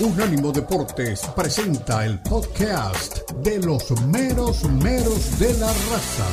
Unánimo 0.00 0.52
Deportes 0.52 1.20
presenta 1.36 2.04
el 2.04 2.18
podcast 2.20 3.30
de 3.42 3.58
los 3.60 3.90
meros 4.06 4.64
meros 4.64 5.38
de 5.38 5.52
la 5.54 5.66
raza. 5.68 6.26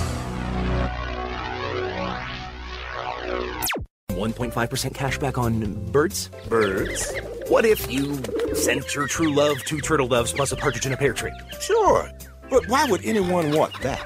1.5% 4.12 4.92
cashback 4.94 5.38
on 5.38 5.92
birds? 5.92 6.30
Birds? 6.50 7.14
What 7.48 7.66
if 7.66 7.92
you 7.92 8.22
sent 8.54 8.96
your 8.96 9.08
true 9.08 9.34
love 9.34 9.64
two 9.66 9.80
turtle 9.82 10.08
doves 10.08 10.32
plus 10.34 10.52
a 10.52 10.56
partridge 10.56 10.86
in 10.86 10.94
a 10.94 10.98
pear 10.98 11.14
tree? 11.14 11.34
Sure. 11.60 12.10
But 12.50 12.68
why 12.68 12.86
would 12.86 13.06
anyone 13.06 13.56
want 13.56 13.80
that? 13.82 14.02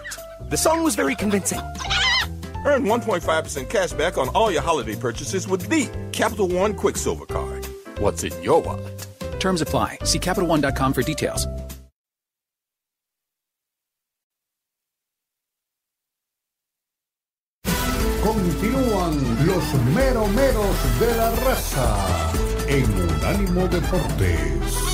The 0.49 0.57
song 0.57 0.83
was 0.83 0.95
very 0.95 1.15
convincing. 1.15 1.59
Earn 2.65 2.83
1.5% 2.83 3.69
cash 3.69 3.93
back 3.93 4.17
on 4.17 4.29
all 4.29 4.51
your 4.51 4.61
holiday 4.61 4.95
purchases 4.95 5.47
with 5.47 5.69
the 5.69 5.89
Capital 6.11 6.47
One 6.47 6.73
Quicksilver 6.73 7.25
Card. 7.25 7.65
What's 7.99 8.23
in 8.23 8.33
your 8.43 8.61
wallet? 8.61 9.07
Terms 9.43 9.61
apply. 9.61 9.97
See 10.05 10.19
CapitalOne.com 10.19 10.93
for 10.93 11.03
details. 11.03 11.47
Continúan 18.23 19.45
los 19.45 19.65
meromeros 19.93 20.75
de 21.01 21.17
la 21.17 21.29
raza 21.45 22.31
en 22.69 22.85
Unánimo 22.85 23.67
Deportes. 23.67 24.92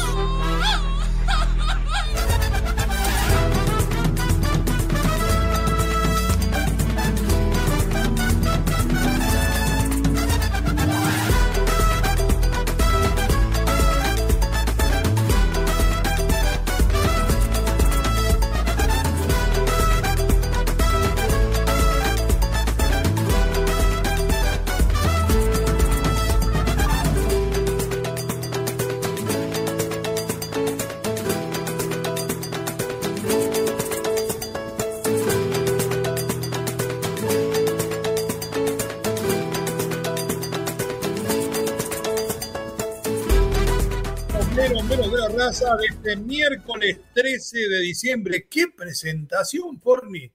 De 44.69 45.85
este 45.89 46.15
miércoles 46.15 46.99
13 47.15 47.69
de 47.69 47.79
diciembre. 47.79 48.47
¡Qué 48.47 48.67
presentación, 48.67 49.79
Forni! 49.81 50.31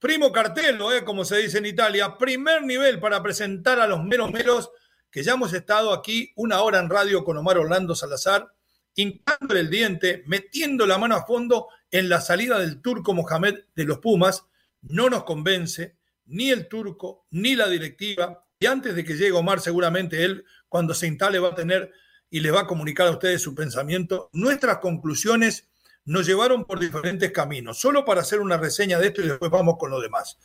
Primo 0.00 0.32
cartelo, 0.32 0.92
eh, 0.92 1.04
como 1.04 1.24
se 1.24 1.36
dice 1.36 1.58
en 1.58 1.66
Italia. 1.66 2.18
Primer 2.18 2.62
nivel 2.64 2.98
para 2.98 3.22
presentar 3.22 3.78
a 3.78 3.86
los 3.86 4.02
meros 4.02 4.32
meros, 4.32 4.70
que 5.08 5.22
ya 5.22 5.34
hemos 5.34 5.52
estado 5.52 5.92
aquí 5.92 6.32
una 6.34 6.62
hora 6.62 6.80
en 6.80 6.90
radio 6.90 7.22
con 7.22 7.36
Omar 7.36 7.58
Orlando 7.58 7.94
Salazar, 7.94 8.52
hincándole 8.96 9.60
el 9.60 9.70
diente, 9.70 10.24
metiendo 10.26 10.84
la 10.84 10.98
mano 10.98 11.14
a 11.14 11.24
fondo 11.24 11.68
en 11.92 12.08
la 12.08 12.20
salida 12.20 12.58
del 12.58 12.82
turco 12.82 13.14
Mohamed 13.14 13.54
de 13.76 13.84
los 13.84 13.98
Pumas. 13.98 14.46
No 14.82 15.08
nos 15.10 15.22
convence 15.22 15.96
ni 16.26 16.50
el 16.50 16.66
turco 16.66 17.26
ni 17.30 17.54
la 17.54 17.68
directiva. 17.68 18.44
Y 18.58 18.66
antes 18.66 18.96
de 18.96 19.04
que 19.04 19.14
llegue 19.14 19.32
Omar, 19.32 19.60
seguramente 19.60 20.24
él, 20.24 20.44
cuando 20.68 20.92
se 20.92 21.06
instale, 21.06 21.38
va 21.38 21.50
a 21.50 21.54
tener 21.54 21.92
y 22.30 22.40
les 22.40 22.54
va 22.54 22.60
a 22.60 22.66
comunicar 22.66 23.08
a 23.08 23.10
ustedes 23.10 23.42
su 23.42 23.54
pensamiento. 23.54 24.30
Nuestras 24.32 24.78
conclusiones 24.78 25.68
nos 26.04 26.26
llevaron 26.26 26.64
por 26.64 26.78
diferentes 26.78 27.30
caminos, 27.32 27.78
solo 27.78 28.04
para 28.04 28.22
hacer 28.22 28.40
una 28.40 28.56
reseña 28.56 28.98
de 28.98 29.08
esto 29.08 29.22
y 29.22 29.28
después 29.28 29.50
vamos 29.50 29.76
con 29.78 29.90
lo 29.90 30.00
demás. 30.00 30.38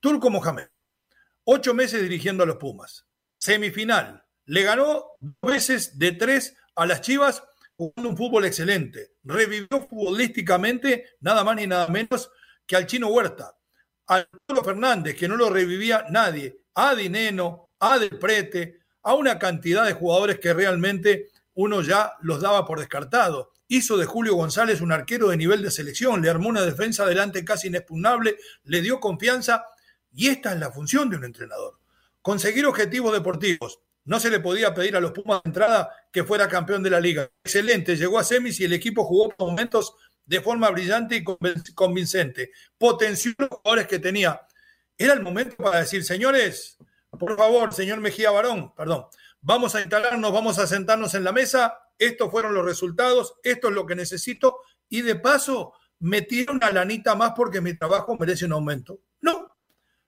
Turco 0.00 0.30
Mohamed, 0.30 0.68
ocho 1.44 1.74
meses 1.74 2.02
dirigiendo 2.02 2.44
a 2.44 2.46
los 2.46 2.56
Pumas, 2.56 3.06
semifinal, 3.38 4.24
le 4.46 4.62
ganó 4.62 5.06
dos 5.20 5.52
veces 5.52 5.98
de 5.98 6.12
tres 6.12 6.56
a 6.76 6.86
las 6.86 7.00
Chivas 7.00 7.42
jugando 7.76 8.10
un 8.10 8.16
fútbol 8.16 8.44
excelente, 8.44 9.14
revivió 9.24 9.88
futbolísticamente 9.88 11.16
nada 11.20 11.42
más 11.42 11.56
ni 11.56 11.66
nada 11.66 11.88
menos 11.88 12.30
que 12.66 12.76
al 12.76 12.86
Chino 12.86 13.08
Huerta, 13.08 13.56
a 14.06 14.16
Arturo 14.16 14.62
Fernández, 14.62 15.16
que 15.16 15.28
no 15.28 15.36
lo 15.36 15.50
revivía 15.50 16.04
nadie, 16.10 16.60
a 16.74 16.94
Dineno, 16.94 17.70
a 17.80 17.98
Del 17.98 18.18
Prete, 18.18 18.83
a 19.04 19.14
una 19.14 19.38
cantidad 19.38 19.86
de 19.86 19.92
jugadores 19.92 20.40
que 20.40 20.52
realmente 20.52 21.28
uno 21.54 21.82
ya 21.82 22.14
los 22.22 22.40
daba 22.40 22.66
por 22.66 22.80
descartado. 22.80 23.52
Hizo 23.68 23.96
de 23.96 24.06
Julio 24.06 24.34
González 24.34 24.80
un 24.80 24.92
arquero 24.92 25.28
de 25.28 25.36
nivel 25.36 25.62
de 25.62 25.70
selección, 25.70 26.20
le 26.20 26.30
armó 26.30 26.48
una 26.48 26.62
defensa 26.62 27.04
adelante 27.04 27.44
casi 27.44 27.68
inexpugnable, 27.68 28.36
le 28.64 28.80
dio 28.80 29.00
confianza 29.00 29.66
y 30.12 30.28
esta 30.28 30.52
es 30.52 30.58
la 30.58 30.72
función 30.72 31.10
de 31.10 31.16
un 31.16 31.24
entrenador. 31.24 31.78
Conseguir 32.22 32.66
objetivos 32.66 33.12
deportivos. 33.12 33.80
No 34.06 34.20
se 34.20 34.30
le 34.30 34.40
podía 34.40 34.74
pedir 34.74 34.96
a 34.96 35.00
los 35.00 35.12
Pumas 35.12 35.42
de 35.42 35.48
entrada 35.48 35.90
que 36.12 36.24
fuera 36.24 36.48
campeón 36.48 36.82
de 36.82 36.90
la 36.90 37.00
liga. 37.00 37.30
Excelente, 37.42 37.96
llegó 37.96 38.18
a 38.18 38.24
semis 38.24 38.60
y 38.60 38.64
el 38.64 38.74
equipo 38.74 39.04
jugó 39.04 39.30
por 39.30 39.48
momentos 39.48 39.94
de 40.26 40.40
forma 40.40 40.70
brillante 40.70 41.16
y 41.16 41.24
convincente. 41.74 42.52
Potenció 42.76 43.32
los 43.38 43.48
jugadores 43.48 43.86
que 43.86 43.98
tenía. 43.98 44.40
Era 44.96 45.14
el 45.14 45.22
momento 45.22 45.56
para 45.56 45.80
decir, 45.80 46.04
señores, 46.04 46.78
por 47.18 47.36
favor, 47.36 47.72
señor 47.72 48.00
Mejía 48.00 48.30
Barón, 48.30 48.74
perdón, 48.74 49.06
vamos 49.40 49.74
a 49.74 49.80
instalarnos, 49.80 50.32
vamos 50.32 50.58
a 50.58 50.66
sentarnos 50.66 51.14
en 51.14 51.24
la 51.24 51.32
mesa, 51.32 51.78
estos 51.98 52.30
fueron 52.30 52.54
los 52.54 52.64
resultados, 52.64 53.34
esto 53.42 53.68
es 53.68 53.74
lo 53.74 53.86
que 53.86 53.94
necesito 53.94 54.58
y 54.88 55.02
de 55.02 55.16
paso 55.16 55.74
metí 56.00 56.46
una 56.50 56.70
lanita 56.70 57.14
más 57.14 57.32
porque 57.36 57.60
mi 57.60 57.76
trabajo 57.76 58.16
merece 58.18 58.44
un 58.44 58.52
aumento. 58.52 59.00
No, 59.20 59.54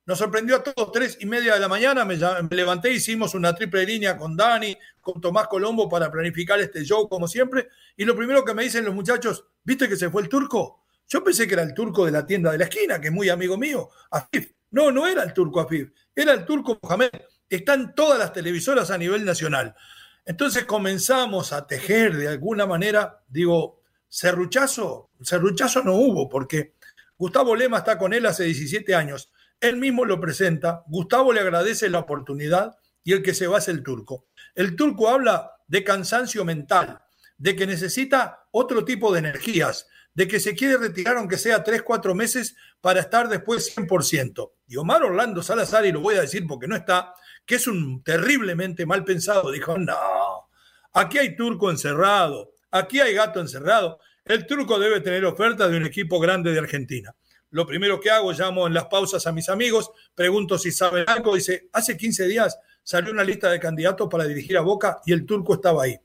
nos 0.06 0.18
sorprendió 0.18 0.56
a 0.56 0.62
todos, 0.62 0.92
tres 0.92 1.18
y 1.20 1.26
media 1.26 1.54
de 1.54 1.60
la 1.60 1.68
mañana, 1.68 2.04
me, 2.04 2.16
levanté, 2.50 2.92
hicimos 2.92 3.34
una 3.34 3.54
triple 3.54 3.84
línea 3.84 4.16
con 4.16 4.36
Dani, 4.36 4.76
con 5.00 5.20
Tomás 5.20 5.48
Colombo 5.48 5.88
para 5.88 6.12
planificar 6.12 6.60
este 6.60 6.84
show 6.84 7.08
como 7.08 7.26
siempre 7.26 7.68
y 7.96 8.04
lo 8.04 8.14
primero 8.14 8.44
que 8.44 8.54
me 8.54 8.62
dicen 8.62 8.84
los 8.84 8.94
muchachos, 8.94 9.44
¿viste 9.64 9.88
que 9.88 9.96
se 9.96 10.08
fue 10.08 10.22
el 10.22 10.28
turco? 10.28 10.84
Yo 11.08 11.24
pensé 11.24 11.48
que 11.48 11.54
era 11.54 11.62
el 11.64 11.74
turco 11.74 12.04
de 12.04 12.12
la 12.12 12.24
tienda 12.24 12.52
de 12.52 12.58
la 12.58 12.64
esquina, 12.64 13.00
que 13.00 13.08
es 13.08 13.12
muy 13.12 13.28
amigo 13.28 13.56
mío, 13.56 13.90
Afif. 14.10 14.52
No, 14.70 14.90
no 14.90 15.06
era 15.06 15.22
el 15.22 15.32
turco 15.32 15.60
Afif, 15.60 15.90
era 16.16 16.32
el 16.32 16.44
turco 16.44 16.78
Mohamed. 16.82 17.10
Están 17.48 17.94
todas 17.94 18.18
las 18.18 18.32
televisoras 18.32 18.90
a 18.90 18.98
nivel 18.98 19.24
nacional. 19.24 19.76
Entonces 20.24 20.64
comenzamos 20.64 21.52
a 21.52 21.66
tejer 21.66 22.16
de 22.16 22.26
alguna 22.26 22.66
manera, 22.66 23.22
digo, 23.28 23.82
serruchazo, 24.08 25.10
serruchazo 25.20 25.84
no 25.84 25.94
hubo, 25.94 26.28
porque 26.28 26.74
Gustavo 27.16 27.54
Lema 27.54 27.78
está 27.78 27.98
con 27.98 28.12
él 28.12 28.26
hace 28.26 28.44
17 28.44 28.94
años. 28.94 29.30
Él 29.60 29.76
mismo 29.76 30.04
lo 30.04 30.20
presenta, 30.20 30.82
Gustavo 30.88 31.32
le 31.32 31.40
agradece 31.40 31.88
la 31.88 32.00
oportunidad 32.00 32.76
y 33.04 33.12
el 33.12 33.22
que 33.22 33.34
se 33.34 33.46
va 33.46 33.58
es 33.58 33.68
el 33.68 33.82
turco. 33.82 34.26
El 34.54 34.74
turco 34.74 35.08
habla 35.08 35.52
de 35.68 35.84
cansancio 35.84 36.44
mental, 36.44 37.02
de 37.38 37.54
que 37.54 37.66
necesita 37.66 38.46
otro 38.50 38.84
tipo 38.84 39.12
de 39.12 39.20
energías, 39.20 39.86
de 40.16 40.26
que 40.26 40.40
se 40.40 40.54
quiere 40.54 40.78
retirar 40.78 41.18
aunque 41.18 41.36
sea 41.36 41.62
tres, 41.62 41.82
cuatro 41.82 42.14
meses 42.14 42.56
para 42.80 43.00
estar 43.00 43.28
después 43.28 43.76
100%. 43.76 44.50
Y 44.66 44.76
Omar 44.76 45.02
Orlando 45.02 45.42
Salazar, 45.42 45.84
y 45.84 45.92
lo 45.92 46.00
voy 46.00 46.14
a 46.14 46.22
decir 46.22 46.46
porque 46.46 46.66
no 46.66 46.74
está, 46.74 47.12
que 47.44 47.56
es 47.56 47.66
un 47.66 48.02
terriblemente 48.02 48.86
mal 48.86 49.04
pensado, 49.04 49.52
dijo, 49.52 49.76
no, 49.76 50.48
aquí 50.94 51.18
hay 51.18 51.36
turco 51.36 51.70
encerrado, 51.70 52.54
aquí 52.70 52.98
hay 52.98 53.12
gato 53.12 53.40
encerrado, 53.40 54.00
el 54.24 54.46
turco 54.46 54.78
debe 54.78 55.02
tener 55.02 55.26
oferta 55.26 55.68
de 55.68 55.76
un 55.76 55.84
equipo 55.84 56.18
grande 56.18 56.50
de 56.50 56.60
Argentina. 56.60 57.14
Lo 57.50 57.66
primero 57.66 58.00
que 58.00 58.10
hago, 58.10 58.32
llamo 58.32 58.66
en 58.66 58.72
las 58.72 58.86
pausas 58.86 59.26
a 59.26 59.32
mis 59.32 59.50
amigos, 59.50 59.90
pregunto 60.14 60.56
si 60.56 60.72
saben 60.72 61.04
algo, 61.08 61.34
dice, 61.34 61.68
hace 61.74 61.94
15 61.94 62.26
días 62.26 62.58
salió 62.82 63.12
una 63.12 63.22
lista 63.22 63.50
de 63.50 63.60
candidatos 63.60 64.08
para 64.10 64.24
dirigir 64.24 64.56
a 64.56 64.62
Boca 64.62 64.98
y 65.04 65.12
el 65.12 65.26
turco 65.26 65.54
estaba 65.54 65.82
ahí. 65.84 66.00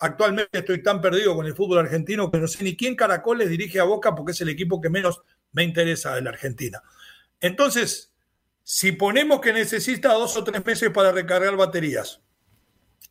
Actualmente 0.00 0.58
estoy 0.58 0.82
tan 0.82 1.00
perdido 1.00 1.34
con 1.34 1.46
el 1.46 1.54
fútbol 1.54 1.78
argentino 1.78 2.30
que 2.30 2.38
no 2.38 2.48
sé 2.48 2.64
ni 2.64 2.74
quién 2.74 2.96
Caracoles 2.96 3.50
dirige 3.50 3.80
a 3.80 3.84
Boca 3.84 4.14
porque 4.14 4.32
es 4.32 4.40
el 4.40 4.48
equipo 4.48 4.80
que 4.80 4.88
menos 4.88 5.20
me 5.52 5.62
interesa 5.62 6.14
de 6.14 6.22
la 6.22 6.30
Argentina. 6.30 6.82
Entonces, 7.38 8.10
si 8.62 8.92
ponemos 8.92 9.40
que 9.40 9.52
necesita 9.52 10.14
dos 10.14 10.36
o 10.38 10.44
tres 10.44 10.64
meses 10.64 10.90
para 10.90 11.12
recargar 11.12 11.54
baterías, 11.54 12.22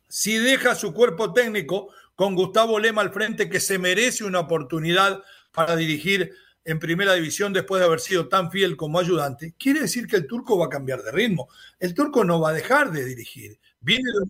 si 0.08 0.36
deja 0.38 0.74
su 0.74 0.92
cuerpo 0.92 1.32
técnico 1.32 1.90
con 2.16 2.34
Gustavo 2.34 2.80
Lema 2.80 3.02
al 3.02 3.12
frente, 3.12 3.48
que 3.48 3.60
se 3.60 3.78
merece 3.78 4.24
una 4.24 4.40
oportunidad 4.40 5.22
para 5.52 5.76
dirigir 5.76 6.32
en 6.64 6.80
primera 6.80 7.14
división 7.14 7.52
después 7.52 7.80
de 7.80 7.86
haber 7.86 8.00
sido 8.00 8.28
tan 8.28 8.50
fiel 8.50 8.76
como 8.76 8.98
ayudante, 8.98 9.54
quiere 9.56 9.80
decir 9.80 10.08
que 10.08 10.16
el 10.16 10.26
turco 10.26 10.58
va 10.58 10.66
a 10.66 10.70
cambiar 10.70 11.02
de 11.02 11.12
ritmo. 11.12 11.48
El 11.78 11.94
turco 11.94 12.24
no 12.24 12.40
va 12.40 12.50
a 12.50 12.52
dejar 12.52 12.90
de 12.90 13.04
dirigir. 13.04 13.60
Viene 13.80 14.02
de 14.12 14.28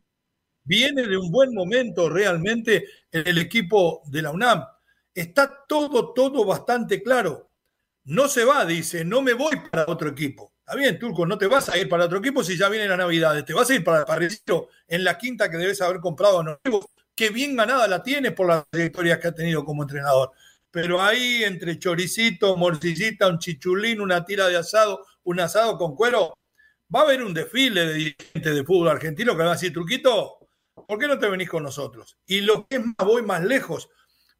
viene 0.70 1.02
de 1.02 1.16
un 1.16 1.32
buen 1.32 1.52
momento 1.52 2.08
realmente 2.08 2.84
en 3.10 3.26
el 3.26 3.38
equipo 3.38 4.02
de 4.06 4.22
la 4.22 4.30
UNAM. 4.30 4.64
Está 5.12 5.64
todo, 5.66 6.12
todo 6.12 6.44
bastante 6.44 7.02
claro. 7.02 7.50
No 8.04 8.28
se 8.28 8.44
va, 8.44 8.64
dice, 8.64 9.04
no 9.04 9.20
me 9.20 9.32
voy 9.32 9.56
para 9.68 9.86
otro 9.88 10.10
equipo. 10.10 10.52
Está 10.60 10.76
bien, 10.76 10.96
Turco, 10.96 11.26
no 11.26 11.36
te 11.36 11.48
vas 11.48 11.68
a 11.70 11.76
ir 11.76 11.88
para 11.88 12.04
otro 12.04 12.18
equipo 12.18 12.44
si 12.44 12.56
ya 12.56 12.68
viene 12.68 12.86
la 12.86 12.96
Navidad. 12.96 13.44
Te 13.44 13.52
vas 13.52 13.68
a 13.68 13.74
ir 13.74 13.82
para 13.82 14.06
Parricito 14.06 14.68
en 14.86 15.02
la 15.02 15.18
quinta 15.18 15.50
que 15.50 15.56
debes 15.56 15.80
haber 15.82 15.98
comprado 15.98 16.38
a 16.38 16.60
que 17.16 17.30
bien 17.30 17.56
ganada 17.56 17.88
la 17.88 18.00
tiene 18.00 18.30
por 18.30 18.46
las 18.46 18.64
trayectorias 18.70 19.18
que 19.18 19.26
ha 19.26 19.34
tenido 19.34 19.64
como 19.64 19.82
entrenador. 19.82 20.30
Pero 20.70 21.02
ahí 21.02 21.42
entre 21.42 21.80
choricito, 21.80 22.56
morcillita, 22.56 23.26
un 23.26 23.40
chichulín, 23.40 24.00
una 24.00 24.24
tira 24.24 24.46
de 24.46 24.56
asado, 24.56 25.04
un 25.24 25.40
asado 25.40 25.76
con 25.76 25.96
cuero, 25.96 26.38
va 26.94 27.00
a 27.00 27.02
haber 27.02 27.24
un 27.24 27.34
desfile 27.34 27.86
de 27.86 27.94
dirigentes 27.94 28.54
de 28.54 28.64
fútbol 28.64 28.88
argentino 28.88 29.32
que 29.32 29.38
van 29.38 29.48
a 29.48 29.52
decir, 29.54 29.72
Truquito, 29.72 30.39
¿por 30.90 30.98
qué 30.98 31.06
no 31.06 31.20
te 31.20 31.28
venís 31.28 31.48
con 31.48 31.62
nosotros? 31.62 32.18
Y 32.26 32.40
lo 32.40 32.66
que 32.66 32.78
es 32.78 32.84
más, 32.84 32.96
voy 32.98 33.22
más 33.22 33.44
lejos. 33.44 33.90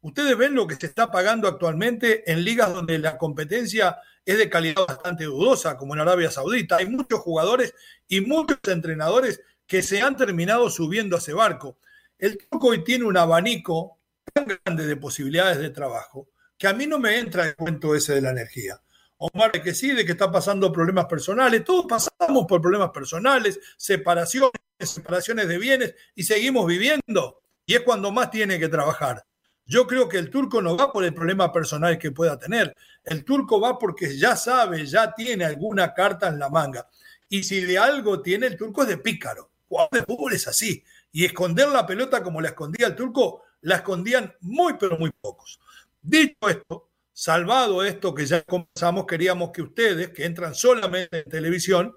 Ustedes 0.01 0.37
ven 0.37 0.53
lo 0.53 0.67
que 0.67 0.75
se 0.75 0.85
está 0.85 1.09
pagando 1.09 1.47
actualmente 1.47 2.29
en 2.29 2.43
ligas 2.43 2.73
donde 2.73 2.99
la 2.99 3.17
competencia 3.17 3.99
es 4.25 4.37
de 4.37 4.49
calidad 4.49 4.85
bastante 4.85 5.23
dudosa, 5.23 5.77
como 5.77 5.93
en 5.93 6.01
Arabia 6.01 6.29
Saudita. 6.29 6.75
Hay 6.75 6.87
muchos 6.87 7.21
jugadores 7.21 7.73
y 8.05 8.19
muchos 8.19 8.59
entrenadores 8.67 9.41
que 9.65 9.81
se 9.81 10.01
han 10.01 10.17
terminado 10.17 10.69
subiendo 10.69 11.15
a 11.15 11.19
ese 11.19 11.31
barco. 11.31 11.77
El 12.19 12.37
turco 12.37 12.67
hoy 12.67 12.83
tiene 12.83 13.05
un 13.05 13.15
abanico 13.15 13.99
tan 14.33 14.45
grande 14.45 14.85
de 14.85 14.97
posibilidades 14.97 15.57
de 15.59 15.69
trabajo 15.69 16.27
que 16.57 16.67
a 16.67 16.73
mí 16.73 16.85
no 16.85 16.99
me 16.99 17.17
entra 17.17 17.47
el 17.47 17.55
cuento 17.55 17.95
ese 17.95 18.15
de 18.15 18.21
la 18.21 18.31
energía. 18.31 18.81
Omar, 19.23 19.51
que 19.51 19.75
sí, 19.75 19.91
de 19.91 20.03
que 20.03 20.13
está 20.13 20.31
pasando 20.31 20.71
problemas 20.71 21.05
personales, 21.05 21.63
todos 21.63 21.85
pasamos 21.87 22.47
por 22.47 22.59
problemas 22.59 22.89
personales, 22.89 23.59
separaciones, 23.77 24.51
separaciones 24.79 25.47
de 25.47 25.59
bienes 25.59 25.95
y 26.15 26.23
seguimos 26.23 26.65
viviendo. 26.65 27.43
Y 27.67 27.75
es 27.75 27.81
cuando 27.81 28.11
más 28.11 28.31
tiene 28.31 28.57
que 28.57 28.67
trabajar. 28.67 29.23
Yo 29.63 29.85
creo 29.85 30.09
que 30.09 30.17
el 30.17 30.31
turco 30.31 30.59
no 30.59 30.75
va 30.75 30.91
por 30.91 31.03
el 31.03 31.13
problema 31.13 31.53
personal 31.53 31.99
que 31.99 32.09
pueda 32.09 32.39
tener. 32.39 32.75
El 33.03 33.23
turco 33.23 33.61
va 33.61 33.77
porque 33.77 34.17
ya 34.17 34.35
sabe, 34.35 34.87
ya 34.87 35.13
tiene 35.13 35.45
alguna 35.45 35.93
carta 35.93 36.27
en 36.27 36.39
la 36.39 36.49
manga. 36.49 36.87
Y 37.29 37.43
si 37.43 37.61
de 37.61 37.77
algo 37.77 38.23
tiene 38.23 38.47
el 38.47 38.57
turco 38.57 38.81
es 38.81 38.87
de 38.87 38.97
pícaro. 38.97 39.51
Jugador 39.69 39.91
de 39.91 40.03
fútbol 40.03 40.33
es 40.33 40.47
así. 40.47 40.83
Y 41.11 41.25
esconder 41.25 41.67
la 41.67 41.85
pelota 41.85 42.23
como 42.23 42.41
la 42.41 42.47
escondía 42.47 42.87
el 42.87 42.95
turco, 42.95 43.43
la 43.61 43.75
escondían 43.75 44.33
muy, 44.39 44.73
pero 44.79 44.97
muy 44.97 45.11
pocos. 45.11 45.59
Dicho 46.01 46.49
esto, 46.49 46.89
salvado 47.21 47.83
esto 47.83 48.15
que 48.15 48.25
ya 48.25 48.41
comenzamos, 48.41 49.05
queríamos 49.05 49.51
que 49.51 49.61
ustedes, 49.61 50.09
que 50.09 50.25
entran 50.25 50.55
solamente 50.55 51.19
en 51.19 51.29
televisión, 51.29 51.95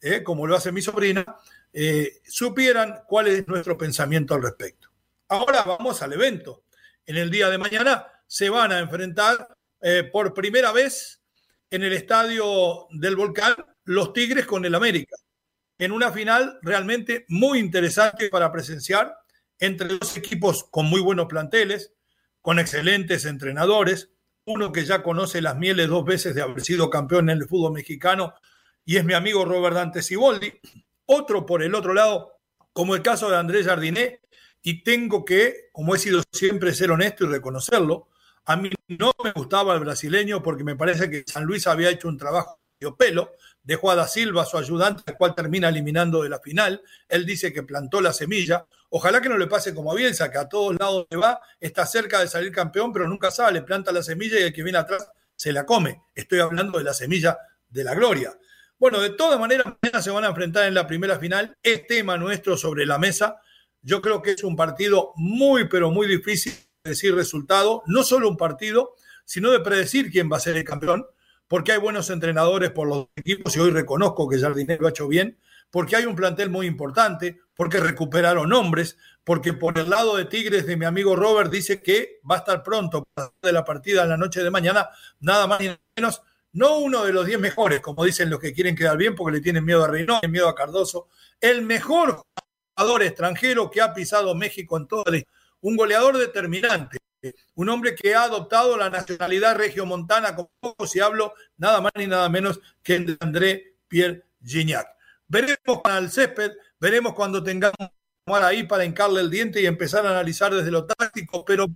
eh, 0.00 0.22
como 0.22 0.46
lo 0.46 0.56
hace 0.56 0.72
mi 0.72 0.80
sobrina, 0.80 1.26
eh, 1.74 2.22
supieran 2.24 3.02
cuál 3.06 3.26
es 3.26 3.46
nuestro 3.46 3.76
pensamiento 3.76 4.34
al 4.34 4.42
respecto. 4.42 4.88
Ahora 5.28 5.62
vamos 5.64 6.00
al 6.00 6.14
evento. 6.14 6.64
En 7.04 7.18
el 7.18 7.30
día 7.30 7.50
de 7.50 7.58
mañana 7.58 8.06
se 8.26 8.48
van 8.48 8.72
a 8.72 8.78
enfrentar 8.78 9.46
eh, 9.82 10.08
por 10.10 10.32
primera 10.32 10.72
vez 10.72 11.20
en 11.68 11.82
el 11.82 11.92
estadio 11.92 12.86
del 12.92 13.14
Volcán 13.14 13.54
los 13.84 14.14
Tigres 14.14 14.46
con 14.46 14.64
el 14.64 14.74
América, 14.74 15.16
en 15.76 15.92
una 15.92 16.10
final 16.12 16.58
realmente 16.62 17.26
muy 17.28 17.58
interesante 17.58 18.30
para 18.30 18.50
presenciar 18.50 19.18
entre 19.58 19.98
dos 19.98 20.16
equipos 20.16 20.64
con 20.64 20.86
muy 20.86 21.02
buenos 21.02 21.26
planteles, 21.26 21.92
con 22.40 22.58
excelentes 22.58 23.26
entrenadores, 23.26 24.08
uno 24.44 24.72
que 24.72 24.84
ya 24.84 25.02
conoce 25.02 25.40
las 25.40 25.56
mieles 25.56 25.88
dos 25.88 26.04
veces 26.04 26.34
de 26.34 26.42
haber 26.42 26.62
sido 26.62 26.90
campeón 26.90 27.30
en 27.30 27.38
el 27.38 27.48
fútbol 27.48 27.72
mexicano 27.72 28.34
y 28.84 28.96
es 28.96 29.04
mi 29.04 29.14
amigo 29.14 29.44
Robert 29.44 29.76
Dante 29.76 30.02
Siboldi, 30.02 30.52
otro 31.06 31.46
por 31.46 31.62
el 31.62 31.74
otro 31.74 31.94
lado, 31.94 32.40
como 32.72 32.94
el 32.94 33.02
caso 33.02 33.30
de 33.30 33.36
Andrés 33.36 33.66
Jardiné, 33.66 34.20
y 34.62 34.82
tengo 34.82 35.24
que, 35.24 35.68
como 35.72 35.94
he 35.94 35.98
sido 35.98 36.22
siempre, 36.32 36.74
ser 36.74 36.90
honesto 36.90 37.24
y 37.24 37.28
reconocerlo, 37.28 38.08
a 38.44 38.56
mí 38.56 38.70
no 38.88 39.12
me 39.22 39.32
gustaba 39.32 39.74
el 39.74 39.80
brasileño 39.80 40.42
porque 40.42 40.64
me 40.64 40.76
parece 40.76 41.10
que 41.10 41.24
San 41.26 41.44
Luis 41.44 41.66
había 41.66 41.90
hecho 41.90 42.08
un 42.08 42.18
trabajo 42.18 42.58
de 42.80 42.90
pelo, 42.92 43.32
dejó 43.62 43.90
a 43.90 43.94
Da 43.94 44.08
Silva, 44.08 44.44
su 44.44 44.58
ayudante, 44.58 45.02
al 45.06 45.16
cual 45.16 45.34
termina 45.34 45.68
eliminando 45.68 46.22
de 46.22 46.28
la 46.28 46.40
final. 46.40 46.82
Él 47.08 47.24
dice 47.26 47.52
que 47.52 47.62
plantó 47.62 48.00
la 48.00 48.12
semilla. 48.12 48.66
Ojalá 48.90 49.20
que 49.20 49.28
no 49.28 49.38
le 49.38 49.46
pase 49.46 49.74
como 49.74 49.92
a 49.92 49.94
Bielsa, 49.94 50.30
que 50.30 50.38
a 50.38 50.48
todos 50.48 50.76
lados 50.78 51.06
le 51.10 51.16
va, 51.16 51.40
está 51.60 51.86
cerca 51.86 52.20
de 52.20 52.28
salir 52.28 52.52
campeón, 52.52 52.92
pero 52.92 53.08
nunca 53.08 53.30
sale, 53.30 53.62
planta 53.62 53.92
la 53.92 54.02
semilla 54.02 54.38
y 54.38 54.42
el 54.42 54.52
que 54.52 54.62
viene 54.62 54.78
atrás 54.78 55.08
se 55.34 55.52
la 55.52 55.64
come. 55.64 56.02
Estoy 56.14 56.40
hablando 56.40 56.78
de 56.78 56.84
la 56.84 56.94
semilla 56.94 57.38
de 57.68 57.84
la 57.84 57.94
gloria. 57.94 58.36
Bueno, 58.78 59.00
de 59.00 59.10
todas 59.10 59.38
maneras, 59.38 59.66
mañana 59.80 60.02
se 60.02 60.10
van 60.10 60.24
a 60.24 60.28
enfrentar 60.28 60.66
en 60.66 60.74
la 60.74 60.86
primera 60.86 61.18
final. 61.18 61.56
Es 61.62 61.86
tema 61.86 62.16
nuestro 62.16 62.56
sobre 62.56 62.84
la 62.84 62.98
mesa. 62.98 63.40
Yo 63.80 64.02
creo 64.02 64.20
que 64.22 64.32
es 64.32 64.44
un 64.44 64.56
partido 64.56 65.12
muy, 65.16 65.68
pero 65.68 65.90
muy 65.90 66.06
difícil 66.06 66.52
de 66.84 66.90
decir 66.90 67.14
resultado. 67.14 67.82
No 67.86 68.02
solo 68.02 68.28
un 68.28 68.36
partido, 68.36 68.94
sino 69.24 69.50
de 69.50 69.60
predecir 69.60 70.10
quién 70.10 70.30
va 70.30 70.36
a 70.36 70.40
ser 70.40 70.56
el 70.56 70.64
campeón 70.64 71.06
porque 71.52 71.72
hay 71.72 71.78
buenos 71.78 72.08
entrenadores 72.08 72.70
por 72.70 72.88
los 72.88 73.08
equipos 73.14 73.54
y 73.54 73.60
hoy 73.60 73.70
reconozco 73.70 74.26
que 74.26 74.38
Jardinero 74.38 74.80
lo 74.80 74.86
ha 74.86 74.90
hecho 74.90 75.06
bien, 75.06 75.38
porque 75.70 75.96
hay 75.96 76.06
un 76.06 76.16
plantel 76.16 76.48
muy 76.48 76.66
importante, 76.66 77.40
porque 77.54 77.78
recuperaron 77.78 78.48
nombres, 78.48 78.96
porque 79.22 79.52
por 79.52 79.78
el 79.78 79.90
lado 79.90 80.16
de 80.16 80.24
Tigres 80.24 80.66
de 80.66 80.78
mi 80.78 80.86
amigo 80.86 81.14
Robert 81.14 81.50
dice 81.50 81.82
que 81.82 82.20
va 82.28 82.36
a 82.36 82.38
estar 82.38 82.62
pronto 82.62 83.06
de 83.42 83.52
la 83.52 83.66
partida 83.66 84.04
en 84.04 84.08
la 84.08 84.16
noche 84.16 84.42
de 84.42 84.50
mañana, 84.50 84.88
nada 85.20 85.46
más 85.46 85.60
ni 85.60 85.76
menos, 85.94 86.22
no 86.54 86.78
uno 86.78 87.04
de 87.04 87.12
los 87.12 87.26
10 87.26 87.38
mejores, 87.38 87.80
como 87.80 88.02
dicen 88.02 88.30
los 88.30 88.40
que 88.40 88.54
quieren 88.54 88.74
quedar 88.74 88.96
bien 88.96 89.14
porque 89.14 89.36
le 89.36 89.42
tienen 89.42 89.62
miedo 89.62 89.84
a 89.84 89.88
Reynoso, 89.88 90.20
tienen 90.20 90.32
miedo 90.32 90.48
a 90.48 90.54
Cardoso, 90.54 91.08
el 91.38 91.60
mejor 91.60 92.22
jugador 92.74 93.02
extranjero 93.02 93.70
que 93.70 93.82
ha 93.82 93.92
pisado 93.92 94.34
México 94.34 94.78
en 94.78 94.86
toda 94.86 95.04
la 95.12 95.22
un 95.60 95.76
goleador 95.76 96.16
determinante, 96.16 96.96
un 97.54 97.68
hombre 97.68 97.94
que 97.94 98.14
ha 98.14 98.24
adoptado 98.24 98.76
la 98.76 98.90
nacionalidad 98.90 99.56
regiomontana, 99.56 100.34
como 100.34 100.86
si 100.86 101.00
hablo 101.00 101.34
nada 101.56 101.80
más 101.80 101.92
ni 101.96 102.06
nada 102.06 102.28
menos 102.28 102.60
que 102.82 102.98
de 102.98 103.16
André 103.20 103.76
Pierre 103.88 104.24
Gignac. 104.44 104.88
Veremos 105.28 105.80
al 105.84 106.10
césped, 106.10 106.52
veremos 106.78 107.14
cuando 107.14 107.42
tengamos 107.42 107.90
ahí 108.26 108.64
para 108.64 108.84
hincarle 108.84 109.20
el 109.20 109.30
diente 109.30 109.60
y 109.60 109.66
empezar 109.66 110.06
a 110.06 110.10
analizar 110.10 110.54
desde 110.54 110.70
lo 110.70 110.84
táctico, 110.84 111.44
pero, 111.44 111.66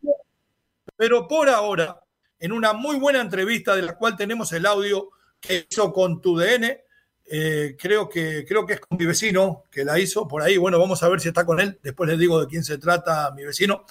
pero 0.96 1.26
por 1.28 1.48
ahora, 1.48 2.00
en 2.38 2.52
una 2.52 2.72
muy 2.72 2.96
buena 2.96 3.20
entrevista 3.20 3.74
de 3.74 3.82
la 3.82 3.96
cual 3.96 4.16
tenemos 4.16 4.52
el 4.52 4.66
audio 4.66 5.10
que 5.40 5.66
hizo 5.70 5.92
con 5.92 6.20
tu 6.20 6.36
DN, 6.36 6.82
eh, 7.28 7.76
creo, 7.78 8.08
que, 8.08 8.44
creo 8.46 8.64
que 8.64 8.74
es 8.74 8.80
con 8.80 8.96
mi 8.98 9.06
vecino 9.06 9.64
que 9.70 9.84
la 9.84 9.98
hizo 9.98 10.28
por 10.28 10.42
ahí. 10.42 10.56
Bueno, 10.56 10.78
vamos 10.78 11.02
a 11.02 11.08
ver 11.08 11.20
si 11.20 11.28
está 11.28 11.44
con 11.44 11.58
él. 11.58 11.78
Después 11.82 12.08
les 12.08 12.18
digo 12.18 12.40
de 12.40 12.46
quién 12.46 12.62
se 12.62 12.78
trata 12.78 13.32
mi 13.32 13.44
vecino 13.44 13.84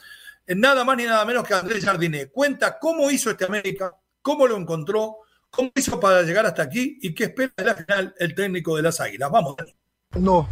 nada 0.48 0.84
más 0.84 0.98
ni 0.98 1.06
nada 1.06 1.26
menos 1.26 1.44
que 1.44 1.54
Andrés 1.54 1.84
Jardiné. 1.84 2.28
Cuenta 2.28 2.78
cómo 2.80 3.10
hizo 3.10 3.32
este 3.32 3.46
América, 3.46 3.96
cómo 4.22 4.48
lo 4.48 4.58
encontró, 4.58 5.18
cómo 5.50 5.72
hizo 5.76 6.00
para 6.00 6.22
llegar 6.24 6.46
hasta 6.46 6.64
aquí 6.64 7.00
y 7.02 7.14
qué 7.14 7.26
espera 7.26 7.54
de 7.58 7.66
la 7.66 7.76
final 7.76 8.16
el 8.20 8.36
técnico 8.36 8.76
de 8.76 8.84
las 8.84 9.00
Águilas. 9.00 9.32
Vamos. 9.32 9.56
No, 10.16 10.48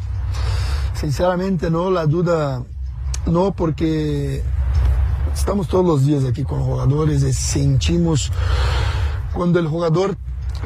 sinceramente 0.94 1.70
no, 1.70 1.92
la 1.92 2.06
duda 2.06 2.64
no, 3.26 3.56
porque 3.56 4.44
estamos 5.34 5.68
todos 5.68 5.86
los 5.86 6.06
días 6.06 6.26
aquí 6.26 6.44
con 6.44 6.60
los 6.60 6.68
jugadores 6.68 7.24
y 7.24 7.34
sentimos 7.34 8.32
cuando 9.34 9.60
el 9.60 9.68
jugador 9.68 10.18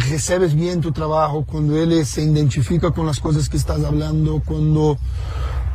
recebes 0.09 0.55
bien 0.55 0.81
tu 0.81 0.91
trabajo, 0.91 1.45
cuando 1.45 1.77
él 1.77 2.05
se 2.05 2.21
identifica 2.21 2.91
con 2.91 3.05
las 3.05 3.19
cosas 3.19 3.49
que 3.49 3.57
estás 3.57 3.83
hablando, 3.83 4.41
cuando, 4.45 4.97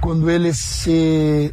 cuando 0.00 0.30
él 0.30 0.54
se 0.54 1.52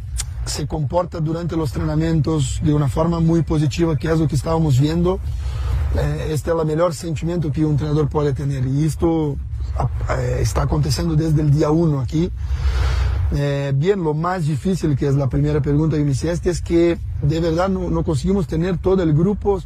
se 0.50 0.66
comporta 0.66 1.20
durante 1.20 1.56
los 1.56 1.70
entrenamientos 1.70 2.60
de 2.62 2.74
una 2.74 2.88
forma 2.88 3.20
muy 3.20 3.42
positiva, 3.42 3.96
que 3.96 4.10
es 4.10 4.18
lo 4.18 4.26
que 4.26 4.34
estábamos 4.34 4.80
viendo. 4.80 5.20
Eh, 5.96 6.28
este 6.30 6.50
es 6.50 6.56
el 6.56 6.66
mejor 6.66 6.94
sentimiento 6.94 7.50
que 7.50 7.64
un 7.64 7.72
entrenador 7.72 8.08
puede 8.08 8.32
tener 8.32 8.66
y 8.66 8.84
esto 8.84 9.36
eh, 10.10 10.38
está 10.40 10.62
aconteciendo 10.62 11.14
desde 11.14 11.40
el 11.40 11.50
día 11.50 11.70
uno 11.70 12.00
aquí. 12.00 12.30
Eh, 13.32 13.72
bien, 13.74 14.02
lo 14.02 14.12
más 14.12 14.46
difícil, 14.46 14.96
que 14.96 15.06
es 15.06 15.14
la 15.14 15.28
primera 15.28 15.60
pregunta 15.60 15.96
que 15.96 16.04
me 16.04 16.10
hiciste, 16.10 16.50
es 16.50 16.60
que 16.60 16.98
de 17.22 17.40
verdad 17.40 17.68
no, 17.68 17.88
no 17.88 18.02
conseguimos 18.02 18.46
tener 18.46 18.78
todo 18.78 19.02
el 19.02 19.14
grupo 19.14 19.62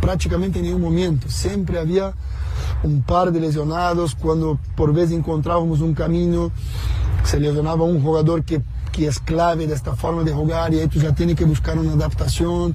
prácticamente 0.00 0.60
en 0.60 0.66
ningún 0.66 0.82
momento. 0.82 1.28
Siempre 1.28 1.78
había 1.78 2.14
un 2.84 3.02
par 3.02 3.32
de 3.32 3.40
lesionados, 3.40 4.14
cuando 4.14 4.58
por 4.76 4.94
vez 4.94 5.10
encontrábamos 5.10 5.80
un 5.80 5.92
camino, 5.92 6.52
se 7.24 7.40
lesionaba 7.40 7.82
un 7.84 8.00
jugador 8.00 8.44
que 8.44 8.62
que 8.94 9.08
es 9.08 9.18
clave 9.18 9.66
de 9.66 9.74
esta 9.74 9.96
forma 9.96 10.22
de 10.22 10.32
jugar 10.32 10.72
y 10.72 10.78
ahí 10.78 10.86
tú 10.86 11.00
ya 11.00 11.12
tienes 11.12 11.34
que 11.34 11.44
buscar 11.44 11.76
una 11.76 11.92
adaptación 11.92 12.74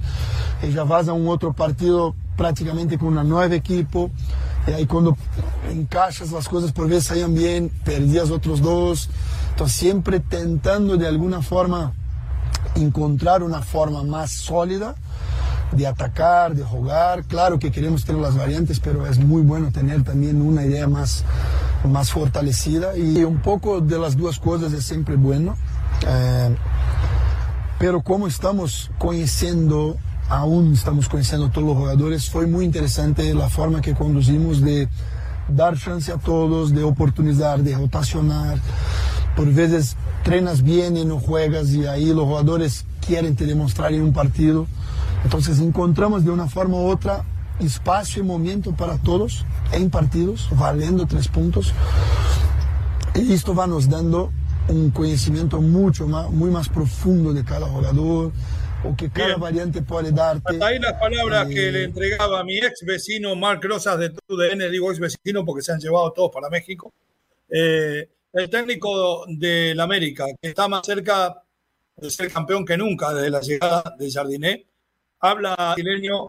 y 0.62 0.70
ya 0.70 0.84
vas 0.84 1.08
a 1.08 1.14
un 1.14 1.26
otro 1.28 1.54
partido 1.54 2.14
prácticamente 2.36 2.98
con 2.98 3.08
una 3.08 3.24
nueva 3.24 3.54
equipo 3.54 4.10
y 4.66 4.72
ahí 4.72 4.86
cuando 4.86 5.16
encaixas 5.70 6.30
las 6.30 6.46
cosas 6.46 6.72
por 6.72 6.88
vez 6.88 7.04
salían 7.04 7.34
bien, 7.34 7.70
perdías 7.84 8.30
otros 8.30 8.60
dos, 8.60 9.08
entonces 9.50 9.78
siempre 9.78 10.20
tentando 10.20 10.98
de 10.98 11.08
alguna 11.08 11.40
forma 11.40 11.94
encontrar 12.74 13.42
una 13.42 13.62
forma 13.62 14.02
más 14.02 14.30
sólida 14.30 14.96
de 15.72 15.86
atacar, 15.86 16.54
de 16.54 16.64
jugar. 16.64 17.24
Claro 17.24 17.58
que 17.58 17.70
queremos 17.70 18.04
tener 18.04 18.20
las 18.20 18.36
variantes, 18.36 18.78
pero 18.78 19.06
es 19.06 19.18
muy 19.18 19.40
bueno 19.40 19.70
tener 19.72 20.02
también 20.02 20.42
una 20.42 20.66
idea 20.66 20.86
más, 20.86 21.24
más 21.84 22.10
fortalecida 22.10 22.96
y 22.96 23.24
un 23.24 23.40
poco 23.40 23.80
de 23.80 23.98
las 23.98 24.18
dos 24.18 24.38
cosas 24.38 24.74
es 24.74 24.84
siempre 24.84 25.16
bueno. 25.16 25.56
É, 26.06 26.50
pero 27.78 28.02
como 28.02 28.26
estamos 28.26 28.90
conhecendo, 28.98 29.96
aún 30.28 30.72
estamos 30.74 31.08
conhecendo 31.08 31.48
todos 31.48 31.70
os 31.70 31.76
jogadores, 31.76 32.28
foi 32.28 32.46
muito 32.46 32.68
interessante 32.68 33.32
a 33.32 33.48
forma 33.48 33.80
que 33.80 33.94
conduzimos 33.94 34.60
de 34.60 34.88
dar 35.48 35.76
chance 35.76 36.12
a 36.12 36.18
todos, 36.18 36.72
de 36.72 36.82
oportunizar, 36.82 37.62
de 37.62 37.74
rotacionar, 37.74 38.58
por 39.34 39.46
veces 39.52 39.96
trenas 40.22 40.62
bien 40.62 40.96
y 40.96 41.04
no 41.04 41.18
juegas 41.18 41.70
y 41.70 41.86
ahí 41.86 42.12
los 42.12 42.24
jugadores 42.24 42.84
quieren 43.06 43.34
te 43.34 43.46
demostrar 43.46 43.92
en 43.92 44.02
un 44.02 44.12
partido. 44.12 44.66
Entonces 45.24 45.58
encontramos 45.60 46.24
de 46.24 46.30
una 46.30 46.48
forma 46.48 46.76
u 46.76 46.86
otra 46.86 47.24
espacio 47.58 48.22
y 48.22 48.26
momento 48.26 48.72
para 48.72 48.98
todos 48.98 49.44
en 49.72 49.90
partidos, 49.90 50.48
valendo 50.56 51.06
tres 51.06 51.28
puntos. 51.28 51.72
Y 53.14 53.32
esto 53.32 53.54
va 53.54 53.66
nos 53.66 53.88
dando 53.88 54.30
un 54.68 54.90
conocimiento 54.90 55.60
mucho 55.60 56.06
más, 56.06 56.30
muy 56.30 56.50
más 56.50 56.68
profundo 56.68 57.32
de 57.32 57.44
cada 57.44 57.66
jugador, 57.66 58.32
o 58.84 58.96
que 58.96 59.10
cada 59.10 59.28
Bien. 59.28 59.40
variante 59.40 59.82
puede 59.82 60.12
darte. 60.12 60.52
Hasta 60.52 60.66
ahí 60.66 60.78
las 60.78 60.94
palabras 60.94 61.48
Eh, 61.50 61.54
que 61.54 61.72
le 61.72 61.84
entregaba 61.84 62.40
a 62.40 62.44
mi 62.44 62.58
ex 62.58 62.82
vecino 62.84 63.34
Marc 63.36 63.64
Rosas 63.64 63.98
de 63.98 64.10
TUDN, 64.10 64.70
digo 64.70 64.90
ex 64.90 65.00
vecino 65.00 65.44
porque 65.44 65.62
se 65.62 65.72
han 65.72 65.80
llevado 65.80 66.12
todos 66.12 66.30
para 66.32 66.48
México. 66.48 66.92
Eh, 67.48 68.08
el 68.32 68.48
técnico 68.48 69.24
del 69.28 69.78
América, 69.80 70.24
que 70.40 70.48
está 70.48 70.68
más 70.68 70.86
cerca 70.86 71.42
de 71.96 72.10
ser 72.10 72.32
campeón 72.32 72.64
que 72.64 72.76
nunca 72.76 73.12
desde 73.12 73.30
la 73.30 73.40
llegada 73.40 73.94
de 73.98 74.10
Jardiné, 74.10 74.66
habla 75.18 75.54
brasileño 75.56 76.28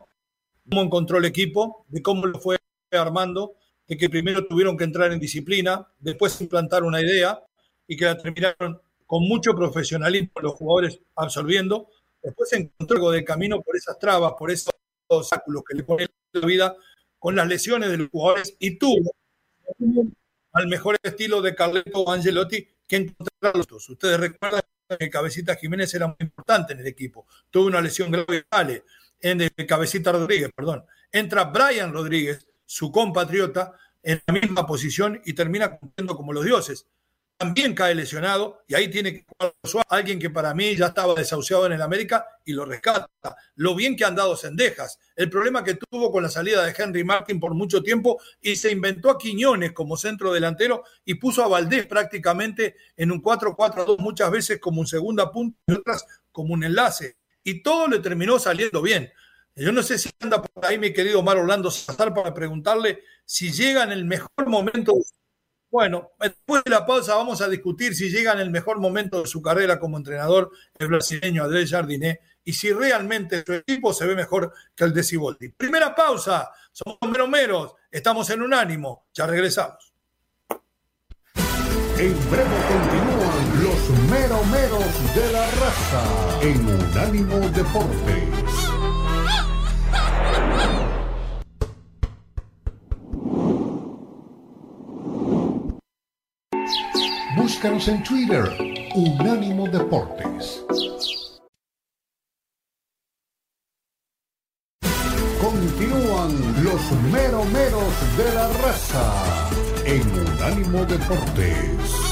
cómo 0.67 0.81
encontró 0.81 1.19
el 1.19 1.25
equipo, 1.25 1.85
de 1.87 2.01
cómo 2.01 2.25
lo 2.25 2.39
fue 2.39 2.57
armando, 2.91 3.53
de 3.87 3.97
que 3.97 4.09
primero 4.09 4.45
tuvieron 4.47 4.75
que 4.75 4.83
entrar 4.83 5.11
en 5.11 5.19
disciplina, 5.19 5.87
después 5.99 6.41
implantar 6.41 6.83
una 6.83 6.99
idea 7.01 7.39
y 7.87 7.97
que 7.97 8.05
la 8.05 8.17
terminaron 8.17 8.81
con 9.05 9.27
mucho 9.27 9.53
profesionalismo 9.55 10.31
los 10.41 10.53
jugadores 10.53 10.99
absorbiendo. 11.15 11.89
Después 12.21 12.49
se 12.49 12.57
encontró 12.57 12.97
algo 12.97 13.11
de 13.11 13.23
camino 13.23 13.61
por 13.61 13.75
esas 13.75 13.99
trabas, 13.99 14.33
por 14.37 14.51
esos 14.51 14.73
obstáculos 15.07 15.63
que 15.67 15.75
le 15.75 15.83
ponen 15.83 16.07
la 16.33 16.47
vida 16.47 16.75
con 17.19 17.35
las 17.35 17.47
lesiones 17.47 17.89
de 17.89 17.97
los 17.97 18.09
jugadores 18.09 18.55
y 18.59 18.77
tuvo 18.77 19.13
al 20.53 20.67
mejor 20.67 20.97
estilo 21.03 21.41
de 21.41 21.55
Carleto 21.55 22.09
Angelotti 22.09 22.67
que 22.87 22.95
encontrarlos. 22.95 23.89
Ustedes 23.89 24.19
recuerdan 24.19 24.61
que 24.99 25.09
Cabecita 25.09 25.55
Jiménez 25.55 25.93
era 25.93 26.07
muy 26.07 26.17
importante 26.19 26.73
en 26.73 26.79
el 26.79 26.87
equipo. 26.87 27.27
Tuvo 27.49 27.67
una 27.67 27.81
lesión 27.81 28.11
grave 28.11 28.45
vale, 28.49 28.83
en 29.19 29.41
el 29.41 29.67
Cabecita 29.67 30.11
Rodríguez, 30.11 30.49
perdón. 30.55 30.83
Entra 31.11 31.45
Brian 31.45 31.93
Rodríguez, 31.93 32.47
su 32.65 32.91
compatriota, 32.91 33.73
en 34.03 34.21
la 34.25 34.33
misma 34.33 34.65
posición 34.65 35.21
y 35.25 35.33
termina 35.33 35.77
cumpliendo 35.77 36.15
como 36.15 36.33
los 36.33 36.43
dioses. 36.43 36.87
También 37.41 37.73
cae 37.73 37.95
lesionado 37.95 38.61
y 38.67 38.75
ahí 38.75 38.87
tiene 38.87 39.13
que 39.13 39.25
alguien 39.89 40.19
que 40.19 40.29
para 40.29 40.53
mí 40.53 40.75
ya 40.75 40.85
estaba 40.85 41.15
desahuciado 41.15 41.65
en 41.65 41.71
el 41.71 41.81
América 41.81 42.23
y 42.45 42.53
lo 42.53 42.65
rescata. 42.65 43.09
Lo 43.55 43.73
bien 43.73 43.95
que 43.95 44.05
han 44.05 44.13
dado 44.13 44.35
Sendejas. 44.35 44.99
El 45.15 45.27
problema 45.27 45.63
que 45.63 45.73
tuvo 45.73 46.11
con 46.11 46.21
la 46.21 46.29
salida 46.29 46.63
de 46.63 46.75
Henry 46.77 47.03
Martin 47.03 47.39
por 47.39 47.55
mucho 47.55 47.81
tiempo 47.81 48.21
y 48.39 48.57
se 48.57 48.71
inventó 48.71 49.09
a 49.09 49.17
Quiñones 49.17 49.71
como 49.71 49.97
centro 49.97 50.31
delantero 50.31 50.83
y 51.03 51.15
puso 51.15 51.43
a 51.43 51.47
Valdés 51.47 51.87
prácticamente 51.87 52.75
en 52.95 53.11
un 53.11 53.23
4-4-2 53.23 53.97
muchas 53.97 54.29
veces 54.29 54.59
como 54.59 54.79
un 54.79 54.85
segunda 54.85 55.31
punta 55.31 55.57
y 55.65 55.73
otras 55.73 56.05
como 56.31 56.53
un 56.53 56.63
enlace. 56.63 57.17
Y 57.43 57.63
todo 57.63 57.87
le 57.87 57.97
terminó 57.97 58.37
saliendo 58.37 58.83
bien. 58.83 59.11
Yo 59.55 59.71
no 59.71 59.81
sé 59.81 59.97
si 59.97 60.11
anda 60.19 60.43
por 60.43 60.63
ahí 60.63 60.77
mi 60.77 60.93
querido 60.93 61.23
Mar 61.23 61.37
Orlando 61.37 61.71
Salazar 61.71 62.13
para 62.13 62.35
preguntarle 62.35 63.01
si 63.25 63.51
llega 63.51 63.83
en 63.83 63.93
el 63.93 64.05
mejor 64.05 64.45
momento. 64.45 64.93
Bueno, 65.71 66.11
después 66.19 66.65
de 66.65 66.71
la 66.71 66.85
pausa 66.85 67.15
vamos 67.15 67.41
a 67.41 67.47
discutir 67.47 67.95
si 67.95 68.09
llega 68.09 68.33
en 68.33 68.39
el 68.39 68.51
mejor 68.51 68.81
momento 68.81 69.21
de 69.21 69.27
su 69.27 69.41
carrera 69.41 69.79
como 69.79 69.95
entrenador 69.95 70.51
el 70.77 70.89
brasileño 70.89 71.45
Andrés 71.45 71.71
Jardiné 71.71 72.19
y 72.43 72.51
si 72.51 72.73
realmente 72.73 73.41
su 73.45 73.53
equipo 73.53 73.93
se 73.93 74.05
ve 74.05 74.13
mejor 74.13 74.53
que 74.75 74.83
el 74.83 74.93
de 74.93 75.01
Ciboldi. 75.01 75.47
Primera 75.49 75.95
pausa, 75.95 76.51
somos 76.73 76.97
meromeros, 77.09 77.75
estamos 77.89 78.29
en 78.31 78.41
unánimo, 78.41 79.05
ya 79.13 79.25
regresamos. 79.27 79.93
En 81.97 82.29
breve 82.29 82.57
continúan 82.67 83.63
los 83.63 83.89
meromeros 84.09 85.15
de 85.15 85.31
la 85.31 85.51
raza 85.51 86.41
en 86.41 86.67
Unánimo 86.67 87.39
Deportes. 87.51 88.40
Búscanos 97.61 97.87
en 97.89 98.03
Twitter, 98.03 98.43
Unánimo 98.95 99.67
Deportes. 99.67 100.65
Continúan 105.39 106.63
los 106.63 106.91
meromeros 107.11 108.17
de 108.17 108.33
la 108.33 108.47
raza 108.47 109.49
en 109.85 110.01
Unánimo 110.01 110.85
Deportes. 110.85 112.10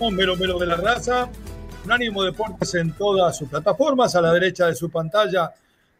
Un 0.00 0.14
mero 0.14 0.34
mero 0.34 0.58
de 0.58 0.64
la 0.64 0.76
raza, 0.76 1.28
Unánimo 1.84 2.24
Deportes 2.24 2.74
en 2.74 2.92
todas 2.92 3.36
sus 3.36 3.50
plataformas, 3.50 4.16
a 4.16 4.22
la 4.22 4.32
derecha 4.32 4.66
de 4.66 4.74
su 4.74 4.88
pantalla. 4.88 5.52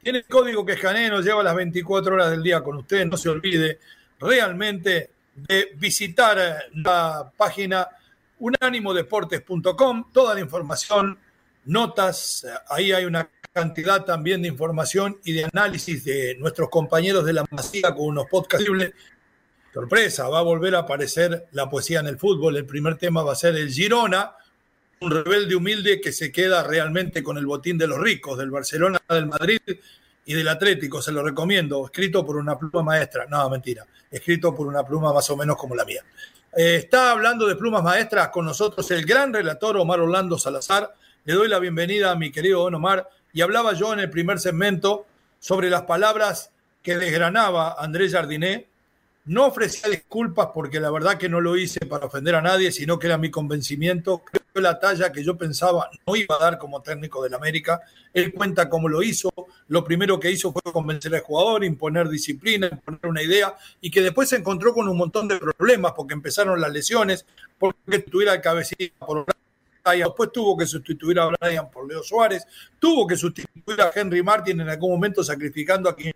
Tiene 0.02 0.20
el 0.20 0.24
código 0.24 0.64
que 0.64 0.72
escanee, 0.72 1.10
nos 1.10 1.22
lleva 1.22 1.42
las 1.42 1.54
24 1.54 2.14
horas 2.14 2.30
del 2.30 2.42
día 2.42 2.62
con 2.62 2.78
usted. 2.78 3.04
No 3.04 3.18
se 3.18 3.28
olvide 3.28 3.78
realmente 4.18 5.10
de 5.34 5.72
visitar 5.76 6.38
la 6.76 7.30
página 7.36 7.88
unánimodeportes.com, 8.38 10.04
toda 10.10 10.32
la 10.34 10.40
información, 10.40 11.18
notas, 11.66 12.46
ahí 12.70 12.92
hay 12.92 13.04
una 13.04 13.28
cantidad 13.52 14.02
también 14.06 14.40
de 14.40 14.48
información 14.48 15.18
y 15.24 15.32
de 15.32 15.44
análisis 15.52 16.04
de 16.06 16.36
nuestros 16.36 16.70
compañeros 16.70 17.26
de 17.26 17.34
la 17.34 17.44
Masía 17.50 17.94
con 17.94 18.06
unos 18.06 18.26
podcasts. 18.30 18.66
Sorpresa, 19.72 20.28
va 20.28 20.40
a 20.40 20.42
volver 20.42 20.74
a 20.74 20.80
aparecer 20.80 21.46
la 21.52 21.70
poesía 21.70 22.00
en 22.00 22.08
el 22.08 22.18
fútbol. 22.18 22.56
El 22.56 22.66
primer 22.66 22.96
tema 22.96 23.22
va 23.22 23.32
a 23.32 23.36
ser 23.36 23.54
el 23.54 23.70
Girona, 23.70 24.34
un 25.00 25.10
rebelde 25.12 25.54
humilde 25.54 26.00
que 26.00 26.12
se 26.12 26.32
queda 26.32 26.64
realmente 26.64 27.22
con 27.22 27.38
el 27.38 27.46
botín 27.46 27.78
de 27.78 27.86
los 27.86 27.98
ricos, 27.98 28.36
del 28.36 28.50
Barcelona, 28.50 29.00
del 29.08 29.26
Madrid 29.26 29.60
y 30.24 30.34
del 30.34 30.48
Atlético. 30.48 31.00
Se 31.00 31.12
lo 31.12 31.22
recomiendo, 31.22 31.84
escrito 31.84 32.26
por 32.26 32.36
una 32.36 32.58
pluma 32.58 32.82
maestra. 32.82 33.26
No, 33.26 33.48
mentira, 33.48 33.86
escrito 34.10 34.52
por 34.52 34.66
una 34.66 34.82
pluma 34.82 35.12
más 35.12 35.30
o 35.30 35.36
menos 35.36 35.56
como 35.56 35.76
la 35.76 35.84
mía. 35.84 36.02
Eh, 36.56 36.74
está 36.76 37.12
hablando 37.12 37.46
de 37.46 37.54
plumas 37.54 37.84
maestras 37.84 38.30
con 38.30 38.44
nosotros 38.44 38.90
el 38.90 39.06
gran 39.06 39.32
relator 39.32 39.76
Omar 39.76 40.00
Orlando 40.00 40.36
Salazar. 40.36 40.92
Le 41.24 41.34
doy 41.34 41.46
la 41.46 41.60
bienvenida 41.60 42.10
a 42.10 42.16
mi 42.16 42.32
querido 42.32 42.64
Don 42.64 42.74
Omar. 42.74 43.08
Y 43.32 43.42
hablaba 43.42 43.74
yo 43.74 43.92
en 43.92 44.00
el 44.00 44.10
primer 44.10 44.40
segmento 44.40 45.06
sobre 45.38 45.70
las 45.70 45.82
palabras 45.82 46.50
que 46.82 46.98
desgranaba 46.98 47.76
Andrés 47.78 48.10
Jardiné 48.12 48.69
no 49.26 49.46
ofrecía 49.46 49.90
disculpas 49.90 50.48
porque 50.54 50.80
la 50.80 50.90
verdad 50.90 51.18
que 51.18 51.28
no 51.28 51.40
lo 51.40 51.56
hice 51.56 51.84
para 51.86 52.06
ofender 52.06 52.34
a 52.34 52.42
nadie, 52.42 52.72
sino 52.72 52.98
que 52.98 53.06
era 53.06 53.18
mi 53.18 53.30
convencimiento. 53.30 54.22
Creo 54.24 54.42
que 54.52 54.60
la 54.60 54.78
talla 54.78 55.12
que 55.12 55.22
yo 55.22 55.36
pensaba 55.36 55.90
no 56.06 56.16
iba 56.16 56.36
a 56.36 56.38
dar 56.38 56.58
como 56.58 56.82
técnico 56.82 57.22
del 57.22 57.34
América. 57.34 57.80
Él 58.12 58.32
cuenta 58.32 58.68
cómo 58.68 58.88
lo 58.88 59.02
hizo. 59.02 59.30
Lo 59.68 59.84
primero 59.84 60.18
que 60.18 60.30
hizo 60.30 60.52
fue 60.52 60.72
convencer 60.72 61.14
al 61.14 61.20
jugador, 61.20 61.64
imponer 61.64 62.08
disciplina, 62.08 62.68
imponer 62.70 63.06
una 63.06 63.22
idea, 63.22 63.54
y 63.80 63.90
que 63.90 64.00
después 64.00 64.28
se 64.28 64.36
encontró 64.36 64.72
con 64.72 64.88
un 64.88 64.96
montón 64.96 65.28
de 65.28 65.38
problemas 65.38 65.92
porque 65.96 66.14
empezaron 66.14 66.60
las 66.60 66.72
lesiones, 66.72 67.26
porque 67.58 68.00
tuviera 68.00 68.34
el 68.34 68.40
cabecilla 68.40 68.92
por 68.98 69.26
después 69.84 70.30
tuvo 70.32 70.56
que 70.56 70.66
sustituir 70.66 71.18
a 71.18 71.26
Brian 71.26 71.70
por 71.70 71.88
Leo 71.88 72.02
Suárez, 72.02 72.46
tuvo 72.78 73.06
que 73.06 73.16
sustituir 73.16 73.80
a 73.80 73.90
Henry 73.94 74.22
Martin 74.22 74.60
en 74.60 74.68
algún 74.68 74.92
momento 74.92 75.24
sacrificando 75.24 75.88
a 75.88 75.96
quienes 75.96 76.14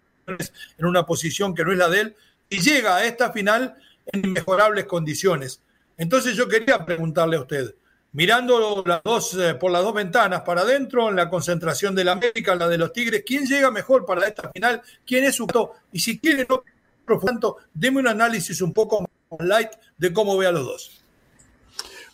en 0.78 0.86
una 0.86 1.04
posición 1.04 1.54
que 1.54 1.64
no 1.64 1.72
es 1.72 1.78
la 1.78 1.88
de 1.88 2.00
él 2.00 2.16
y 2.54 2.60
llega 2.60 2.96
a 2.96 3.04
esta 3.04 3.32
final 3.32 3.74
en 4.06 4.26
inmejorables 4.26 4.84
condiciones. 4.84 5.60
Entonces 5.96 6.36
yo 6.36 6.46
quería 6.46 6.84
preguntarle 6.84 7.36
a 7.36 7.40
usted, 7.40 7.74
mirando 8.12 8.84
las 8.86 9.02
dos, 9.02 9.34
eh, 9.34 9.54
por 9.54 9.72
las 9.72 9.82
dos 9.82 9.92
ventanas 9.92 10.42
para 10.42 10.60
adentro, 10.60 11.08
en 11.08 11.16
la 11.16 11.28
concentración 11.28 11.96
de 11.96 12.04
la 12.04 12.12
América, 12.12 12.54
la 12.54 12.68
de 12.68 12.78
los 12.78 12.92
Tigres, 12.92 13.24
¿quién 13.26 13.44
llega 13.44 13.72
mejor 13.72 14.06
para 14.06 14.26
esta 14.28 14.50
final? 14.52 14.82
¿Quién 15.04 15.24
es 15.24 15.34
su 15.34 15.46
Y 15.90 15.98
si 15.98 16.20
quiere, 16.20 16.46
no 16.48 16.62
profundo, 17.04 17.56
deme 17.72 17.98
un 17.98 18.08
análisis 18.08 18.62
un 18.62 18.72
poco 18.72 19.00
más 19.00 19.46
light 19.46 19.70
de 19.98 20.12
cómo 20.12 20.36
ve 20.38 20.46
a 20.46 20.52
los 20.52 20.64
dos. 20.64 21.04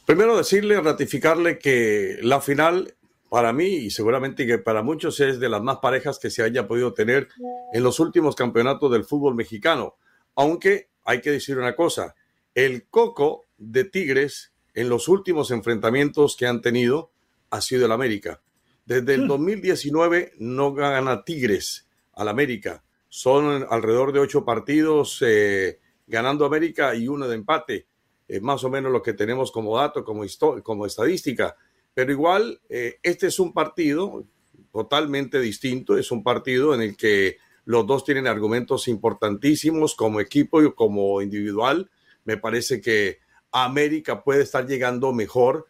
Primero 0.07 0.39
decirle, 0.39 0.81
ratificarle 0.81 1.59
que 1.59 2.19
la 2.23 2.41
final 2.41 2.95
para 3.29 3.53
mí 3.53 3.67
y 3.67 3.91
seguramente 3.91 4.47
que 4.47 4.59
para 4.59 4.83
muchos 4.83 5.21
es 5.21 5.39
de 5.39 5.51
las 5.51 5.63
más 5.63 5.79
parejas 5.79 6.19
que 6.19 6.31
se 6.31 6.43
haya 6.43 6.67
podido 6.67 6.95
tener 6.95 7.29
en 7.73 7.83
los 7.83 8.01
últimos 8.01 8.35
campeonatos 8.35 8.91
del 8.91 9.05
fútbol 9.05 9.35
mexicano. 9.35 9.97
Aunque 10.35 10.91
hay 11.05 11.21
que 11.21 11.31
decir 11.31 11.59
una 11.59 11.75
cosa, 11.75 12.15
el 12.55 12.89
coco 12.89 13.47
de 13.59 13.85
Tigres 13.85 14.53
en 14.75 14.89
los 14.89 15.09
últimos 15.09 15.51
enfrentamientos 15.51 16.37
que 16.37 16.47
han 16.47 16.61
tenido 16.61 17.11
ha 17.51 17.61
sido 17.61 17.87
el 17.87 17.93
América. 17.93 18.41
Desde 18.85 19.15
el 19.15 19.29
2019 19.29 20.33
hmm. 20.35 20.55
no 20.57 20.73
gana 20.75 21.25
Tigres 21.25 21.89
al 22.15 22.29
América. 22.29 22.83
Son 23.09 23.67
alrededor 23.69 24.13
de 24.13 24.21
ocho 24.21 24.45
partidos 24.45 25.19
eh, 25.27 25.81
ganando 26.07 26.45
América 26.45 26.95
y 26.95 27.09
uno 27.09 27.29
de 27.29 27.35
empate. 27.37 27.87
Es 28.27 28.41
más 28.41 28.63
o 28.65 28.71
menos 28.71 28.93
lo 28.93 29.03
que 29.03 29.13
tenemos 29.13 29.51
como 29.51 29.77
dato, 29.77 30.05
como, 30.05 30.25
como 30.63 30.87
estadística. 30.87 31.57
Pero 31.93 32.13
igual, 32.13 32.61
eh, 32.69 32.99
este 33.03 33.27
es 33.27 33.41
un 33.41 33.53
partido 33.53 34.25
totalmente 34.73 35.41
distinto, 35.41 35.99
es 35.99 36.11
un 36.13 36.23
partido 36.23 36.75
en 36.75 36.83
el 36.83 36.97
que 36.97 37.39
los 37.65 37.87
dos 37.87 38.05
tienen 38.05 38.27
argumentos 38.27 38.89
importantísimos 38.89 39.95
como 39.95 40.21
equipo 40.21 40.63
y 40.63 40.73
como 40.73 41.23
individual. 41.23 41.91
Me 42.25 42.37
parece 42.37 42.81
que 42.81 43.19
América 43.53 44.23
puede 44.23 44.43
estar 44.43 44.67
llegando 44.67 45.13
mejor. 45.13 45.67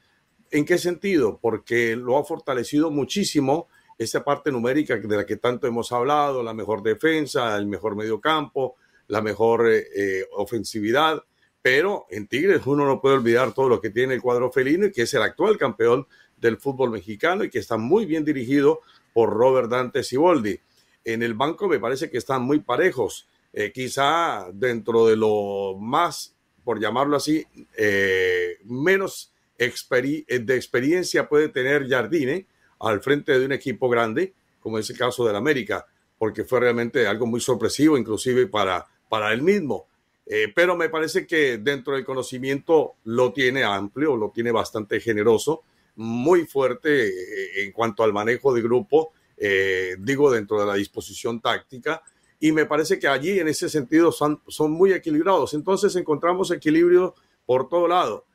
¿En 0.51 0.65
qué 0.65 0.79
sentido? 0.79 1.39
Porque 1.41 1.97
lo 1.97 2.19
ha 2.19 2.25
fortalecido 2.25 2.91
muchísimo 2.91 3.69
esa 3.99 4.25
parte 4.25 4.51
numérica 4.51 4.97
de 4.97 5.17
la 5.17 5.27
que 5.27 5.37
tanto 5.37 5.67
hemos 5.67 5.93
hablado, 5.93 6.43
la 6.43 6.55
mejor 6.55 6.83
defensa, 6.83 7.57
el 7.57 7.67
mejor 7.67 7.97
mediocampo, 7.97 8.77
la 9.09 9.21
mejor 9.21 9.69
eh, 9.69 10.25
ofensividad. 10.33 11.23
Pero 11.61 12.07
en 12.09 12.27
Tigres 12.27 12.67
uno 12.67 12.87
no 12.87 13.01
puede 13.01 13.17
olvidar 13.17 13.53
todo 13.53 13.69
lo 13.69 13.81
que 13.81 13.91
tiene 13.91 14.15
el 14.15 14.23
cuadro 14.23 14.51
felino 14.51 14.87
y 14.87 14.93
que 14.93 15.03
es 15.03 15.13
el 15.13 15.23
actual 15.23 15.59
campeón 15.59 16.07
del 16.39 16.57
fútbol 16.57 16.91
mexicano 16.91 17.45
y 17.45 17.51
que 17.51 17.59
está 17.59 17.77
muy 17.77 18.07
bien 18.07 18.25
dirigido 18.25 18.81
por 19.13 19.31
Robert 19.31 19.69
Dante 19.69 20.03
Siboldi. 20.03 20.59
En 21.05 21.23
el 21.23 21.35
banco 21.35 21.69
me 21.69 21.79
parece 21.79 22.11
que 22.11 22.19
están 22.19 22.43
muy 22.43 22.61
parejos. 22.61 23.29
Eh, 23.53 23.73
quizá 23.73 24.49
dentro 24.53 25.07
de 25.07 25.17
lo 25.17 25.77
más, 25.79 26.35
por 26.65 26.81
llamarlo 26.81 27.17
así, 27.17 27.47
eh, 27.77 28.59
menos 28.65 29.33
de 29.59 30.57
experiencia 30.57 31.29
puede 31.29 31.49
tener 31.49 31.87
Jardine 31.89 32.47
al 32.81 33.01
frente 33.01 33.39
de 33.39 33.45
un 33.45 33.53
equipo 33.53 33.89
grande, 33.89 34.33
como 34.61 34.79
es 34.79 34.89
el 34.89 34.97
caso 34.97 35.27
del 35.27 35.37
América, 35.37 35.87
porque 36.19 36.45
fue 36.45 36.61
realmente 36.61 37.07
algo 37.07 37.27
muy 37.27 37.41
sorpresivo, 37.41 37.99
inclusive 37.99 38.47
para, 38.47 38.87
para 39.09 39.33
él 39.33 39.43
mismo. 39.43 39.87
Eh, 40.27 40.53
pero 40.55 40.77
me 40.77 40.89
parece 40.89 41.27
que 41.27 41.59
dentro 41.59 41.95
del 41.95 42.05
conocimiento 42.05 42.95
lo 43.05 43.33
tiene 43.33 43.65
amplio, 43.65 44.17
lo 44.17 44.31
tiene 44.31 44.53
bastante 44.53 45.01
generoso, 45.01 45.65
muy 45.97 46.47
fuerte 46.47 47.09
eh, 47.09 47.65
en 47.65 47.73
cuanto 47.73 48.05
al 48.05 48.13
manejo 48.13 48.55
de 48.55 48.63
grupo, 48.63 49.13
eh, 49.41 49.97
digo, 49.99 50.31
dentro 50.31 50.61
de 50.61 50.67
la 50.67 50.75
disposición 50.75 51.41
táctica. 51.41 52.03
Y 52.39 52.53
me 52.53 52.67
parece 52.67 53.01
que 53.01 53.09
allí, 53.09 53.41
en 53.41 53.49
ese 53.49 53.69
sentido, 53.69 54.13
son, 54.13 54.41
muy 54.71 54.93
equilibrados. 54.93 55.55
Entonces 55.55 55.97
encontramos 55.97 56.53
equilibrio 56.53 57.17
por 57.45 57.69
todo 57.69 57.89
lado. 57.89 58.27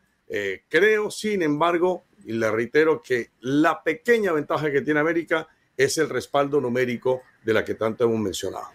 creo, 0.68 1.10
sin 1.10 1.42
embargo, 1.42 2.04
y 2.26 2.34
le 2.34 2.52
reitero 2.52 3.02
que 3.02 3.32
la 3.42 3.84
pequeña 3.84 4.32
ventaja 4.34 4.72
que 4.72 4.82
tiene 4.82 5.00
América 5.00 5.48
es 5.78 5.98
el 5.98 6.10
respaldo 6.10 6.60
numérico 6.60 7.22
de 7.44 7.54
la 7.54 7.64
que 7.64 7.76
tanto 7.76 8.04
hemos 8.04 8.20
mencionado. 8.20 8.68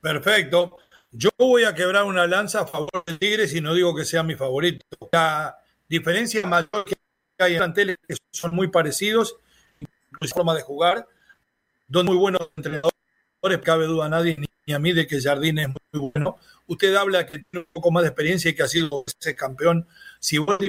Perfecto. 0.00 0.78
Yo 1.10 1.30
voy 1.38 1.64
a 1.64 1.74
quebrar 1.74 2.04
una 2.04 2.26
lanza 2.26 2.60
a 2.60 2.66
favor 2.66 3.04
del 3.06 3.18
Tigres 3.18 3.54
y 3.54 3.60
no 3.60 3.74
digo 3.74 3.94
que 3.94 4.04
sea 4.04 4.22
mi 4.22 4.34
favorito. 4.34 4.84
La 5.10 5.58
diferencia 5.88 6.46
mayor 6.46 6.84
que 6.84 6.94
hay 7.38 7.54
en 7.54 7.58
planteles 7.58 7.96
que 8.06 8.16
son 8.30 8.54
muy 8.54 8.68
parecidos, 8.68 9.38
en 10.20 10.28
forma 10.28 10.54
de 10.54 10.62
jugar, 10.62 11.06
dos 11.86 12.04
muy 12.04 12.16
buenos 12.16 12.50
entrenadores, 12.56 12.92
cabe 13.62 13.86
duda 13.86 14.06
a 14.06 14.08
nadie 14.08 14.36
ni 14.66 14.74
a 14.74 14.78
mí 14.78 14.92
de 14.92 15.06
que 15.06 15.20
Jardín 15.20 15.58
es 15.58 15.68
muy 15.68 16.10
bueno. 16.14 16.36
Usted 16.66 16.94
habla 16.94 17.24
que 17.24 17.38
tiene 17.38 17.66
un 17.66 17.72
poco 17.72 17.90
más 17.90 18.02
de 18.02 18.10
experiencia 18.10 18.50
y 18.50 18.54
que 18.54 18.62
ha 18.62 18.68
sido 18.68 19.04
ese 19.18 19.34
campeón, 19.34 19.86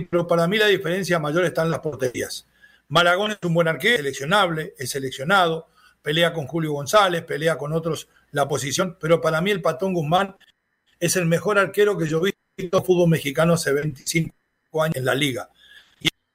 pero 0.10 0.26
para 0.26 0.48
mí 0.48 0.58
la 0.58 0.68
diferencia 0.68 1.20
mayor 1.20 1.44
está 1.44 1.64
en 1.64 1.72
las 1.72 1.82
porterías. 1.82 2.48
Maragón 2.88 3.32
es 3.32 3.38
un 3.44 3.54
buen 3.54 3.68
arquero, 3.68 3.98
seleccionable, 3.98 4.74
es 4.78 4.92
seleccionado, 4.92 5.68
pelea 6.02 6.32
con 6.32 6.48
Julio 6.48 6.72
González, 6.72 7.24
pelea 7.24 7.58
con 7.58 7.74
otros 7.74 8.08
la 8.32 8.48
posición, 8.48 8.98
pero 9.00 9.20
para 9.20 9.42
mí 9.42 9.52
el 9.52 9.62
Patón 9.62 9.94
Guzmán 9.94 10.36
es 11.00 11.16
el 11.16 11.26
mejor 11.26 11.60
arquero 11.60 11.98
que 11.98 12.08
yo 12.08 12.20
he 12.20 12.34
visto 12.58 12.78
en 12.78 12.86
fútbol 12.86 13.10
mexicano 13.10 13.54
hace 13.54 13.74
25 13.74 14.34
años 14.82 14.96
en 14.96 15.06
la 15.06 15.16
liga. 15.16 15.50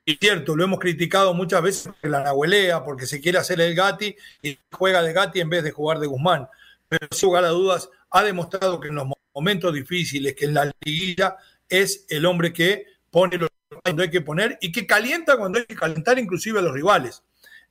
Y 0.06 0.16
cierto, 0.16 0.54
lo 0.54 0.64
hemos 0.64 0.78
criticado 0.78 1.32
muchas 1.32 1.62
veces 1.62 1.84
porque 1.84 2.08
la 2.08 2.22
nahuelea, 2.22 2.84
porque 2.84 3.06
se 3.06 3.20
quiere 3.20 3.38
hacer 3.38 3.60
el 3.60 3.74
Gatti 3.74 4.14
y 4.42 4.58
juega 4.70 5.02
de 5.02 5.12
Gatti 5.12 5.40
en 5.40 5.48
vez 5.48 5.64
de 5.64 5.70
jugar 5.70 5.98
de 5.98 6.06
Guzmán. 6.06 6.46
Pero 6.88 7.08
sin 7.10 7.28
lugar 7.28 7.44
a 7.44 7.48
dudas, 7.48 7.88
ha 8.10 8.22
demostrado 8.22 8.78
que 8.80 8.88
en 8.88 8.96
los 8.96 9.06
momentos 9.34 9.72
difíciles, 9.72 10.34
que 10.34 10.44
en 10.44 10.54
la 10.54 10.70
liguilla 10.84 11.36
es 11.68 12.04
el 12.10 12.26
hombre 12.26 12.52
que 12.52 12.86
pone 13.10 13.38
los 13.38 13.48
cuando 13.82 14.02
hay 14.02 14.10
que 14.10 14.20
poner 14.20 14.58
y 14.60 14.70
que 14.70 14.86
calienta 14.86 15.36
cuando 15.36 15.58
hay 15.58 15.64
que 15.64 15.74
calentar 15.74 16.18
inclusive 16.18 16.58
a 16.58 16.62
los 16.62 16.72
rivales. 16.72 17.22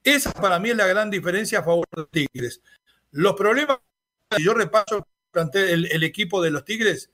Esa 0.03 0.33
para 0.33 0.59
mí 0.59 0.69
es 0.71 0.75
la 0.75 0.87
gran 0.87 1.09
diferencia 1.09 1.59
a 1.59 1.63
favor 1.63 1.85
de 1.95 2.27
Tigres. 2.27 2.61
Los 3.11 3.35
problemas 3.35 3.77
si 4.35 4.43
yo 4.43 4.53
repaso 4.53 5.07
el, 5.53 5.85
el, 5.91 6.03
equipo 6.03 6.41
de 6.41 6.51
los 6.51 6.65
Tigres, 6.65 7.11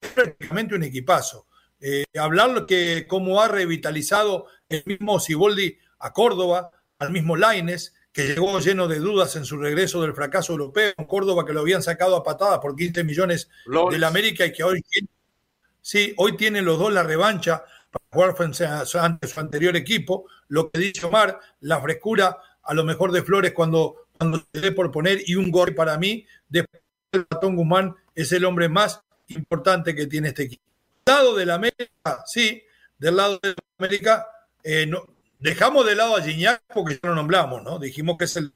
es 0.00 0.10
prácticamente 0.10 0.74
un 0.74 0.82
equipazo. 0.82 1.46
Eh, 1.80 2.04
hablar 2.18 2.66
que 2.66 3.06
cómo 3.08 3.40
ha 3.40 3.48
revitalizado 3.48 4.46
el 4.72 4.82
mismo 4.86 5.20
Siboldi 5.20 5.78
a 5.98 6.12
Córdoba, 6.12 6.70
al 6.98 7.10
mismo 7.10 7.36
Laines, 7.36 7.94
que 8.12 8.26
llegó 8.26 8.58
lleno 8.60 8.88
de 8.88 8.98
dudas 8.98 9.36
en 9.36 9.44
su 9.44 9.56
regreso 9.56 10.02
del 10.02 10.14
fracaso 10.14 10.52
europeo, 10.52 10.92
en 10.96 11.04
Córdoba 11.06 11.46
que 11.46 11.52
lo 11.52 11.60
habían 11.60 11.82
sacado 11.82 12.16
a 12.16 12.22
patadas 12.22 12.58
por 12.58 12.76
15 12.76 13.04
millones 13.04 13.48
de 13.90 13.98
la 13.98 14.08
América 14.08 14.44
y 14.44 14.52
que 14.52 14.62
hoy 14.62 14.82
tiene, 14.82 15.08
sí, 15.80 16.14
hoy 16.18 16.36
tienen 16.36 16.64
los 16.64 16.78
dos 16.78 16.92
la 16.92 17.02
revancha 17.02 17.64
para 17.90 18.04
jugar 18.10 18.36
ante 19.00 19.28
su 19.28 19.40
anterior 19.40 19.76
equipo. 19.76 20.26
Lo 20.48 20.70
que 20.70 20.78
dice 20.78 21.06
Omar, 21.06 21.40
la 21.60 21.80
frescura 21.80 22.36
a 22.62 22.74
lo 22.74 22.84
mejor 22.84 23.12
de 23.12 23.22
Flores 23.22 23.52
cuando 23.52 24.02
cuando 24.22 24.46
se 24.52 24.60
dé 24.60 24.70
por 24.70 24.92
poner 24.92 25.20
y 25.26 25.34
un 25.34 25.50
gol 25.50 25.74
para 25.74 25.98
mí, 25.98 26.24
después 26.48 26.80
del 27.10 27.26
Patón 27.26 27.56
Guzmán 27.56 27.96
es 28.14 28.30
el 28.30 28.44
hombre 28.44 28.68
más 28.68 29.02
importante 29.26 29.96
que 29.96 30.06
tiene 30.06 30.28
este 30.28 30.44
equipo. 30.44 30.62
Del 31.04 31.14
lado 31.16 31.34
de 31.34 31.46
la 31.46 31.54
América, 31.54 32.22
sí, 32.26 32.62
del 32.98 33.16
lado 33.16 33.40
de 33.42 33.48
la 33.48 33.64
América, 33.78 34.26
eh, 34.62 34.86
no, 34.86 35.04
dejamos 35.38 35.86
de 35.86 35.96
lado 35.96 36.16
a 36.16 36.22
Gignac 36.22 36.62
porque 36.72 36.94
ya 37.02 37.08
lo 37.08 37.14
nombramos, 37.14 37.62
¿no? 37.62 37.78
Dijimos 37.78 38.16
que 38.16 38.24
es 38.24 38.36
el, 38.36 38.52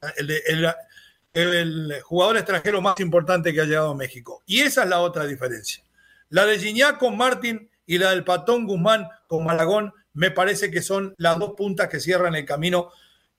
jugador 2.03 2.37
extranjero 2.37 2.81
más 2.81 2.99
importante 2.99 3.53
que 3.53 3.61
ha 3.61 3.65
llegado 3.65 3.91
a 3.91 3.95
México. 3.95 4.41
Y 4.45 4.61
esa 4.61 4.83
es 4.83 4.89
la 4.89 5.01
otra 5.01 5.25
diferencia. 5.25 5.83
La 6.29 6.45
de 6.45 6.57
Gignac 6.57 6.97
con 6.97 7.15
Martín 7.17 7.69
y 7.85 7.97
la 7.97 8.11
del 8.11 8.23
Patón 8.23 8.65
Guzmán 8.65 9.07
con 9.27 9.45
Malagón 9.45 9.93
me 10.13 10.31
parece 10.31 10.71
que 10.71 10.81
son 10.81 11.13
las 11.17 11.37
dos 11.37 11.53
puntas 11.55 11.89
que 11.89 11.99
cierran 11.99 12.35
el 12.35 12.45
camino 12.45 12.89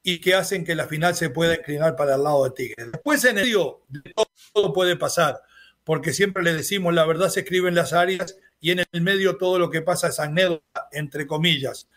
y 0.03 0.21
que 0.21 0.35
hacen 0.35 0.65
que 0.65 0.75
la 0.75 0.87
final 0.87 1.17
se 1.17 1.29
pueda 1.29 1.57
inclinar 1.57 1.97
para 1.97 2.15
el 2.15 2.23
lado 2.23 2.45
de 2.45 2.51
Tigres. 2.51 2.93
Después 2.93 3.25
en 3.25 3.39
el 3.39 3.45
medio 3.47 3.83
todo 4.53 4.73
puede 4.73 4.97
pasar, 4.97 5.43
porque 5.85 6.13
siempre 6.13 6.43
le 6.43 6.55
decimos 6.55 6.95
la 6.95 7.05
verdad 7.05 7.31
se 7.31 7.41
escribe 7.41 7.69
en 7.69 7.75
las 7.75 7.93
áreas 7.93 8.37
y 8.61 8.71
en 8.71 8.85
el 8.93 9.01
medio 9.03 9.39
todo 9.39 9.59
lo 9.59 9.71
que 9.71 9.83
pasa 9.83 10.09
es 10.09 10.21
anécdota, 10.21 10.89
entre 10.93 11.27
comillas. 11.27 11.89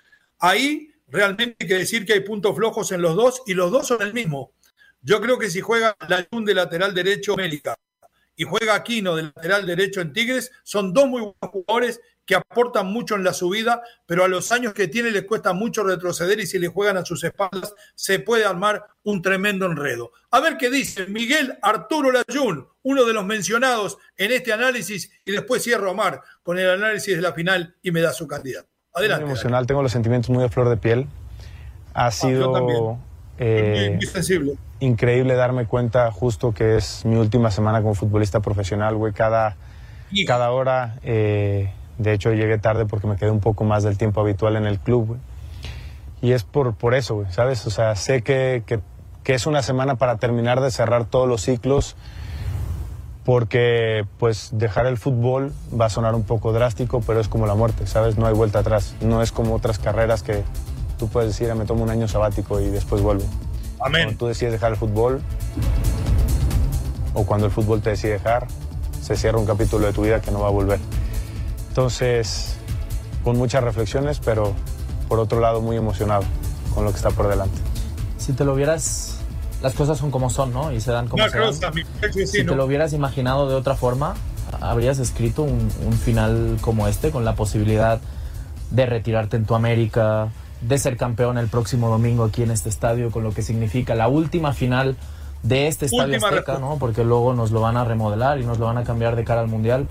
Ahí 0.42 0.92
realmente 1.08 1.56
hay 1.60 1.68
que 1.68 1.78
decir 1.78 2.04
que 2.04 2.14
hay 2.14 2.22
puntos 2.22 2.56
flojos 2.56 2.92
en 2.92 3.04
los 3.04 3.16
dos 3.16 3.44
y 3.46 3.54
los 3.54 3.72
dos 3.72 3.88
son 3.88 4.02
el 4.02 4.12
mismo. 4.12 4.54
Yo 5.02 5.22
creo 5.22 5.38
que 5.38 5.52
si 5.52 5.62
juega 5.62 5.96
la 6.10 6.28
de 6.30 6.54
lateral 6.56 6.96
derecho 6.96 7.34
América 7.34 7.78
y 8.36 8.44
juega 8.44 8.74
Aquino 8.74 9.16
de 9.16 9.24
lateral 9.24 9.68
derecho 9.68 10.02
en 10.02 10.14
Tigres, 10.14 10.52
son 10.64 10.94
dos 10.94 11.08
muy 11.08 11.22
buenos 11.22 11.52
jugadores 11.52 12.02
que 12.26 12.34
aportan 12.34 12.88
mucho 12.88 13.14
en 13.16 13.24
la 13.24 13.34
subida, 13.34 13.84
pero 14.08 14.24
a 14.24 14.28
los 14.28 14.52
años 14.52 14.74
que 14.74 14.88
tiene 14.88 15.12
les 15.12 15.26
cuesta 15.26 15.54
mucho 15.54 15.84
retroceder 15.84 16.40
y 16.40 16.48
si 16.48 16.58
le 16.58 16.70
juegan 16.70 16.98
a 16.98 17.06
sus 17.06 17.24
espaldas 17.24 17.76
se 17.94 18.18
puede 18.18 18.46
armar 18.46 18.84
un 19.04 19.22
tremendo 19.22 19.68
enredo. 19.68 20.12
A 20.32 20.40
ver 20.40 20.58
qué 20.58 20.72
dice 20.72 21.06
Miguel 21.06 21.60
Arturo 21.62 22.12
Layún, 22.12 22.68
uno 22.82 23.06
de 23.06 23.14
los 23.14 23.26
mencionados 23.26 24.00
en 24.18 24.32
este 24.32 24.54
análisis, 24.54 25.12
y 25.24 25.34
después 25.34 25.62
cierro 25.62 25.92
a 25.92 25.94
Mar 25.94 26.22
con 26.42 26.58
el 26.58 26.70
análisis 26.70 27.16
de 27.16 27.22
la 27.22 27.34
final 27.34 27.76
y 27.84 27.92
me 27.92 28.02
da 28.02 28.12
su 28.12 28.28
candidato. 28.28 28.71
Adelante. 28.94 29.26
Muy 29.26 29.32
emocional, 29.32 29.68
tengo 29.68 29.82
los 29.82 29.92
sentimientos 29.92 30.30
muy 30.30 30.42
de 30.44 30.50
flor 30.50 30.70
de 30.70 30.78
piel. 30.78 31.08
Ha 31.94 32.08
ah, 32.08 32.12
sido 32.12 32.98
eh, 33.38 34.00
sensible. 34.12 34.54
increíble 34.80 35.36
darme 35.36 35.66
cuenta 35.66 36.12
justo 36.12 36.54
que 36.54 36.78
es 36.78 37.06
mi 37.06 37.16
última 37.16 37.52
semana 37.52 37.82
como 37.82 37.96
futbolista 37.96 38.40
profesional, 38.40 38.96
güey. 38.96 39.14
Cada, 39.14 39.56
cada 40.26 40.52
hora 40.52 40.96
eh, 41.04 41.72
de 42.02 42.14
hecho, 42.14 42.34
llegué 42.34 42.58
tarde 42.58 42.86
porque 42.86 43.06
me 43.06 43.16
quedé 43.16 43.30
un 43.30 43.40
poco 43.40 43.64
más 43.64 43.84
del 43.84 43.98
tiempo 43.98 44.22
habitual 44.22 44.56
en 44.56 44.66
el 44.66 44.80
club, 44.80 45.08
güey. 45.08 45.20
Y 46.22 46.32
es 46.32 46.44
por, 46.44 46.74
por 46.74 46.96
eso, 46.96 47.16
güey, 47.16 47.32
¿sabes? 47.32 47.66
O 47.68 47.70
sea, 47.70 47.96
sé 47.96 48.24
que, 48.24 48.64
que, 48.66 48.80
que, 49.24 49.34
es 49.34 49.46
una 49.46 49.62
semana 49.62 49.96
para 49.96 50.18
terminar 50.18 50.62
de 50.62 50.72
cerrar 50.72 51.06
todos 51.06 51.28
los 51.28 51.42
ciclos 51.42 51.96
porque 53.26 54.06
pues 54.18 54.50
dejar 54.52 54.88
el 54.88 54.98
fútbol 54.98 55.54
va 55.80 55.86
a 55.86 55.90
sonar 55.90 56.16
un 56.16 56.24
poco 56.24 56.54
drástico, 56.54 57.02
pero 57.06 57.20
es 57.20 57.28
como 57.28 57.46
la 57.46 57.56
muerte, 57.56 57.86
¿sabes? 57.86 58.18
No 58.18 58.26
hay 58.26 58.34
vuelta 58.34 58.60
atrás. 58.60 58.96
No 59.02 59.22
es 59.22 59.32
como 59.32 59.56
otras 59.56 59.78
carreras 59.78 60.24
que 60.24 60.44
tú 60.98 61.08
puedes 61.08 61.30
decir, 61.30 61.50
ah, 61.52 61.56
me 61.56 61.66
tomo 61.66 61.84
un 61.84 61.90
año 61.90 62.08
sabático 62.08 62.60
y 62.60 62.70
después 62.70 63.02
vuelvo. 63.02 63.24
Amén. 63.80 64.04
Cuando 64.04 64.18
tú 64.20 64.28
decides 64.28 64.54
dejar 64.54 64.72
el 64.72 64.78
fútbol, 64.78 65.22
o 67.14 67.26
cuando 67.26 67.48
el 67.48 67.52
fútbol 67.52 67.82
te 67.82 67.92
decide 67.92 68.14
dejar, 68.14 68.48
se 69.02 69.16
cierra 69.16 69.38
un 69.38 69.46
capítulo 69.46 69.86
de 69.86 69.94
tu 69.94 70.04
vida 70.04 70.22
que 70.22 70.32
no 70.32 70.40
va 70.40 70.48
a 70.48 70.52
volver. 70.52 70.80
Entonces, 71.70 72.58
con 73.24 73.38
muchas 73.38 73.64
reflexiones, 73.64 74.20
pero 74.20 74.54
por 75.08 75.20
otro 75.20 75.40
lado 75.40 75.62
muy 75.62 75.76
emocionado 75.76 76.24
con 76.74 76.86
lo 76.86 76.92
que 76.92 76.98
está 76.98 77.12
por 77.12 77.28
delante. 77.28 77.58
Si 78.18 78.34
te 78.34 78.46
lo 78.46 78.54
hubieras, 78.54 79.11
las 79.62 79.74
cosas 79.74 79.98
son 79.98 80.12
como 80.12 80.30
son, 80.30 80.54
¿no? 80.54 80.72
Y 80.72 80.82
se 80.82 80.92
dan 80.92 81.08
como 81.08 81.24
no, 81.24 81.30
se 81.30 81.40
dan. 81.40 81.74
si 82.26 82.46
te 82.46 82.56
lo 82.56 82.66
hubieras 82.66 82.94
imaginado 82.94 83.50
de 83.50 83.56
otra 83.56 83.76
forma, 83.76 84.16
habrías 84.60 85.00
escrito 85.00 85.44
un, 85.44 85.70
un, 85.86 85.94
final 85.94 86.58
como 86.62 86.88
este, 86.88 87.12
con 87.12 87.26
la 87.26 87.36
posibilidad 87.36 88.00
de 88.72 88.86
retirarte 88.86 89.38
en 89.38 89.46
tu 89.46 89.56
América, 89.56 90.30
de 90.62 90.78
ser 90.78 90.98
campeón 90.98 91.38
el 91.38 91.48
próximo 91.48 91.90
domingo 91.90 92.24
aquí 92.26 92.44
en 92.44 92.52
este 92.52 92.70
estadio, 92.70 93.12
con 93.12 93.24
lo 93.24 93.34
que 93.34 93.42
significa 93.42 93.96
la 93.96 94.08
última 94.08 94.54
final 94.54 94.96
de 95.44 95.68
este 95.68 95.88
estadio 95.88 96.18
Azteca, 96.18 96.60
¿no? 96.60 96.78
Porque 96.78 97.04
luego 97.04 97.34
nos 97.34 97.52
lo 97.52 97.62
van 97.62 97.78
a 97.78 97.84
remodelar 97.84 98.40
y 98.40 98.46
nos 98.46 98.60
lo 98.60 98.66
van 98.66 98.78
a 98.78 98.84
cambiar 98.84 99.16
de 99.16 99.24
cara 99.24 99.42
al 99.42 99.48
Mundial. 99.48 99.88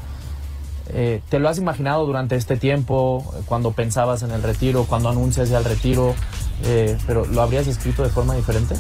Eh, 0.93 1.21
¿Te 1.29 1.39
lo 1.39 1.49
has 1.49 1.59
imaginado 1.59 2.05
durante 2.07 2.37
este 2.37 2.57
tiempo, 2.57 3.35
cuando 3.47 3.73
pensabas 3.73 4.23
en 4.23 4.33
el 4.33 4.43
retiro, 4.43 4.85
cuando 4.85 5.09
anuncias 5.09 5.49
ya 5.49 5.59
el 5.59 5.65
retiro, 5.65 6.15
eh, 6.65 6.97
pero 7.07 7.27
lo 7.27 7.43
habrías 7.43 7.67
escrito 7.67 8.03
de 8.03 8.11
forma 8.11 8.35
diferente? 8.35 8.75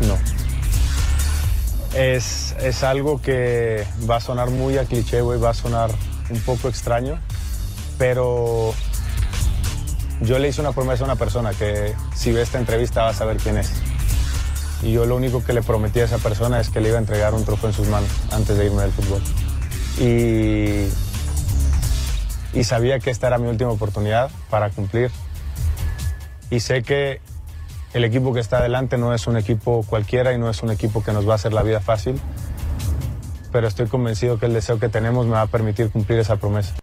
No. 0.00 0.18
Es, 1.94 2.54
es 2.60 2.82
algo 2.82 3.22
que 3.22 3.86
va 4.08 4.16
a 4.16 4.20
sonar 4.20 4.50
muy 4.50 4.78
a 4.78 4.84
cliché, 4.84 5.20
güey, 5.20 5.38
va 5.38 5.50
a 5.50 5.54
sonar 5.54 5.90
un 6.30 6.40
poco 6.40 6.68
extraño, 6.68 7.20
pero 7.98 8.74
yo 10.20 10.38
le 10.38 10.48
hice 10.48 10.60
una 10.60 10.72
promesa 10.72 11.04
a 11.04 11.06
una 11.06 11.16
persona 11.16 11.52
que 11.52 11.94
si 12.14 12.32
ve 12.32 12.42
esta 12.42 12.58
entrevista 12.58 13.02
va 13.02 13.10
a 13.10 13.14
saber 13.14 13.36
quién 13.36 13.58
es. 13.58 13.70
Y 14.82 14.92
yo 14.92 15.06
lo 15.06 15.16
único 15.16 15.42
que 15.44 15.52
le 15.52 15.62
prometí 15.62 16.00
a 16.00 16.04
esa 16.04 16.18
persona 16.18 16.60
es 16.60 16.68
que 16.68 16.80
le 16.80 16.88
iba 16.88 16.98
a 16.98 17.00
entregar 17.00 17.34
un 17.34 17.44
trofeo 17.44 17.70
en 17.70 17.74
sus 17.74 17.88
manos 17.88 18.10
antes 18.30 18.56
de 18.56 18.66
irme 18.66 18.82
del 18.82 18.92
fútbol. 18.92 19.22
Y, 19.98 20.88
y 22.58 22.64
sabía 22.64 22.98
que 22.98 23.10
esta 23.10 23.28
era 23.28 23.38
mi 23.38 23.48
última 23.48 23.70
oportunidad 23.70 24.30
para 24.50 24.70
cumplir. 24.70 25.10
Y 26.50 26.60
sé 26.60 26.82
que 26.82 27.20
el 27.94 28.02
equipo 28.02 28.34
que 28.34 28.40
está 28.40 28.58
adelante 28.58 28.98
no 28.98 29.14
es 29.14 29.28
un 29.28 29.36
equipo 29.36 29.86
cualquiera 29.88 30.32
y 30.32 30.38
no 30.38 30.50
es 30.50 30.62
un 30.64 30.70
equipo 30.70 31.02
que 31.04 31.12
nos 31.12 31.26
va 31.26 31.32
a 31.32 31.36
hacer 31.36 31.52
la 31.52 31.62
vida 31.62 31.80
fácil, 31.80 32.20
pero 33.52 33.68
estoy 33.68 33.86
convencido 33.86 34.38
que 34.38 34.46
el 34.46 34.52
deseo 34.52 34.80
que 34.80 34.88
tenemos 34.88 35.26
me 35.26 35.32
va 35.32 35.42
a 35.42 35.46
permitir 35.46 35.90
cumplir 35.90 36.18
esa 36.18 36.36
promesa. 36.36 36.74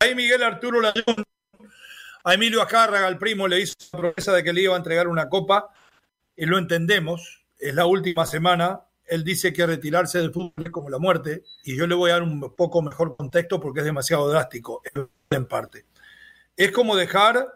Ahí 0.00 0.16
Miguel 0.16 0.42
Arturo 0.42 0.80
Layón, 0.80 1.24
a 2.24 2.34
Emilio 2.34 2.60
Acárraga, 2.60 3.06
el 3.06 3.16
primo, 3.16 3.46
le 3.46 3.60
hizo 3.60 3.74
la 3.92 3.98
promesa 4.00 4.32
de 4.32 4.42
que 4.42 4.52
le 4.52 4.62
iba 4.62 4.74
a 4.74 4.78
entregar 4.78 5.06
una 5.06 5.28
copa 5.28 5.70
y 6.34 6.46
lo 6.46 6.58
entendemos, 6.58 7.44
es 7.56 7.72
la 7.72 7.86
última 7.86 8.26
semana, 8.26 8.80
él 9.04 9.22
dice 9.22 9.52
que 9.52 9.66
retirarse 9.66 10.18
del 10.18 10.32
fútbol 10.32 10.66
es 10.66 10.72
como 10.72 10.90
la 10.90 10.98
muerte, 10.98 11.44
y 11.62 11.76
yo 11.76 11.86
le 11.86 11.94
voy 11.94 12.10
a 12.10 12.14
dar 12.14 12.24
un 12.24 12.40
poco 12.56 12.82
mejor 12.82 13.16
contexto 13.16 13.60
porque 13.60 13.80
es 13.80 13.86
demasiado 13.86 14.28
drástico, 14.28 14.82
en 15.30 15.46
parte. 15.46 15.84
Es 16.56 16.72
como 16.72 16.96
dejar 16.96 17.46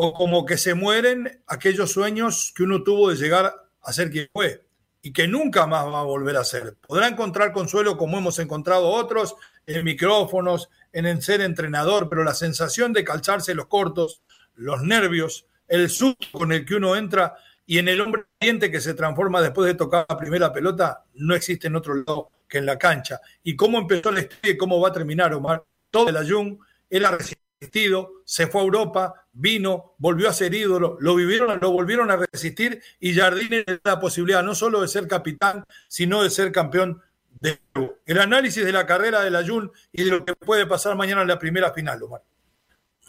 o 0.00 0.12
como 0.12 0.46
que 0.46 0.56
se 0.56 0.74
mueren 0.74 1.42
aquellos 1.48 1.90
sueños 1.90 2.52
que 2.54 2.62
uno 2.62 2.84
tuvo 2.84 3.10
de 3.10 3.16
llegar 3.16 3.52
a 3.82 3.92
ser 3.92 4.12
quien 4.12 4.28
fue 4.32 4.64
y 5.02 5.12
que 5.12 5.26
nunca 5.26 5.66
más 5.66 5.86
va 5.86 5.98
a 5.98 6.04
volver 6.04 6.36
a 6.36 6.44
ser. 6.44 6.76
Podrá 6.86 7.08
encontrar 7.08 7.52
consuelo 7.52 7.96
como 7.96 8.16
hemos 8.16 8.38
encontrado 8.38 8.86
otros 8.90 9.34
en 9.66 9.84
micrófonos, 9.84 10.70
en 10.92 11.20
ser 11.20 11.40
entrenador, 11.40 12.08
pero 12.08 12.22
la 12.22 12.34
sensación 12.34 12.92
de 12.92 13.02
calzarse 13.02 13.56
los 13.56 13.66
cortos, 13.66 14.22
los 14.54 14.84
nervios, 14.84 15.46
el 15.66 15.90
susto 15.90 16.28
con 16.30 16.52
el 16.52 16.64
que 16.64 16.76
uno 16.76 16.94
entra 16.94 17.34
y 17.66 17.78
en 17.78 17.88
el 17.88 18.00
hombre 18.00 18.22
valiente 18.40 18.70
que 18.70 18.80
se 18.80 18.94
transforma 18.94 19.42
después 19.42 19.66
de 19.66 19.74
tocar 19.74 20.06
la 20.08 20.16
primera 20.16 20.52
pelota, 20.52 21.06
no 21.14 21.34
existe 21.34 21.66
en 21.66 21.74
otro 21.74 21.96
lado 21.96 22.30
que 22.48 22.58
en 22.58 22.66
la 22.66 22.78
cancha. 22.78 23.20
¿Y 23.42 23.56
cómo 23.56 23.78
empezó 23.78 24.12
la 24.12 24.20
historia 24.20 24.52
y 24.52 24.56
cómo 24.56 24.80
va 24.80 24.90
a 24.90 24.92
terminar, 24.92 25.34
Omar? 25.34 25.64
Todo 25.90 26.10
el 26.10 26.16
Ayun 26.16 26.60
era 26.88 27.18
resistido, 27.60 28.22
se 28.24 28.46
fue 28.46 28.60
a 28.60 28.64
Europa, 28.64 29.26
vino, 29.32 29.94
volvió 29.98 30.28
a 30.28 30.32
ser 30.32 30.54
ídolo, 30.54 30.96
lo 31.00 31.14
vivieron, 31.14 31.58
lo 31.60 31.70
volvieron 31.70 32.10
a 32.10 32.16
resistir 32.16 32.80
y 33.00 33.14
Jardine 33.14 33.64
le 33.66 33.80
da 33.82 33.94
la 33.94 34.00
posibilidad 34.00 34.42
no 34.42 34.54
solo 34.54 34.80
de 34.80 34.88
ser 34.88 35.08
capitán, 35.08 35.64
sino 35.88 36.22
de 36.22 36.30
ser 36.30 36.52
campeón 36.52 37.02
de 37.40 37.58
El 38.06 38.18
análisis 38.18 38.64
de 38.64 38.72
la 38.72 38.86
carrera 38.86 39.22
del 39.22 39.36
Ayun 39.36 39.70
y 39.92 40.04
de 40.04 40.10
lo 40.10 40.24
que 40.24 40.34
puede 40.34 40.66
pasar 40.66 40.96
mañana 40.96 41.22
en 41.22 41.28
la 41.28 41.38
primera 41.38 41.72
final, 41.72 42.02
Omar. 42.02 42.22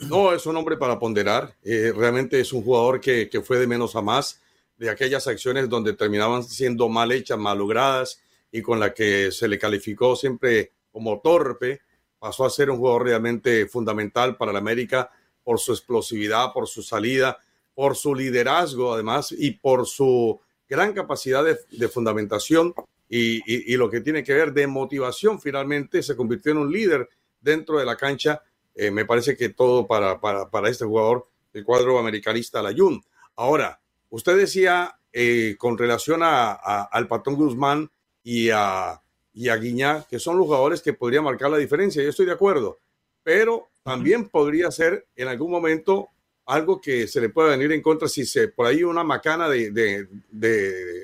No, 0.01 0.33
es 0.33 0.45
un 0.45 0.55
hombre 0.55 0.77
para 0.77 0.97
ponderar. 0.97 1.55
Eh, 1.63 1.91
realmente 1.95 2.39
es 2.39 2.53
un 2.53 2.63
jugador 2.63 3.01
que, 3.01 3.27
que, 3.27 3.41
fue 3.41 3.57
de 3.57 3.67
menos 3.67 3.95
a 3.95 4.01
más 4.01 4.41
de 4.77 4.89
aquellas 4.89 5.27
acciones 5.27 5.67
donde 5.67 5.93
terminaban 5.93 6.43
siendo 6.43 6.87
mal 6.87 7.11
hechas, 7.11 7.37
malogradas 7.37 8.21
y 8.51 8.61
con 8.61 8.79
la 8.79 8.93
que 8.93 9.31
se 9.31 9.47
le 9.47 9.59
calificó 9.59 10.15
siempre 10.15 10.71
como 10.91 11.19
torpe, 11.19 11.81
pasó 12.19 12.45
a 12.45 12.49
ser 12.49 12.69
un 12.69 12.77
jugador 12.77 13.05
realmente 13.05 13.67
fundamental 13.67 14.37
para 14.37 14.53
la 14.53 14.59
América 14.59 15.09
por 15.43 15.59
su 15.59 15.71
explosividad, 15.71 16.53
por 16.53 16.67
su 16.67 16.83
salida, 16.83 17.39
por 17.73 17.95
su 17.95 18.13
liderazgo 18.13 18.93
además 18.93 19.31
y 19.31 19.51
por 19.51 19.87
su 19.87 20.39
gran 20.67 20.93
capacidad 20.93 21.43
de, 21.43 21.87
fundamentación 21.87 22.73
y, 23.09 23.75
lo 23.75 23.89
que 23.89 24.01
tiene 24.01 24.23
que 24.23 24.33
ver 24.33 24.53
de 24.53 24.67
motivación 24.67 25.41
finalmente 25.41 26.03
se 26.03 26.15
convirtió 26.15 26.51
en 26.51 26.59
un 26.59 26.71
líder 26.71 27.09
dentro 27.41 27.79
de 27.79 27.85
la 27.85 27.95
cancha. 27.95 28.43
Eh, 28.75 28.91
me 28.91 29.05
parece 29.05 29.35
que 29.35 29.49
todo 29.49 29.87
para, 29.87 30.19
para, 30.19 30.49
para 30.49 30.69
este 30.69 30.85
jugador, 30.85 31.27
el 31.53 31.63
cuadro 31.63 31.97
americanista 31.97 32.61
Layun. 32.61 33.01
Ahora, 33.35 33.79
Usted 34.09 34.37
decía 34.37 34.99
eh, 35.13 35.55
con 35.57 35.77
relación 35.77 36.21
a, 36.23 36.53
al 36.83 37.07
Patón 37.07 37.35
Guzmán 37.35 37.91
y 38.23 38.49
a, 38.49 39.01
y 39.39 39.47
a 39.47 39.55
Guiñá, 39.55 40.05
que 40.09 40.19
son 40.19 40.37
los 40.37 40.47
jugadores 40.47 40.81
que 40.81 40.91
podrían 40.91 41.23
marcar 41.23 41.49
la 41.49 41.55
diferencia. 41.55 42.03
Yo 42.03 42.09
estoy 42.09 42.25
de 42.25 42.33
acuerdo, 42.33 42.77
pero 43.23 43.69
también 43.83 44.27
podría 44.27 44.69
ser 44.69 45.07
en 45.15 45.29
algún 45.29 45.49
momento 45.49 46.09
algo 46.45 46.81
que 46.81 47.07
se 47.07 47.21
le 47.21 47.29
pueda 47.29 47.51
venir 47.51 47.71
en 47.71 47.81
contra 47.81 48.09
si 48.09 48.25
se 48.25 48.49
por 48.49 48.65
ahí 48.65 48.83
una 48.83 49.01
macana 49.05 49.47
de, 49.47 49.71
de, 49.71 50.07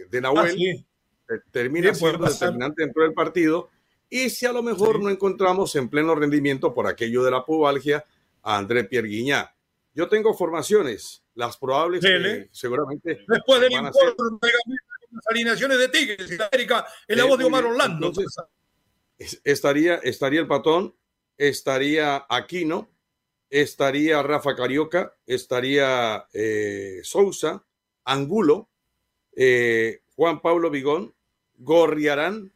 de, 0.10 0.22
Nahuel 0.22 0.86
ah, 1.30 1.36
termina 1.50 1.94
siendo 1.96 2.26
determinante 2.26 2.84
dentro 2.84 3.04
del 3.04 3.14
partido 3.14 3.70
y 4.10 4.30
si 4.30 4.46
a 4.46 4.52
lo 4.52 4.62
mejor 4.62 5.00
no 5.02 5.10
encontramos 5.10 5.74
en 5.78 5.88
pleno 5.88 6.14
rendimiento 6.14 6.74
por 6.74 6.88
aquello 6.88 7.24
de 7.24 7.32
la 7.32 7.46
pubalgia 7.46 8.04
a 8.44 8.58
André 8.58 8.84
Pierre 8.84 9.08
Guiñá. 9.08 9.56
Yo 9.94 10.10
tengo 10.10 10.34
formaciones 10.34 11.24
las 11.36 11.56
probables 11.56 12.04
seguramente. 12.52 13.24
Después 13.30 13.62
del 13.62 13.70
de 13.70 13.92
las 15.16 15.28
alineaciones 15.28 15.78
de 15.78 15.90
Tigres 15.90 16.32
y 16.32 16.42
América, 16.42 16.86
en 17.08 17.18
la 17.18 17.26
voz 17.26 17.40
de 17.40 17.46
Omar 17.46 17.66
Orlando. 17.66 18.12
estaría, 19.44 19.96
estaría 19.96 20.42
el 20.42 20.48
Patón, 20.48 20.96
estaría 21.38 22.26
Aquino, 22.30 22.90
estaría 23.50 24.22
Rafa 24.22 24.56
Carioca, 24.56 25.16
estaría 25.26 26.28
eh, 26.34 27.00
Sousa, 27.04 27.66
Angulo, 28.04 28.70
eh, 29.36 30.02
Juan 30.16 30.42
Pablo 30.42 30.70
Vigón, 30.70 31.14
Gorriarán, 31.58 32.54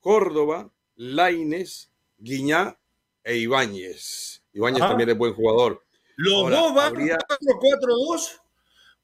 Córdoba, 0.00 0.70
Laines, 0.96 1.90
Guiñá 2.18 2.78
e 3.24 3.36
Ibáñez. 3.36 4.42
Ibáñez 4.52 4.80
también 4.80 5.10
es 5.10 5.18
buen 5.18 5.34
jugador. 5.34 5.82
Los 6.16 6.50
dos 6.50 6.74
van 6.74 6.94
4-4-2. 6.94 8.40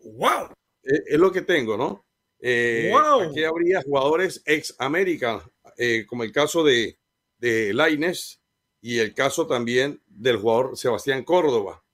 ¡Wow! 0.00 0.52
Es, 0.82 1.18
lo 1.18 1.32
que 1.32 1.42
tengo, 1.42 1.76
¿no? 1.76 2.04
Eh, 2.40 2.92
Aquí 2.94 3.44
habría 3.44 3.82
jugadores 3.82 4.42
ex 4.46 4.74
América, 4.78 5.48
eh, 5.76 6.06
como 6.06 6.22
el 6.22 6.32
caso 6.32 6.62
de, 6.62 6.98
de 7.38 7.72
Laines 7.74 8.40
y 8.80 8.98
el 8.98 9.14
caso 9.14 9.46
también 9.46 10.00
del 10.06 10.36
jugador 10.36 10.76
Sebastián 10.76 11.24
Córdoba. 11.24 11.84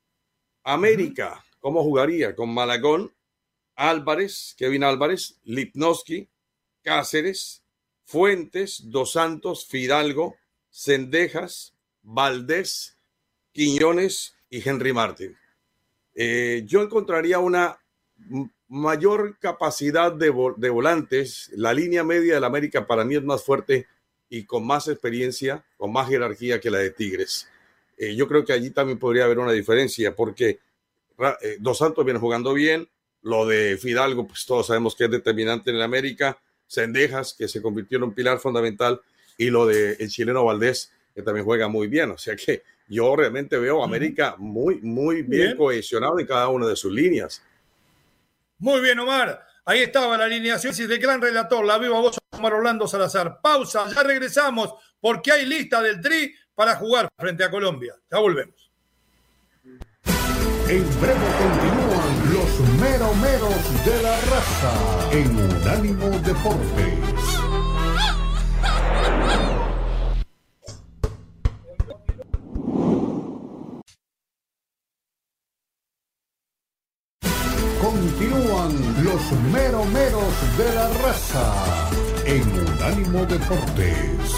América, 0.62 1.44
¿cómo 1.61 1.83
jugaría? 1.83 2.35
Con 2.35 2.52
Malagón, 2.52 3.14
Álvarez, 3.74 4.54
Kevin 4.57 4.85
Álvarez, 4.85 5.40
Lipnowski, 5.44 6.28
Cáceres, 6.83 7.64
Fuentes, 8.04 8.83
Dos 8.85 9.12
Santos, 9.12 9.66
Fidalgo, 9.66 10.37
Cendejas, 10.70 11.74
Valdés, 12.02 12.98
Quiñones, 13.52 14.35
y 14.54 14.68
Henry 14.68 14.92
Martin. 14.92 15.37
Eh, 16.14 16.62
yo 16.64 16.80
encontraría 16.80 17.40
una 17.40 17.76
mayor 18.69 19.39
capacidad 19.39 20.13
de, 20.13 20.31
volantes. 20.31 21.51
La 21.55 21.73
línea 21.73 22.05
media 22.05 22.35
del 22.35 22.45
América 22.45 22.87
para 22.87 23.05
mí 23.05 23.17
es 23.17 23.23
más 23.23 23.45
fuerte 23.45 23.87
y 24.29 24.45
con 24.45 24.67
más 24.67 24.89
experiencia, 24.89 25.65
con 25.77 25.93
más 25.93 26.09
jerarquía 26.09 26.61
que 26.61 26.71
la 26.71 26.79
de 26.79 26.91
Tigres. 26.91 27.49
Eh, 27.97 28.17
yo 28.17 28.27
creo 28.27 28.45
que 28.45 28.53
allí 28.53 28.71
también 28.71 28.99
podría 28.99 29.25
haber 29.25 29.39
una 29.39 29.53
diferencia 29.53 30.15
porque 30.17 30.59
eh, 31.41 31.57
Dos 31.61 31.79
Santos 31.79 32.05
viene 32.05 32.21
jugando 32.21 32.53
bien. 32.53 32.89
Lo 33.23 33.47
de 33.47 33.79
Fidalgo, 33.79 34.27
pues 34.27 34.45
todos 34.45 34.67
sabemos 34.67 34.95
que 34.95 35.05
es 35.05 35.11
determinante 35.11 35.71
en 35.71 35.77
el 35.77 35.83
América. 35.83 36.39
Cendejas, 36.67 37.35
que 37.35 37.49
se 37.49 37.63
convirtió 37.63 37.99
en 37.99 38.05
un 38.05 38.15
pilar 38.15 38.39
fundamental, 38.39 39.01
y 39.37 39.51
lo 39.51 39.67
del 39.67 39.97
el 39.99 40.09
chileno 40.11 40.45
Valdés, 40.45 40.93
que 41.15 41.23
también 41.23 41.45
juega 41.45 41.69
muy 41.69 41.89
bien. 41.89 42.11
O 42.11 42.19
sea 42.19 42.37
que 42.37 42.63
yo 42.89 43.15
realmente 43.17 43.59
veo 43.59 43.83
a 43.83 43.87
América 43.87 44.37
muy, 44.39 44.81
muy 44.81 45.23
bien, 45.23 45.57
cohesionado 45.57 46.19
en 46.19 46.27
cada 46.27 46.49
una 46.49 46.67
de 46.67 46.77
sus 46.77 46.93
líneas. 46.93 47.43
Muy 48.64 48.81
bien, 48.81 48.98
Omar. 48.98 49.46
Ahí 49.66 49.81
estaba 49.81 50.16
la 50.16 50.24
alineación 50.24 50.74
del 50.74 50.98
gran 50.98 51.20
relator, 51.20 51.62
la 51.66 51.77
viva 51.77 52.00
voz 52.00 52.16
Omar 52.31 52.55
Orlando 52.55 52.88
Salazar. 52.88 53.38
Pausa, 53.42 53.87
ya 53.94 54.03
regresamos 54.03 54.72
porque 54.98 55.33
hay 55.33 55.44
lista 55.44 55.83
del 55.83 56.00
Tri 56.00 56.35
para 56.55 56.74
jugar 56.77 57.11
frente 57.14 57.44
a 57.44 57.50
Colombia. 57.50 57.94
Ya 58.11 58.18
volvemos. 58.18 58.70
En 60.66 60.98
breve 60.98 61.27
continúan 61.42 62.33
los 62.33 62.61
meromeros 62.81 63.85
de 63.85 64.03
la 64.03 64.18
raza 64.22 65.11
en 65.12 65.38
Unánimo 65.38 66.09
Deportes. 66.20 67.34
Los 79.55 79.62
meromeros 79.62 80.59
de 80.59 80.75
la 80.75 80.88
raza 80.88 81.88
en 82.27 82.43
Unánimo 82.43 83.25
Deportes. 83.25 84.35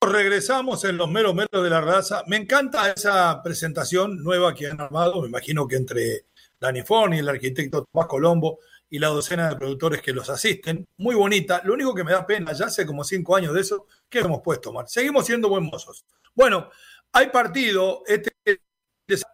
Regresamos 0.00 0.84
en 0.84 0.96
los 0.96 1.10
meros 1.10 1.34
meros 1.34 1.48
de 1.52 1.68
la 1.68 1.82
raza. 1.82 2.22
Me 2.26 2.36
encanta 2.36 2.90
esa 2.90 3.42
presentación 3.42 4.24
nueva 4.24 4.54
que 4.54 4.68
han 4.68 4.80
armado. 4.80 5.20
Me 5.20 5.28
imagino 5.28 5.68
que 5.68 5.76
entre 5.76 6.24
Dani 6.58 6.80
Fon 6.80 7.12
y 7.12 7.18
el 7.18 7.28
arquitecto 7.28 7.84
Tomás 7.92 8.06
Colombo 8.06 8.60
y 8.90 8.98
la 8.98 9.08
docena 9.08 9.48
de 9.48 9.56
productores 9.56 10.02
que 10.02 10.12
los 10.12 10.28
asisten. 10.28 10.86
Muy 10.98 11.14
bonita. 11.14 11.62
Lo 11.64 11.74
único 11.74 11.94
que 11.94 12.04
me 12.04 12.12
da 12.12 12.26
pena, 12.26 12.52
ya 12.52 12.66
hace 12.66 12.84
como 12.84 13.04
cinco 13.04 13.36
años 13.36 13.54
de 13.54 13.60
eso, 13.60 13.86
que 14.08 14.18
hemos 14.18 14.42
puesto, 14.42 14.70
Omar. 14.70 14.88
Seguimos 14.88 15.24
siendo 15.26 15.48
buen 15.48 15.64
mozos. 15.64 16.04
Bueno, 16.34 16.68
hay 17.12 17.28
partido. 17.28 18.02
Este 18.06 18.32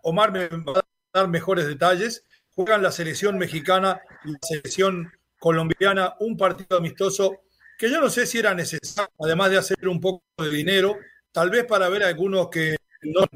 Omar 0.03 0.31
me 0.31 0.49
va 0.49 0.81
a 0.81 1.21
dar 1.21 1.29
mejores 1.29 1.67
detalles. 1.67 2.25
Juegan 2.55 2.83
la 2.83 2.93
selección 2.93 3.39
mexicana 3.39 4.01
y 4.25 4.33
la 4.33 4.39
selección 4.43 5.11
colombiana 5.39 6.15
un 6.21 6.37
partido 6.37 6.79
amistoso 6.79 7.41
que 7.79 7.91
yo 7.91 8.01
no 8.01 8.09
sé 8.09 8.27
si 8.27 8.39
era 8.39 8.55
necesario, 8.55 9.13
además 9.21 9.51
de 9.51 9.59
hacer 9.59 9.87
un 9.87 10.01
poco 10.01 10.25
de 10.39 10.51
dinero, 10.51 10.97
tal 11.31 11.51
vez 11.51 11.65
para 11.67 11.89
ver 11.89 12.05
a 12.05 12.09
algunos 12.09 12.49
que 12.49 12.77
no 13.03 13.27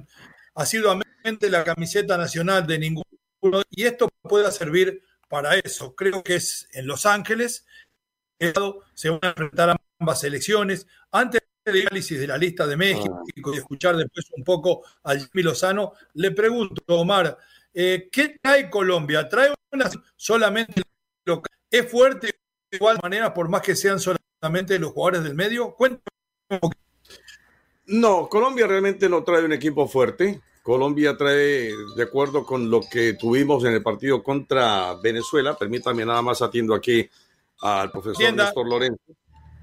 asiduamente 0.54 1.50
la 1.50 1.62
camiseta 1.62 2.16
nacional 2.16 2.66
de 2.66 2.78
ninguno, 2.78 3.04
y 3.70 3.84
esto 3.84 4.08
pueda 4.22 4.50
servir 4.50 5.02
para 5.30 5.54
eso. 5.54 5.94
Creo 5.94 6.22
que 6.22 6.34
es 6.34 6.68
en 6.72 6.86
Los 6.86 7.06
Ángeles, 7.06 7.64
se 8.94 9.10
van 9.10 9.20
a 9.22 9.28
enfrentar 9.28 9.80
ambas 9.98 10.20
selecciones. 10.20 10.86
Antes 11.12 11.40
del 11.64 11.82
análisis 11.82 12.18
de 12.18 12.26
la 12.26 12.36
lista 12.36 12.66
de 12.66 12.76
México 12.76 13.22
y 13.34 13.56
escuchar 13.56 13.96
después 13.96 14.26
un 14.36 14.44
poco 14.44 14.82
a 15.04 15.14
Jimmy 15.14 15.42
Lozano, 15.42 15.92
le 16.14 16.32
pregunto, 16.32 16.82
Omar, 16.88 17.38
eh, 17.72 18.08
¿qué 18.10 18.38
trae 18.42 18.68
Colombia? 18.68 19.28
¿Trae 19.28 19.54
una 19.72 19.88
solamente 20.16 20.82
local? 21.24 21.56
¿Es 21.70 21.88
fuerte 21.88 22.26
de 22.70 22.76
igual 22.76 22.98
manera 23.00 23.32
por 23.32 23.48
más 23.48 23.62
que 23.62 23.76
sean 23.76 24.00
solamente 24.00 24.78
los 24.80 24.92
jugadores 24.92 25.22
del 25.22 25.36
medio? 25.36 25.74
Cuéntame 25.76 26.02
No, 27.86 28.28
Colombia 28.28 28.66
realmente 28.66 29.08
no 29.08 29.22
trae 29.22 29.44
un 29.44 29.52
equipo 29.52 29.86
fuerte. 29.86 30.40
Colombia 30.62 31.16
trae, 31.16 31.72
de 31.96 32.02
acuerdo 32.02 32.44
con 32.44 32.70
lo 32.70 32.80
que 32.80 33.14
tuvimos 33.14 33.64
en 33.64 33.72
el 33.72 33.82
partido 33.82 34.22
contra 34.22 34.94
Venezuela, 35.02 35.56
permítame 35.56 36.04
nada 36.04 36.22
más 36.22 36.42
atiendo 36.42 36.74
aquí 36.74 37.08
al 37.60 37.90
profesor 37.90 38.34
Néstor 38.34 38.68
Lorenzo. 38.68 39.16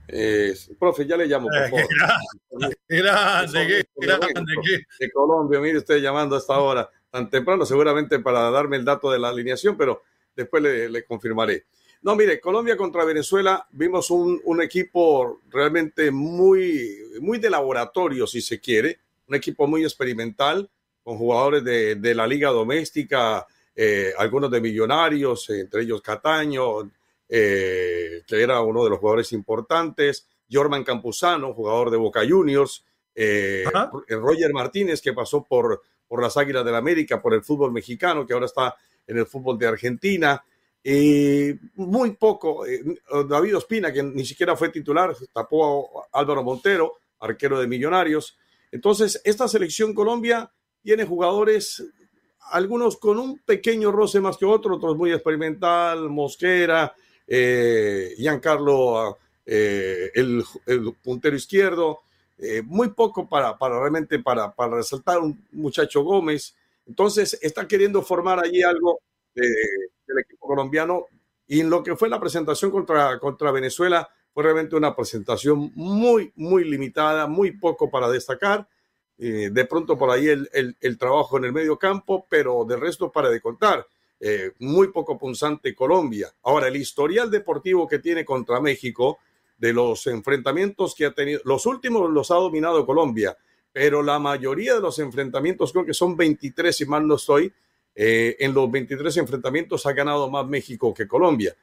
Eh, 0.10 0.56
profe, 0.80 1.06
ya 1.06 1.18
le 1.18 1.28
llamo, 1.28 1.48
por 1.48 1.58
eh, 1.58 1.70
favor. 1.70 2.76
Grande, 2.88 3.86
grande, 3.96 4.86
De 5.00 5.12
Colombia, 5.12 5.60
mire 5.60 5.80
usted 5.80 5.98
llamando 5.98 6.36
hasta 6.36 6.56
ahora, 6.56 6.90
tan 7.12 7.30
temprano, 7.30 7.66
seguramente 7.66 8.20
para 8.20 8.50
darme 8.50 8.78
el 8.78 8.86
dato 8.86 9.12
de 9.12 9.20
la 9.20 9.30
alineación, 9.30 9.78
pero 9.78 10.04
después 10.36 10.64
le, 10.64 10.90
le 10.90 11.04
confirmaré. 11.04 11.66
No, 12.02 12.16
mire, 12.16 12.40
Colombia 12.40 12.78
contra 12.78 13.04
Venezuela 13.04 13.68
vimos 13.72 14.12
un, 14.12 14.62
equipo 14.62 15.42
realmente 15.50 16.12
muy, 16.12 16.98
muy 17.20 17.40
de 17.40 17.50
laboratorio, 17.50 18.28
si 18.28 18.42
se 18.42 18.60
quiere, 18.60 19.00
un 19.28 19.36
equipo 19.36 19.68
muy 19.68 19.84
experimental, 19.84 20.70
con 21.08 21.18
jugadores 21.18 21.64
de, 21.64 22.14
la 22.14 22.28
liga 22.28 22.50
doméstica, 22.50 23.48
eh, 23.74 24.12
algunos 24.18 24.52
de 24.52 24.60
millonarios, 24.60 25.50
entre 25.52 25.84
ellos 25.84 26.02
Cataño, 26.02 26.92
eh, 27.30 28.24
que 28.28 28.42
era 28.42 28.60
uno 28.60 28.84
de 28.84 28.90
los 28.90 29.00
jugadores 29.00 29.32
importantes, 29.32 30.28
Jorman 30.52 30.84
Campuzano, 30.84 31.54
jugador 31.54 31.92
de 31.92 31.96
Boca 31.96 32.24
Juniors, 32.28 32.84
eh, 33.16 33.64
Roger 34.10 34.52
Martínez, 34.52 35.02
que 35.02 35.14
pasó 35.14 35.46
por, 35.46 35.82
por 36.10 36.22
las 36.22 36.36
Águilas 36.36 36.66
del 36.66 36.74
la 36.74 36.80
América, 36.80 37.22
por 37.22 37.34
el 37.34 37.42
fútbol 37.42 37.72
mexicano, 37.72 38.28
que 38.28 38.34
ahora 38.34 38.48
está 38.48 38.76
en 39.08 39.18
el 39.18 39.28
fútbol 39.28 39.58
de 39.58 39.68
Argentina. 39.68 40.44
Y 40.84 41.54
muy 41.76 42.18
poco, 42.18 42.66
David 43.30 43.56
Ospina, 43.56 43.94
que 43.94 44.04
ni 44.04 44.26
siquiera 44.26 44.58
fue 44.58 44.68
titular, 44.68 45.16
tapó 45.32 46.04
a 46.12 46.20
Álvaro 46.20 46.44
Montero, 46.44 46.96
arquero 47.22 47.62
de 47.62 47.68
Millonarios. 47.68 48.38
Entonces, 48.74 49.22
esta 49.24 49.48
selección 49.48 49.94
Colombia 49.94 50.52
tiene 50.88 51.04
jugadores, 51.04 51.84
algunos 52.50 52.96
con 52.96 53.20
un 53.20 53.40
pequeño 53.40 53.92
roce 53.92 54.22
más 54.22 54.38
que 54.38 54.46
otros, 54.46 54.78
otros 54.78 54.96
muy 54.96 55.12
experimental, 55.12 56.10
Mosquera, 56.10 56.96
eh, 57.28 58.14
Giancarlo, 58.16 59.18
eh, 59.46 60.10
el, 60.16 60.46
puntero 61.04 61.36
izquierdo, 61.36 62.00
eh, 62.38 62.62
muy 62.62 62.92
poco 62.92 63.28
para, 63.28 63.58
para 63.58 63.78
realmente 63.82 64.20
para, 64.20 64.56
para 64.56 64.78
resaltar 64.78 65.20
un 65.20 65.46
muchacho 65.52 66.04
Gómez. 66.04 66.56
Entonces, 66.86 67.38
está 67.42 67.68
queriendo 67.68 68.02
formar 68.02 68.40
allí 68.40 68.64
algo 68.64 69.02
del 69.36 70.20
equipo 70.20 70.48
colombiano. 70.48 71.08
Y 71.48 71.60
en 71.60 71.70
lo 71.70 71.84
que 71.84 71.98
fue 71.98 72.08
la 72.08 72.18
presentación 72.22 72.72
contra, 72.72 73.20
contra 73.20 73.52
Venezuela, 73.52 74.10
fue 74.34 74.44
realmente 74.44 74.78
una 74.78 74.96
presentación 74.96 75.70
muy, 75.76 76.32
muy 76.38 76.64
limitada, 76.64 77.28
muy 77.28 77.52
poco 77.52 77.92
para 77.92 78.08
destacar. 78.08 78.70
Eh, 79.20 79.50
de 79.52 79.66
pronto 79.66 79.98
por 79.98 80.12
ahí 80.12 80.28
el, 80.28 80.48
el, 80.80 80.98
trabajo 80.98 81.38
en 81.38 81.46
el 81.46 81.54
medio 81.54 81.78
campo, 81.78 82.28
pero 82.30 82.66
de 82.66 82.76
resto 82.78 83.12
para 83.12 83.30
de 83.30 83.42
contar. 83.42 83.88
Eh, 84.20 84.52
muy 84.60 84.88
poco 84.92 85.18
punzante 85.18 85.76
Colombia. 85.76 86.34
Ahora, 86.44 86.68
el 86.68 86.76
historial 86.76 87.30
deportivo 87.30 87.88
que 87.88 88.00
tiene 88.00 88.26
contra 88.26 88.60
México, 88.60 89.20
de 89.58 89.74
los 89.74 90.06
enfrentamientos 90.08 90.94
que 90.96 91.06
ha 91.06 91.14
tenido, 91.14 91.42
los 91.46 91.66
últimos 91.66 92.10
los 92.12 92.30
ha 92.32 92.36
dominado 92.36 92.86
Colombia, 92.86 93.36
pero 93.72 94.02
la 94.04 94.20
mayoría 94.20 94.76
de 94.76 94.82
los 94.82 94.98
enfrentamientos, 95.00 95.72
creo 95.72 95.86
que 95.86 95.94
son 95.94 96.16
23, 96.16 96.76
si 96.76 96.86
mal 96.86 97.08
no 97.08 97.16
estoy, 97.16 97.52
eh, 97.94 98.36
en 98.40 98.54
los 98.54 98.70
23 98.70 99.18
enfrentamientos 99.18 99.86
ha 99.86 99.94
ganado 99.94 100.30
más 100.30 100.48
México 100.48 100.94
que 100.94 101.08
Colombia. 101.08 101.56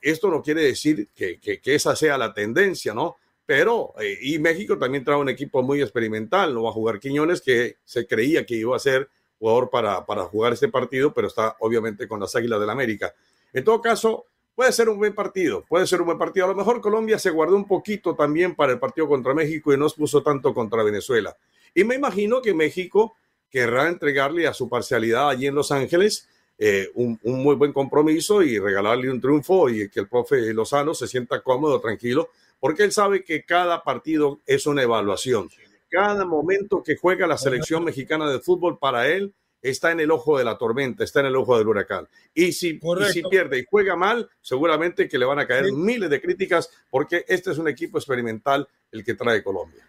Esto 0.00 0.30
no 0.30 0.40
quiere 0.40 0.62
decir 0.62 1.08
que, 1.14 1.38
esa 1.64 1.94
sea 1.94 2.16
la 2.16 2.32
tendencia, 2.32 2.94
¿no? 2.94 3.16
Pero, 3.46 3.94
eh, 4.00 4.18
y 4.20 4.38
México 4.38 4.76
también 4.76 5.04
trae 5.04 5.16
un 5.16 5.28
equipo 5.28 5.62
muy 5.62 5.80
experimental, 5.80 6.52
no 6.52 6.64
va 6.64 6.70
a 6.70 6.72
jugar 6.72 6.98
Quiñones, 6.98 7.40
que 7.40 7.76
se 7.84 8.06
creía 8.06 8.44
que 8.44 8.56
iba 8.56 8.74
a 8.74 8.80
ser 8.80 9.08
jugador 9.38 9.70
para, 9.70 10.04
para 10.04 10.24
jugar 10.24 10.52
este 10.52 10.68
partido, 10.68 11.14
pero 11.14 11.28
está 11.28 11.56
obviamente 11.60 12.08
con 12.08 12.18
las 12.18 12.34
Águilas 12.34 12.58
del 12.58 12.66
la 12.66 12.72
América. 12.72 13.14
En 13.52 13.62
todo 13.62 13.80
caso, 13.80 14.26
puede 14.56 14.72
ser 14.72 14.88
un 14.88 14.98
buen 14.98 15.14
partido, 15.14 15.64
puede 15.68 15.86
ser 15.86 16.00
un 16.00 16.06
buen 16.06 16.18
partido. 16.18 16.46
A 16.46 16.48
lo 16.48 16.56
mejor 16.56 16.80
Colombia 16.80 17.18
se 17.18 17.30
guardó 17.30 17.54
un 17.54 17.68
poquito 17.68 18.16
también 18.16 18.56
para 18.56 18.72
el 18.72 18.80
partido 18.80 19.06
contra 19.06 19.34
México 19.34 19.72
y 19.72 19.76
no 19.76 19.88
se 19.88 19.96
puso 19.96 20.22
tanto 20.22 20.52
contra 20.52 20.82
Venezuela. 20.82 21.36
Y 21.74 21.84
me 21.84 21.94
imagino 21.94 22.42
que 22.42 22.54
México 22.54 23.14
querrá 23.50 23.88
entregarle 23.88 24.46
a 24.46 24.54
su 24.54 24.68
parcialidad 24.68 25.28
allí 25.28 25.46
en 25.46 25.54
Los 25.54 25.70
Ángeles 25.70 26.28
eh, 26.58 26.90
un, 26.94 27.18
muy 27.22 27.54
buen 27.54 27.72
compromiso 27.72 28.42
y 28.42 28.58
regalarle 28.58 29.10
un 29.10 29.20
triunfo 29.20 29.68
y 29.68 29.90
que 29.90 30.00
el 30.00 30.08
profe 30.08 30.54
Lozano 30.54 30.94
se 30.94 31.06
sienta 31.06 31.42
cómodo, 31.42 31.78
tranquilo, 31.80 32.30
porque 32.60 32.84
él 32.84 32.92
sabe 32.92 33.24
que 33.24 33.44
cada 33.44 33.82
partido 33.82 34.40
es 34.46 34.66
una 34.66 34.82
evaluación. 34.82 35.48
Cada 35.88 36.24
momento 36.24 36.82
que 36.82 36.96
juega 36.96 37.26
la 37.26 37.38
selección 37.38 37.84
mexicana 37.84 38.28
de 38.30 38.40
fútbol 38.40 38.78
para 38.78 39.08
él 39.08 39.34
está 39.62 39.92
en 39.92 40.00
el 40.00 40.10
ojo 40.10 40.38
de 40.38 40.44
la 40.44 40.58
tormenta, 40.58 41.04
está 41.04 41.20
en 41.20 41.26
el 41.26 41.36
ojo 41.36 41.58
del 41.58 41.68
huracán. 41.68 42.06
Y 42.34 42.52
si, 42.52 42.80
y 42.80 43.12
si 43.12 43.22
pierde 43.22 43.58
y 43.58 43.64
juega 43.68 43.96
mal, 43.96 44.28
seguramente 44.40 45.08
que 45.08 45.18
le 45.18 45.24
van 45.24 45.38
a 45.38 45.46
caer 45.46 45.72
miles 45.72 46.10
de 46.10 46.20
críticas 46.20 46.70
porque 46.90 47.24
este 47.28 47.50
es 47.50 47.58
un 47.58 47.68
equipo 47.68 47.98
experimental 47.98 48.68
el 48.90 49.04
que 49.04 49.14
trae 49.14 49.42
Colombia 49.42 49.86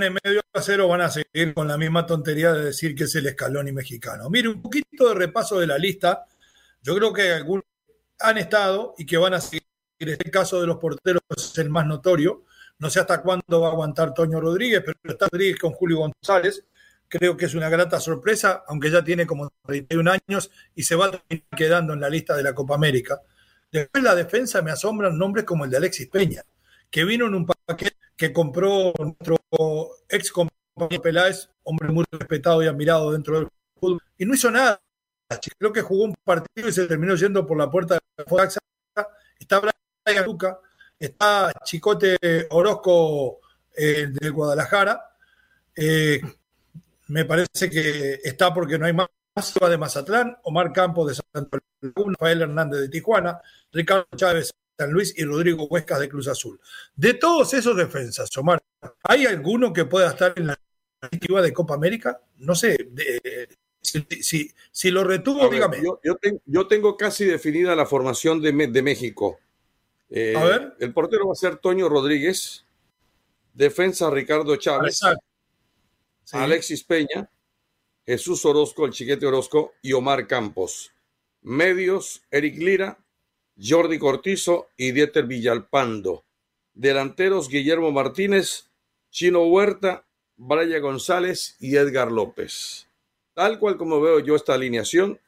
en 0.00 0.14
medio 0.24 0.40
cero 0.60 0.88
van 0.88 1.02
a 1.02 1.10
seguir 1.10 1.52
con 1.54 1.68
la 1.68 1.76
misma 1.76 2.06
tontería 2.06 2.52
de 2.52 2.66
decir 2.66 2.94
que 2.94 3.04
es 3.04 3.14
el 3.14 3.26
escalón 3.26 3.68
y 3.68 3.72
mexicano. 3.72 4.30
Mire, 4.30 4.48
un 4.48 4.62
poquito 4.62 5.08
de 5.08 5.14
repaso 5.14 5.58
de 5.58 5.66
la 5.66 5.76
lista. 5.76 6.24
Yo 6.80 6.94
creo 6.96 7.12
que 7.12 7.30
algunos 7.32 7.64
han 8.20 8.38
estado 8.38 8.94
y 8.96 9.04
que 9.04 9.16
van 9.16 9.34
a 9.34 9.40
seguir. 9.40 9.62
Este 10.10 10.30
caso 10.30 10.60
de 10.60 10.66
los 10.66 10.78
porteros 10.78 11.22
es 11.36 11.58
el 11.58 11.70
más 11.70 11.86
notorio. 11.86 12.44
No 12.78 12.90
sé 12.90 13.00
hasta 13.00 13.22
cuándo 13.22 13.60
va 13.60 13.68
a 13.68 13.70
aguantar 13.70 14.12
Toño 14.12 14.40
Rodríguez, 14.40 14.82
pero 14.84 14.98
está 15.04 15.28
Rodríguez 15.30 15.58
con 15.58 15.72
Julio 15.72 15.98
González. 15.98 16.64
Creo 17.06 17.36
que 17.36 17.44
es 17.44 17.54
una 17.54 17.68
grata 17.68 18.00
sorpresa, 18.00 18.64
aunque 18.66 18.90
ya 18.90 19.04
tiene 19.04 19.26
como 19.26 19.52
31 19.64 20.10
años 20.10 20.50
y 20.74 20.82
se 20.82 20.96
va 20.96 21.22
quedando 21.56 21.92
en 21.92 22.00
la 22.00 22.08
lista 22.08 22.36
de 22.36 22.42
la 22.42 22.54
Copa 22.54 22.74
América. 22.74 23.20
Después 23.70 24.02
la 24.02 24.14
defensa 24.14 24.60
me 24.62 24.70
asombran 24.70 25.16
nombres 25.16 25.44
como 25.44 25.64
el 25.64 25.70
de 25.70 25.76
Alexis 25.76 26.08
Peña, 26.08 26.42
que 26.90 27.04
vino 27.04 27.26
en 27.26 27.34
un 27.34 27.46
paquete 27.46 27.96
que 28.16 28.32
compró 28.32 28.92
nuestro 28.98 29.38
ex 30.08 30.32
compañero 30.32 31.02
Peláez, 31.02 31.48
hombre 31.62 31.88
muy 31.90 32.04
respetado 32.10 32.62
y 32.62 32.66
admirado 32.66 33.12
dentro 33.12 33.38
del 33.38 33.48
fútbol, 33.78 34.00
y 34.18 34.24
no 34.24 34.34
hizo 34.34 34.50
nada. 34.50 34.80
Creo 35.58 35.72
que 35.72 35.80
jugó 35.80 36.04
un 36.04 36.14
partido 36.24 36.68
y 36.68 36.72
se 36.72 36.86
terminó 36.86 37.14
yendo 37.14 37.46
por 37.46 37.56
la 37.56 37.70
puerta 37.70 37.94
de 37.94 38.24
Fox. 38.24 38.58
Está 39.38 39.60
Luca, 40.24 40.58
está 40.98 41.52
Chicote 41.64 42.16
Orozco 42.50 43.40
eh, 43.76 44.08
de 44.10 44.30
Guadalajara. 44.30 45.16
Eh, 45.74 46.20
me 47.08 47.24
parece 47.24 47.70
que 47.70 48.20
está 48.22 48.52
porque 48.52 48.78
no 48.78 48.86
hay 48.86 48.92
más 48.92 49.08
de 49.34 49.78
Mazatlán, 49.78 50.36
Omar 50.42 50.72
Campos 50.72 51.08
de 51.08 51.14
Santa 51.14 51.58
Laguna, 51.80 52.14
Rafael 52.18 52.42
Hernández 52.42 52.80
de 52.80 52.88
Tijuana, 52.88 53.40
Ricardo 53.72 54.06
Chávez 54.14 54.48
de 54.48 54.84
San 54.84 54.92
Luis 54.92 55.14
y 55.16 55.24
Rodrigo 55.24 55.64
Huescas 55.64 56.00
de 56.00 56.08
Cruz 56.08 56.28
Azul. 56.28 56.60
De 56.94 57.14
todos 57.14 57.54
esos 57.54 57.76
defensas, 57.76 58.36
Omar, 58.36 58.62
¿hay 59.02 59.26
alguno 59.26 59.72
que 59.72 59.86
pueda 59.86 60.10
estar 60.10 60.34
en 60.36 60.48
la 60.48 60.58
iniciativa 61.02 61.42
de 61.42 61.52
Copa 61.52 61.74
América? 61.74 62.20
No 62.38 62.54
sé, 62.54 62.76
si, 63.82 64.90
lo 64.90 65.04
retuvo, 65.04 65.48
dígame. 65.48 65.78
Yo, 66.44 66.66
tengo 66.66 66.96
casi 66.96 67.24
definida 67.24 67.74
la 67.74 67.86
formación 67.86 68.40
de, 68.40 68.82
México. 68.82 69.38
Eh, 70.14 70.36
a 70.36 70.44
ver. 70.44 70.76
El 70.78 70.92
portero 70.92 71.26
va 71.26 71.32
a 71.32 71.36
ser 71.36 71.56
Toño 71.56 71.88
Rodríguez, 71.88 72.66
defensa 73.54 74.10
Ricardo 74.10 74.56
Chávez. 74.56 75.00
Alexis 76.32 76.84
Peña, 76.84 77.30
Jesús 78.04 78.44
Orozco, 78.44 78.84
el 78.84 78.92
chiquete 78.92 79.26
Orozco 79.26 79.72
y 79.80 79.94
Omar 79.94 80.26
Campos. 80.26 80.92
Medios, 81.40 82.22
Eric 82.30 82.58
Lira, 82.58 82.98
Jordi 83.58 83.98
Cortizo 83.98 84.68
y 84.76 84.92
Dieter 84.92 85.26
Villalpando. 85.26 86.24
Delanteros, 86.74 87.48
Guillermo 87.48 87.90
Martínez, 87.90 88.70
Chino 89.10 89.44
Huerta, 89.46 90.04
Braya 90.36 90.78
González 90.78 91.56
y 91.58 91.76
Edgar 91.76 92.12
López. 92.12 92.86
Tal 93.32 93.58
cual 93.58 93.78
como 93.78 94.00
veo 94.00 94.20
yo 94.20 94.36
esta 94.36 94.54
alineación, 94.54 95.18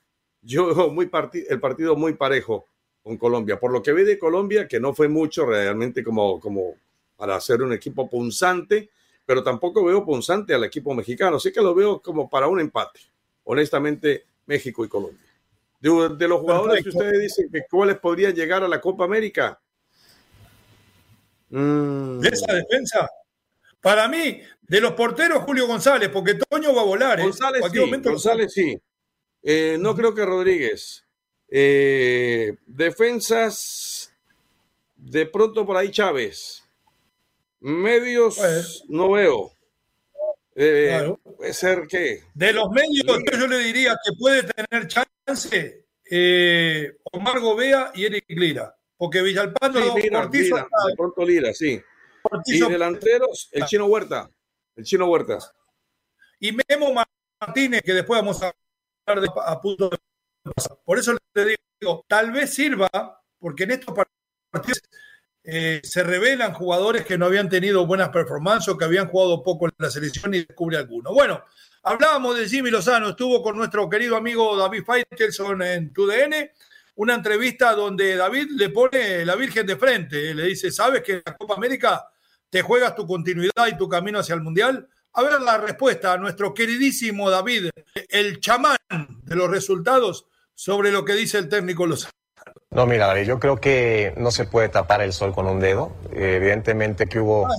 yo 0.42 0.74
veo 0.74 0.90
muy 0.90 1.10
el 1.48 1.60
partido 1.60 1.96
muy 1.96 2.14
parejo 2.14 2.66
con 3.04 3.18
Colombia. 3.18 3.60
Por 3.60 3.70
lo 3.70 3.82
que 3.82 3.92
vi 3.92 4.02
de 4.02 4.18
Colombia, 4.18 4.66
que 4.66 4.80
no 4.80 4.94
fue 4.94 5.08
mucho 5.08 5.44
realmente 5.44 6.02
como, 6.02 6.40
como 6.40 6.74
para 7.16 7.36
hacer 7.36 7.62
un 7.62 7.74
equipo 7.74 8.08
punzante, 8.08 8.90
pero 9.26 9.44
tampoco 9.44 9.84
veo 9.84 10.04
punzante 10.04 10.54
al 10.54 10.64
equipo 10.64 10.94
mexicano. 10.94 11.36
Así 11.36 11.52
que 11.52 11.60
lo 11.60 11.74
veo 11.74 12.00
como 12.00 12.28
para 12.28 12.48
un 12.48 12.60
empate. 12.60 13.00
Honestamente, 13.44 14.24
México 14.46 14.84
y 14.84 14.88
Colombia. 14.88 15.20
De, 15.80 16.28
los 16.28 16.40
jugadores 16.40 16.82
que 16.82 16.88
ustedes 16.88 17.20
dicen 17.20 17.50
que 17.52 17.66
cuáles 17.70 17.98
podrían 17.98 18.34
llegar 18.34 18.64
a 18.64 18.68
la 18.68 18.80
Copa 18.80 19.04
América. 19.04 19.60
Mm. 21.50 22.20
De 22.20 22.28
esa 22.30 22.54
defensa. 22.54 23.06
Para 23.82 24.08
mí, 24.08 24.40
de 24.62 24.80
los 24.80 24.92
porteros, 24.92 25.42
Julio 25.42 25.66
González, 25.66 26.08
porque 26.08 26.36
Toño 26.48 26.74
va 26.74 26.80
a 26.80 26.86
volar. 26.86 27.20
¿eh? 27.20 27.24
González, 27.24 27.62
sí, 27.70 28.00
González 28.02 28.50
sí. 28.50 28.80
Eh, 29.42 29.76
no 29.78 29.94
creo 29.94 30.14
que 30.14 30.24
Rodríguez. 30.24 31.03
Eh, 31.48 32.56
defensas, 32.66 34.12
de 34.96 35.26
pronto 35.26 35.64
por 35.66 35.76
ahí 35.76 35.90
Chávez. 35.90 36.64
Medios 37.60 38.36
pues, 38.36 38.84
no 38.88 39.12
veo. 39.12 39.52
Eh, 40.56 41.14
puede 41.36 41.52
ser 41.52 41.86
que. 41.88 42.22
De 42.34 42.52
los 42.52 42.70
medios, 42.70 43.04
yo 43.38 43.46
le 43.46 43.58
diría 43.58 43.96
que 44.04 44.12
puede 44.18 44.42
tener 44.42 44.86
chance 44.86 45.84
eh, 46.10 46.96
Omar 47.12 47.40
Gobea 47.40 47.92
y 47.94 48.04
Eric 48.04 48.24
Lira. 48.28 48.74
Porque 48.96 49.22
Villalpando 49.22 49.80
sí, 49.80 50.02
Lira, 50.02 50.28
Lira, 50.30 50.68
de 50.86 50.96
pronto 50.96 51.24
Lira, 51.24 51.52
sí. 51.52 51.80
y 52.46 52.60
delanteros, 52.60 53.48
el 53.52 53.64
chino 53.64 53.86
Huerta. 53.86 54.30
El 54.76 54.84
chino 54.84 55.06
Huerta. 55.06 55.38
Y 56.38 56.52
Memo 56.52 56.94
Martínez, 57.40 57.82
que 57.82 57.92
después 57.92 58.20
vamos 58.20 58.42
a 58.42 58.52
hablar 59.06 59.24
de, 59.24 59.30
a 59.44 59.60
punto 59.60 59.88
de 59.88 59.98
Por 60.84 60.98
eso 60.98 61.16
le 61.34 61.56
digo, 61.80 62.04
tal 62.08 62.32
vez 62.32 62.54
sirva, 62.54 62.88
porque 63.38 63.64
en 63.64 63.72
estos 63.72 63.94
partidos 64.50 64.82
eh, 65.42 65.80
se 65.84 66.02
revelan 66.02 66.54
jugadores 66.54 67.04
que 67.04 67.18
no 67.18 67.26
habían 67.26 67.48
tenido 67.48 67.86
buenas 67.86 68.08
performances 68.08 68.68
o 68.68 68.78
que 68.78 68.86
habían 68.86 69.08
jugado 69.08 69.42
poco 69.42 69.66
en 69.66 69.72
la 69.78 69.90
selección 69.90 70.34
y 70.34 70.44
descubre 70.44 70.78
alguno. 70.78 71.12
Bueno, 71.12 71.44
hablábamos 71.82 72.38
de 72.38 72.48
Jimmy 72.48 72.70
Lozano, 72.70 73.10
estuvo 73.10 73.42
con 73.42 73.56
nuestro 73.56 73.88
querido 73.88 74.16
amigo 74.16 74.56
David 74.56 74.84
Faitelson 74.84 75.62
en 75.62 75.92
TUDN, 75.92 76.50
una 76.96 77.14
entrevista 77.14 77.74
donde 77.74 78.16
David 78.16 78.52
le 78.52 78.70
pone 78.70 79.24
la 79.24 79.36
Virgen 79.36 79.66
de 79.66 79.76
frente, 79.76 80.32
le 80.34 80.44
dice, 80.46 80.70
¿sabes 80.70 81.02
que 81.02 81.12
en 81.12 81.22
la 81.26 81.36
Copa 81.36 81.54
América 81.54 82.08
te 82.48 82.62
juegas 82.62 82.94
tu 82.94 83.06
continuidad 83.06 83.66
y 83.70 83.76
tu 83.76 83.88
camino 83.88 84.20
hacia 84.20 84.34
el 84.34 84.40
Mundial? 84.40 84.88
A 85.12 85.22
ver 85.22 85.40
la 85.42 85.58
respuesta 85.58 86.12
a 86.12 86.18
nuestro 86.18 86.54
queridísimo 86.54 87.30
David, 87.30 87.68
el 88.08 88.40
chamán 88.40 88.76
de 88.88 89.36
los 89.36 89.50
resultados, 89.50 90.26
sobre 90.64 90.90
lo 90.90 91.04
que 91.04 91.12
dice 91.12 91.36
el 91.36 91.50
técnico 91.50 91.84
Lozano. 91.84 92.10
No, 92.70 92.86
mira, 92.86 93.22
yo 93.22 93.38
creo 93.38 93.60
que 93.60 94.14
no 94.16 94.30
se 94.30 94.46
puede 94.46 94.70
tapar 94.70 95.02
el 95.02 95.12
sol 95.12 95.34
con 95.34 95.46
un 95.46 95.60
dedo. 95.60 95.92
evidentemente 96.10 97.06
que 97.06 97.20
hubo 97.20 97.46
ah, 97.46 97.50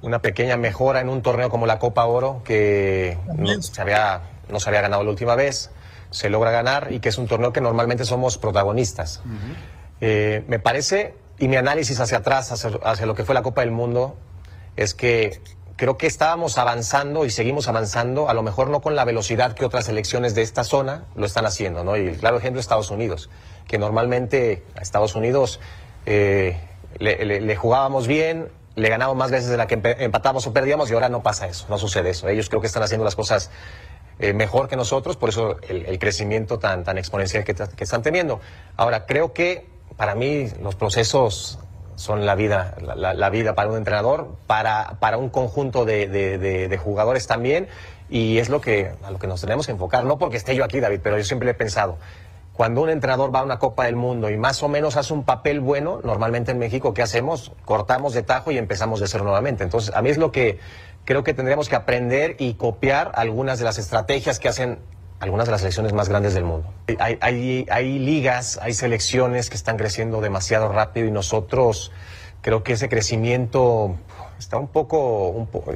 una 0.00 0.22
pequeña 0.22 0.56
mejora 0.56 1.02
en 1.02 1.10
un 1.10 1.20
torneo 1.20 1.50
como 1.50 1.66
la 1.66 1.78
Copa 1.78 2.06
Oro, 2.06 2.40
que 2.46 3.18
no 3.36 3.60
se, 3.60 3.82
había, 3.82 4.22
no 4.48 4.58
se 4.58 4.70
había 4.70 4.80
ganado 4.80 5.04
la 5.04 5.10
última 5.10 5.34
vez, 5.34 5.70
se 6.10 6.30
logra 6.30 6.50
ganar 6.50 6.88
y 6.92 7.00
que 7.00 7.10
es 7.10 7.18
un 7.18 7.28
torneo 7.28 7.52
que 7.52 7.60
normalmente 7.60 8.06
somos 8.06 8.38
protagonistas. 8.38 9.20
Eh, 10.00 10.44
me 10.48 10.58
parece, 10.58 11.14
y 11.38 11.46
mi 11.48 11.56
análisis 11.56 12.00
hacia 12.00 12.18
atrás, 12.18 12.50
hacia, 12.52 12.70
hacia 12.84 13.04
lo 13.04 13.14
que 13.14 13.26
fue 13.26 13.34
la 13.34 13.42
Copa 13.42 13.60
del 13.60 13.70
Mundo, 13.70 14.16
es 14.76 14.94
que 14.94 15.42
creo 15.78 15.96
que 15.96 16.06
estábamos 16.06 16.58
avanzando 16.58 17.24
y 17.24 17.30
seguimos 17.30 17.68
avanzando, 17.68 18.28
a 18.28 18.34
lo 18.34 18.42
mejor 18.42 18.68
no 18.68 18.82
con 18.82 18.94
la 18.94 19.06
velocidad 19.06 19.54
que 19.54 19.64
otras 19.64 19.88
elecciones 19.88 20.34
de 20.34 20.42
esta 20.42 20.64
zona 20.64 21.06
lo 21.14 21.24
están 21.24 21.46
haciendo, 21.46 21.84
¿no? 21.84 21.96
Y 21.96 22.08
el 22.08 22.18
claro 22.18 22.36
ejemplo 22.36 22.60
es 22.60 22.64
Estados 22.64 22.90
Unidos 22.90 23.30
que 23.68 23.78
normalmente 23.78 24.64
a 24.74 24.80
Estados 24.80 25.14
Unidos 25.14 25.60
eh, 26.06 26.58
le, 26.98 27.54
jugábamos 27.54 28.08
bien, 28.08 28.48
le 28.74 28.88
ganamos 28.88 29.14
más 29.14 29.30
veces 29.30 29.50
de 29.50 29.56
la 29.56 29.66
que 29.66 29.78
empatamos 29.98 30.46
o 30.46 30.52
perdíamos 30.52 30.90
y 30.90 30.94
ahora 30.94 31.08
no 31.08 31.22
pasa 31.22 31.46
eso, 31.46 31.66
no 31.68 31.78
sucede 31.78 32.10
eso. 32.10 32.28
Ellos 32.28 32.48
creo 32.48 32.60
que 32.60 32.66
están 32.66 32.82
haciendo 32.82 33.04
las 33.04 33.14
cosas 33.14 33.50
eh, 34.18 34.32
mejor 34.32 34.68
que 34.68 34.76
nosotros, 34.76 35.16
por 35.16 35.28
eso 35.28 35.58
el, 35.68 35.98
crecimiento 35.98 36.58
tan, 36.58 36.82
tan 36.82 36.98
exponencial 36.98 37.44
que, 37.44 37.54
están 37.78 38.02
teniendo. 38.02 38.40
Ahora, 38.76 39.04
creo 39.06 39.32
que 39.32 39.66
para 39.96 40.14
mí 40.14 40.48
los 40.60 40.74
procesos 40.74 41.58
son 41.98 42.24
la 42.26 42.36
vida, 42.36 42.76
la, 42.80 43.30
vida 43.30 43.56
para 43.56 43.70
un 43.70 43.76
entrenador, 43.76 44.28
para, 44.46 44.98
para 45.00 45.18
un 45.18 45.30
conjunto 45.30 45.84
de, 45.84 46.06
de, 46.06 46.78
jugadores 46.78 47.26
también, 47.26 47.66
y 48.08 48.38
es 48.38 48.48
lo 48.48 48.60
que, 48.60 48.92
a 49.02 49.10
lo 49.10 49.18
que 49.18 49.26
nos 49.26 49.40
tenemos 49.40 49.66
que 49.66 49.72
enfocar, 49.72 50.04
no 50.04 50.16
porque 50.16 50.36
esté 50.36 50.54
yo 50.54 50.64
aquí, 50.64 50.78
David, 50.78 51.00
pero 51.02 51.18
yo 51.18 51.24
siempre 51.24 51.50
he 51.50 51.54
pensado, 51.54 51.98
cuando 52.52 52.82
un 52.82 52.90
entrenador 52.90 53.34
va 53.34 53.40
a 53.40 53.42
una 53.42 53.58
Copa 53.58 53.86
del 53.86 53.96
Mundo 53.96 54.30
y 54.30 54.36
más 54.36 54.62
o 54.62 54.68
menos 54.68 54.96
hace 54.96 55.12
un 55.12 55.24
papel 55.24 55.58
bueno, 55.58 56.00
normalmente 56.04 56.52
en 56.52 56.60
México, 56.60 56.94
¿qué 56.94 57.02
hacemos? 57.02 57.52
Cortamos 57.64 58.14
de 58.14 58.22
tajo 58.22 58.52
y 58.52 58.58
empezamos 58.58 59.00
de 59.00 59.08
cero 59.08 59.24
nuevamente. 59.24 59.64
Entonces, 59.64 59.92
a 59.94 60.00
mí 60.00 60.10
es 60.10 60.18
lo 60.18 60.30
que 60.30 60.58
creo 61.04 61.24
que 61.24 61.34
tendríamos 61.34 61.68
que 61.68 61.74
aprender 61.74 62.36
y 62.38 62.54
copiar 62.54 63.10
algunas 63.14 63.58
de 63.58 63.64
las 63.64 63.78
estrategias 63.78 64.38
que 64.38 64.48
hacen 64.48 64.78
algunas 65.20 65.46
de 65.46 65.52
las 65.52 65.60
selecciones 65.60 65.92
más 65.92 66.08
grandes 66.08 66.34
del 66.34 66.44
mundo. 66.44 66.72
Hay, 66.98 67.18
hay, 67.20 67.66
hay 67.70 67.98
ligas, 67.98 68.58
hay 68.62 68.74
selecciones 68.74 69.50
que 69.50 69.56
están 69.56 69.76
creciendo 69.76 70.20
demasiado 70.20 70.72
rápido 70.72 71.06
y 71.06 71.10
nosotros 71.10 71.92
creo 72.40 72.62
que 72.62 72.74
ese 72.74 72.88
crecimiento 72.88 73.96
está 74.38 74.58
un 74.58 74.68
poco, 74.68 75.28
un 75.28 75.46
poco 75.46 75.72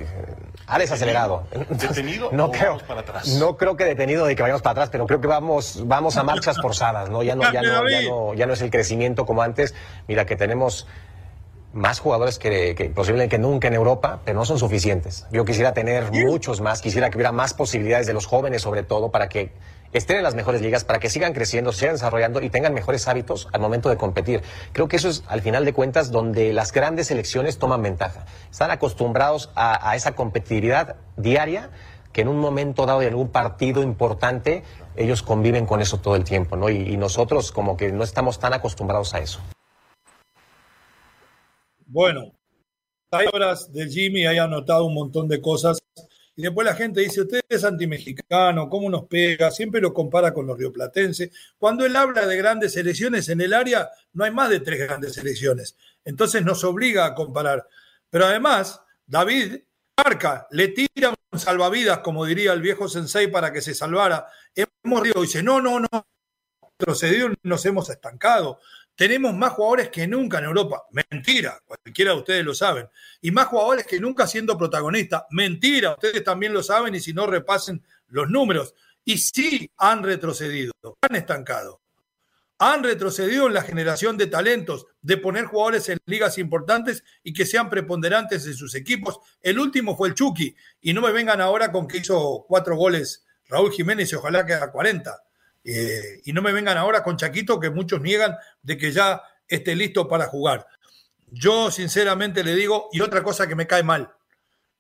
ha 0.66 0.78
desacelerado. 0.78 1.44
¿Detenido 1.68 2.31
no 2.33 2.50
creo, 2.50 2.78
para 2.87 3.00
atrás? 3.00 3.28
No 3.38 3.57
creo 3.57 3.76
que 3.76 3.85
detenido 3.85 4.26
de 4.26 4.37
que 4.37 4.42
vayamos 4.42 4.62
para 4.62 4.72
atrás, 4.72 4.88
pero 4.90 5.07
creo 5.07 5.20
que 5.20 5.26
vamos, 5.26 5.83
vamos 5.87 6.16
a 6.16 6.22
marchas 6.22 6.61
forzadas, 6.61 7.11
¿no? 7.11 7.22
Ya 7.22 7.35
no, 7.35 7.42
ya 7.52 7.62
no, 7.62 7.88
ya 7.88 8.03
no, 8.03 8.34
ya 8.34 8.47
no 8.47 8.53
es 8.53 8.62
el 8.62 8.70
crecimiento 8.70 9.26
como 9.26 9.43
antes. 9.43 9.74
Mira 10.07 10.24
que 10.24 10.36
tenemos 10.36 10.86
más 11.73 12.01
jugadores 12.01 12.39
que, 12.39 12.75
que 12.75 12.91
posiblemente 12.91 13.37
que 13.37 13.43
nunca 13.43 13.68
en 13.68 13.75
Europa, 13.75 14.20
pero 14.25 14.39
no 14.39 14.45
son 14.45 14.59
suficientes. 14.59 15.27
Yo 15.33 15.45
quisiera 15.45 15.73
tener 15.73 16.11
muchos 16.12 16.61
más, 16.61 16.81
quisiera 16.81 17.11
que 17.11 17.16
hubiera 17.16 17.33
más 17.33 17.55
posibilidades 17.55 18.07
de 18.07 18.12
los 18.12 18.27
jóvenes 18.27 18.62
sobre 18.62 18.83
todo 18.83 19.11
para 19.11 19.29
que 19.29 19.53
estén 19.93 20.16
en 20.16 20.23
las 20.23 20.35
mejores 20.35 20.62
ligas 20.62 20.85
para 20.85 20.99
que 20.99 21.11
sigan 21.11 21.33
creciendo, 21.33 21.73
sigan 21.73 21.95
desarrollando 21.95 22.41
y 22.41 22.51
tengan 22.51 22.75
mejores 22.75 23.09
hábitos 23.09 23.49
al 23.53 23.61
momento 23.61 23.89
de 23.89 23.97
competir. 23.97 24.43
Creo 24.73 24.89
que 24.89 24.97
eso 24.97 25.09
es, 25.09 25.23
al 25.29 25.43
final 25.43 25.64
de 25.64 25.73
cuentas, 25.73 26.11
donde 26.11 26.53
las 26.53 26.73
grandes 26.73 27.09
selecciones 27.09 27.59
toman 27.59 27.83
ventaja. 27.83 28.25
Están 28.51 28.70
acostumbrados 28.70 29.51
a, 29.55 29.95
esa 29.97 30.12
competitividad 30.12 30.97
diaria 31.16 31.70
que 32.12 32.23
en 32.23 32.29
un 32.29 32.39
momento 32.39 32.85
dado 32.87 33.01
de 33.01 33.09
algún 33.09 33.29
partido 33.29 33.83
importante 33.83 34.62
ellos 34.97 35.23
conviven 35.23 35.66
con 35.66 35.81
eso 35.81 35.99
todo 35.99 36.16
el 36.16 36.25
tiempo, 36.25 36.57
¿no? 36.57 36.68
Y, 36.68 36.97
nosotros 36.97 37.53
como 37.53 37.77
que 37.77 37.91
no 37.91 38.05
estamos 38.05 38.39
tan 38.39 38.53
acostumbrados 38.53 39.14
a 39.14 39.18
eso. 39.18 39.41
Bueno, 41.93 42.32
palabras 43.11 43.70
de 43.70 43.86
Jimmy 43.86 44.24
haya 44.26 44.45
anotado 44.45 44.86
un 44.86 44.95
montón 44.95 45.28
de 45.28 45.43
cosas. 45.43 45.78
Y 46.34 46.40
después 46.40 46.64
la 46.64 46.74
gente 46.74 47.03
dice, 47.03 47.20
usted 47.20 47.40
es 47.47 47.64
antimexicano, 47.64 48.70
¿cómo 48.70 48.88
nos 48.88 49.05
pega? 49.05 49.51
Siempre 49.51 49.78
lo 49.82 49.93
compara 49.93 50.32
con 50.32 50.47
los 50.47 50.57
rioplatenses. 50.57 51.30
Cuando 51.59 51.84
él 51.84 51.95
habla 51.95 52.24
de 52.26 52.34
grandes 52.38 52.78
elecciones 52.78 53.28
en 53.28 53.43
el 53.43 53.53
área, 53.53 53.90
no 54.14 54.24
hay 54.24 54.30
más 54.30 54.49
de 54.49 54.61
tres 54.61 54.80
grandes 54.80 55.18
elecciones. 55.18 55.76
Entonces 56.03 56.43
nos 56.43 56.64
obliga 56.64 57.05
a 57.05 57.14
comparar. 57.14 57.68
Pero 58.09 58.24
además, 58.24 58.80
David 59.07 59.57
marca, 60.03 60.47
le 60.51 60.68
tira 60.68 61.11
un 61.11 61.38
salvavidas, 61.38 61.99
como 61.99 62.24
diría 62.24 62.55
el 62.55 62.62
viejo 62.62 62.88
sensei, 62.88 63.26
para 63.26 63.53
que 63.53 63.61
se 63.61 63.74
salvara. 63.74 64.28
Hemos 64.55 65.03
dicho, 65.03 65.20
dice, 65.20 65.43
no, 65.43 65.61
no, 65.61 65.78
no, 65.78 66.07
retrocedido, 66.78 67.28
nos 67.43 67.66
hemos 67.66 67.90
estancado. 67.90 68.61
Tenemos 69.03 69.34
más 69.34 69.55
jugadores 69.55 69.88
que 69.88 70.07
nunca 70.07 70.38
en 70.38 70.44
Europa. 70.44 70.84
Mentira, 71.11 71.61
cualquiera 71.66 72.12
de 72.12 72.18
ustedes 72.18 72.44
lo 72.44 72.55
saben. 72.55 72.88
Y 73.20 73.32
más 73.32 73.48
jugadores 73.48 73.84
que 73.84 73.98
nunca 73.98 74.28
siendo 74.28 74.57
protagonistas. 74.57 75.24
Mentira, 75.30 75.94
ustedes 75.94 76.22
también 76.22 76.53
lo 76.53 76.62
saben 76.62 76.94
y 76.94 77.00
si 77.00 77.12
no 77.12 77.26
repasen 77.26 77.82
los 78.11 78.30
números. 78.30 78.76
Y 79.05 79.18
sí 79.18 79.68
han 79.76 80.05
retrocedido, 80.05 80.72
han 81.00 81.16
estancado. 81.16 81.80
Han 82.59 82.84
retrocedido 82.84 83.48
en 83.48 83.55
la 83.55 83.62
generación 83.62 84.16
de 84.16 84.28
talentos, 84.28 84.86
de 85.00 85.16
poner 85.16 85.46
jugadores 85.46 85.88
en 85.88 85.98
ligas 86.07 86.38
importantes 86.38 87.03
y 87.24 87.32
que 87.32 87.44
sean 87.44 87.68
preponderantes 87.68 88.46
en 88.46 88.55
sus 88.55 88.72
equipos. 88.76 89.18
El 89.40 89.59
último 89.59 89.96
fue 89.96 90.11
el 90.11 90.14
Chucky. 90.14 90.55
Y 90.80 90.92
no 90.92 91.00
me 91.00 91.11
vengan 91.11 91.40
ahora 91.40 91.72
con 91.72 91.88
que 91.88 91.98
hizo 91.98 92.44
cuatro 92.46 92.76
goles 92.76 93.26
Raúl 93.48 93.72
Jiménez 93.72 94.12
y 94.12 94.14
ojalá 94.14 94.46
que 94.46 94.55
haga 94.55 94.70
40. 94.70 95.24
Eh, 95.65 96.21
y 96.25 96.33
no 96.33 96.43
me 96.43 96.53
vengan 96.53 96.77
ahora 96.77 97.03
con 97.03 97.17
Chaquito, 97.17 97.61
que 97.61 97.71
muchos 97.71 98.01
niegan 98.01 98.37
de 98.63 98.77
que 98.77 98.93
ya 98.93 99.23
esté 99.47 99.77
listo 99.77 100.09
para 100.09 100.27
jugar. 100.27 100.67
Yo 101.29 101.71
sinceramente 101.71 102.45
le 102.45 102.55
digo, 102.55 102.89
y 102.93 103.01
otra 103.01 103.23
cosa 103.23 103.47
que 103.47 103.55
me 103.55 103.67
cae 103.67 103.83
mal, 103.83 104.13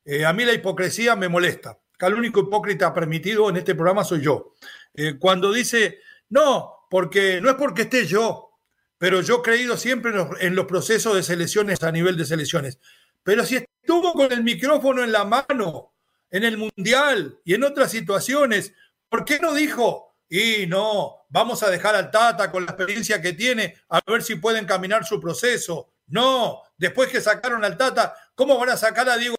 eh, 0.04 0.24
a 0.24 0.32
mí 0.32 0.44
la 0.44 0.52
hipocresía 0.52 1.16
me 1.16 1.28
molesta. 1.28 1.78
Que 1.98 2.06
el 2.06 2.14
único 2.14 2.40
hipócrita 2.40 2.92
permitido 2.92 3.48
en 3.48 3.56
este 3.56 3.74
programa 3.74 4.04
soy 4.04 4.22
yo. 4.22 4.54
Eh, 4.94 5.16
cuando 5.18 5.52
dice, 5.52 6.00
no, 6.28 6.86
porque 6.90 7.40
no 7.40 7.50
es 7.50 7.56
porque 7.56 7.82
esté 7.82 8.06
yo, 8.06 8.58
pero 8.98 9.20
yo 9.20 9.38
he 9.38 9.42
creído 9.42 9.76
siempre 9.76 10.10
en 10.10 10.16
los, 10.16 10.28
en 10.40 10.54
los 10.54 10.66
procesos 10.66 11.14
de 11.14 11.22
selecciones 11.22 11.82
a 11.82 11.92
nivel 11.92 12.16
de 12.16 12.24
selecciones. 12.24 12.78
Pero 13.22 13.44
si 13.46 13.56
estuvo 13.56 14.12
con 14.12 14.32
el 14.32 14.42
micrófono 14.42 15.04
en 15.04 15.12
la 15.12 15.24
mano 15.24 15.92
en 16.32 16.44
el 16.44 16.56
Mundial 16.56 17.38
y 17.44 17.54
en 17.54 17.62
otras 17.62 17.90
situaciones, 17.90 18.74
¿por 19.08 19.24
qué 19.24 19.38
no 19.38 19.54
dijo, 19.54 20.11
y 20.34 20.66
no, 20.66 21.26
vamos 21.28 21.62
a 21.62 21.68
dejar 21.68 21.94
al 21.94 22.10
Tata 22.10 22.50
con 22.50 22.64
la 22.64 22.70
experiencia 22.70 23.20
que 23.20 23.34
tiene 23.34 23.74
a 23.90 24.00
ver 24.06 24.22
si 24.22 24.36
pueden 24.36 24.64
caminar 24.64 25.04
su 25.04 25.20
proceso. 25.20 25.90
No, 26.06 26.62
después 26.78 27.10
que 27.10 27.20
sacaron 27.20 27.62
al 27.66 27.76
Tata, 27.76 28.14
¿cómo 28.34 28.58
van 28.58 28.70
a 28.70 28.78
sacar 28.78 29.10
a 29.10 29.18
Diego 29.18 29.36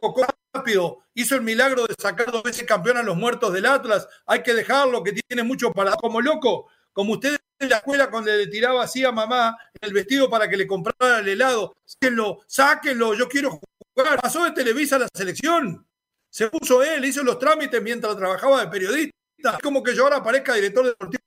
rápido? 0.54 1.00
Hizo 1.16 1.34
el 1.34 1.41
milagro 1.41 1.88
de 1.88 1.96
sacar 1.98 2.32
dos 2.32 2.44
veces 2.44 2.68
campeón 2.68 2.98
a 2.98 3.02
los 3.02 3.18
muertos 3.18 3.52
del 3.54 3.66
Atlas. 3.66 4.08
Hay 4.28 4.44
que 4.44 4.54
dejarlo, 4.54 5.02
que 5.02 5.14
tiene 5.14 5.41
mucho 5.41 5.72
para 5.72 5.94
como 5.94 6.22
loco. 6.22 6.68
Como 6.91 7.14
ustedes 7.14 7.39
en 7.58 7.70
la 7.70 7.78
escuela 7.78 8.12
cuando 8.12 8.30
le 8.30 8.46
tiraba 8.46 8.84
así 8.84 9.04
a 9.04 9.12
mamá 9.12 9.58
el 9.82 9.94
vestido 9.94 10.30
para 10.30 10.48
que 10.48 10.58
le 10.58 10.68
comprara 10.68 11.22
el 11.22 11.28
helado. 11.28 11.76
Sáquenlo, 11.84 12.41
sáquenlo, 12.46 13.16
yo 13.16 13.28
quiero 13.28 13.60
jugar. 13.96 14.22
Pasó 14.22 14.44
de 14.44 14.52
Televisa 14.52 14.98
a 14.98 15.00
la 15.00 15.08
selección. 15.12 15.88
Se 16.30 16.50
puso 16.50 16.84
él, 16.84 17.04
hizo 17.04 17.24
los 17.24 17.39
trámites 17.39 17.82
mientras 17.82 18.16
trabajaba 18.16 18.62
de 18.62 18.68
periodista. 18.68 19.22
Es 19.44 19.60
como 19.62 19.84
que 19.84 19.96
yo 19.96 20.04
ahora 20.04 20.18
aparezca 20.18 20.54
director 20.54 20.86
deportivo. 20.86 21.24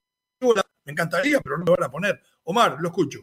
Me 0.85 0.93
encantaría, 0.93 1.41
pero 1.41 1.59
no 1.59 1.65
lo 1.65 1.73
van 1.73 1.85
a 1.85 1.91
poner. 1.91 2.23
Omar, 2.45 2.77
lo 2.81 2.89
escucho. 2.89 3.21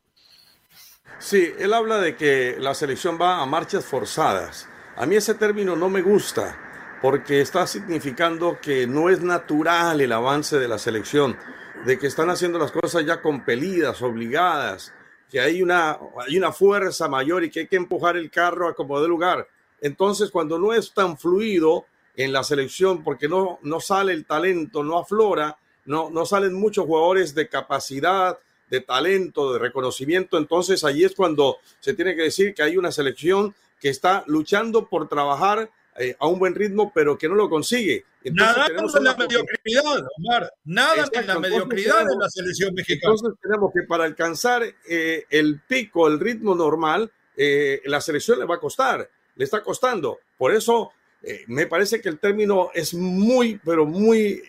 Sí, 1.20 1.54
él 1.58 1.74
habla 1.74 2.00
de 2.00 2.16
que 2.16 2.58
la 2.60 2.76
selección 2.76 3.18
va 3.20 3.42
a 3.42 3.46
marchas 3.46 3.86
forzadas. 3.86 4.68
A 4.96 5.06
mí 5.06 5.16
ese 5.16 5.36
término 5.36 5.76
no 5.76 5.90
me 5.90 6.02
gusta 6.02 7.00
porque 7.02 7.42
está 7.42 7.68
significando 7.68 8.60
que 8.62 8.88
no 8.88 9.10
es 9.10 9.22
natural 9.22 10.00
el 10.00 10.12
avance 10.12 10.58
de 10.58 10.68
la 10.68 10.78
selección, 10.78 11.38
de 11.86 12.00
que 12.00 12.08
están 12.08 12.30
haciendo 12.30 12.60
las 12.60 12.72
cosas 12.72 13.06
ya 13.06 13.22
compelidas, 13.22 14.02
obligadas, 14.02 14.94
que 15.30 15.40
hay 15.40 15.62
una, 15.62 15.98
hay 16.26 16.38
una 16.38 16.52
fuerza 16.52 17.08
mayor 17.10 17.44
y 17.44 17.50
que 17.50 17.62
hay 17.62 17.68
que 17.68 17.76
empujar 17.76 18.16
el 18.16 18.30
carro 18.32 18.70
a 18.70 18.76
como 18.76 19.02
de 19.02 19.08
lugar. 19.08 19.48
Entonces, 19.82 20.32
cuando 20.32 20.58
no 20.58 20.74
es 20.74 20.94
tan 20.94 21.18
fluido, 21.18 21.86
en 22.16 22.34
la 22.34 22.44
selección 22.44 23.04
porque 23.04 23.28
no, 23.28 23.60
no 23.64 23.80
sale 23.80 24.14
el 24.14 24.26
talento, 24.26 24.84
no 24.84 25.00
aflora, 25.00 25.58
no, 25.86 26.10
no 26.10 26.26
salen 26.26 26.54
muchos 26.54 26.86
jugadores 26.86 27.36
de 27.36 27.50
capacidad, 27.50 28.38
de 28.70 28.82
talento, 28.82 29.54
de 29.54 29.60
reconocimiento. 29.60 30.38
Entonces 30.38 30.84
allí 30.84 31.04
es 31.04 31.16
cuando 31.16 31.58
se 31.80 31.94
tiene 31.94 32.16
que 32.16 32.24
decir 32.24 32.54
que 32.54 32.64
hay 32.64 32.78
una 32.78 32.92
selección 32.92 33.54
que 33.80 33.90
está 33.90 34.24
luchando 34.28 34.88
por 34.88 35.10
trabajar 35.10 35.70
eh, 35.98 36.16
a 36.20 36.28
un 36.28 36.40
buen 36.40 36.56
ritmo, 36.56 36.92
pero 36.94 37.18
que 37.18 37.30
no 37.30 37.36
lo 37.36 37.50
consigue. 37.50 38.06
nada 38.24 38.68
en 38.68 39.04
la 39.04 39.16
mediocridad, 39.16 40.08
Omar. 40.18 40.52
Nada 40.64 41.06
en 41.12 41.28
la 41.28 41.40
mediocridad 41.40 42.06
de 42.06 42.16
la 42.18 42.30
selección 42.30 42.74
mexicana. 42.74 43.14
Entonces 43.14 43.40
tenemos 43.42 43.72
que 43.74 43.84
para 43.84 44.06
alcanzar 44.06 44.64
eh, 44.90 45.26
el 45.30 45.62
pico, 45.68 46.08
el 46.08 46.20
ritmo 46.20 46.56
normal, 46.56 47.12
eh, 47.36 47.82
la 47.86 48.02
selección 48.02 48.40
le 48.40 48.46
va 48.46 48.56
a 48.56 48.60
costar, 48.60 49.08
le 49.36 49.44
está 49.44 49.62
costando. 49.62 50.20
Por 50.38 50.54
eso 50.54 50.92
eh, 51.24 51.46
me 51.48 51.68
parece 51.68 52.02
que 52.02 52.10
el 52.10 52.20
término 52.20 52.70
es 52.74 52.94
muy, 52.94 53.60
pero 53.64 53.86
muy, 53.86 54.44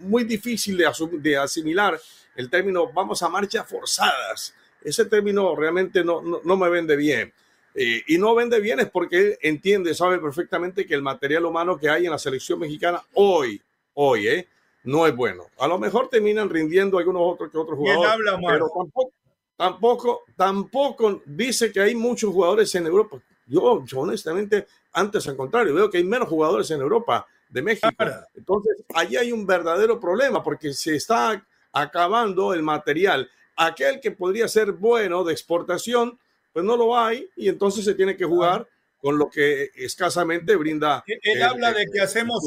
muy 0.00 0.24
difícil 0.24 0.76
de, 0.76 0.90
de 1.12 1.36
asimilar. 1.36 2.00
El 2.34 2.50
término 2.50 2.92
vamos 2.92 3.22
a 3.22 3.28
marchas 3.28 3.68
forzadas. 3.68 4.54
Ese 4.82 5.04
término 5.04 5.54
realmente 5.54 6.02
no, 6.02 6.20
no, 6.20 6.56
me 6.56 6.68
vende 6.68 6.96
bien. 6.96 7.32
Eh, 7.74 8.02
y 8.08 8.18
no 8.18 8.34
vende 8.34 8.58
bien 8.58 8.80
es 8.80 8.90
porque 8.90 9.38
entiende, 9.40 9.94
sabe 9.94 10.18
perfectamente 10.18 10.86
que 10.86 10.94
el 10.94 11.02
material 11.02 11.44
humano 11.44 11.78
que 11.78 11.88
hay 11.88 12.06
en 12.06 12.10
la 12.10 12.18
selección 12.18 12.58
mexicana 12.58 13.02
hoy, 13.14 13.60
hoy, 13.94 14.28
eh, 14.28 14.48
no 14.84 15.06
es 15.06 15.14
bueno. 15.14 15.44
A 15.58 15.68
lo 15.68 15.78
mejor 15.78 16.08
terminan 16.08 16.48
rindiendo 16.48 16.98
algunos 16.98 17.22
otros 17.24 17.50
que 17.50 17.58
otros 17.58 17.78
jugadores. 17.78 18.10
Habla, 18.10 18.40
pero 18.46 18.70
tampoco, 18.74 19.12
tampoco, 19.56 20.24
tampoco 20.36 21.22
dice 21.26 21.70
que 21.70 21.80
hay 21.80 21.94
muchos 21.94 22.32
jugadores 22.32 22.74
en 22.74 22.86
Europa. 22.86 23.20
Yo, 23.46 23.84
yo 23.84 24.00
honestamente 24.00 24.66
antes, 24.96 25.28
al 25.28 25.36
contrario, 25.36 25.74
veo 25.74 25.90
que 25.90 25.98
hay 25.98 26.04
menos 26.04 26.26
jugadores 26.26 26.70
en 26.70 26.80
Europa 26.80 27.26
de 27.50 27.60
México. 27.60 27.88
Entonces, 28.34 28.82
ahí 28.94 29.16
hay 29.16 29.30
un 29.30 29.46
verdadero 29.46 30.00
problema 30.00 30.42
porque 30.42 30.72
se 30.72 30.96
está 30.96 31.46
acabando 31.70 32.54
el 32.54 32.62
material. 32.62 33.30
Aquel 33.56 34.00
que 34.00 34.10
podría 34.10 34.48
ser 34.48 34.72
bueno 34.72 35.22
de 35.22 35.34
exportación, 35.34 36.18
pues 36.52 36.64
no 36.64 36.78
lo 36.78 36.98
hay 36.98 37.28
y 37.36 37.50
entonces 37.50 37.84
se 37.84 37.94
tiene 37.94 38.16
que 38.16 38.24
jugar 38.24 38.66
con 38.98 39.18
lo 39.18 39.28
que 39.28 39.70
escasamente 39.74 40.56
brinda. 40.56 41.04
Él, 41.06 41.42
habla 41.42 41.74
de 41.74 41.84
que 41.92 42.00
hacemos, 42.00 42.42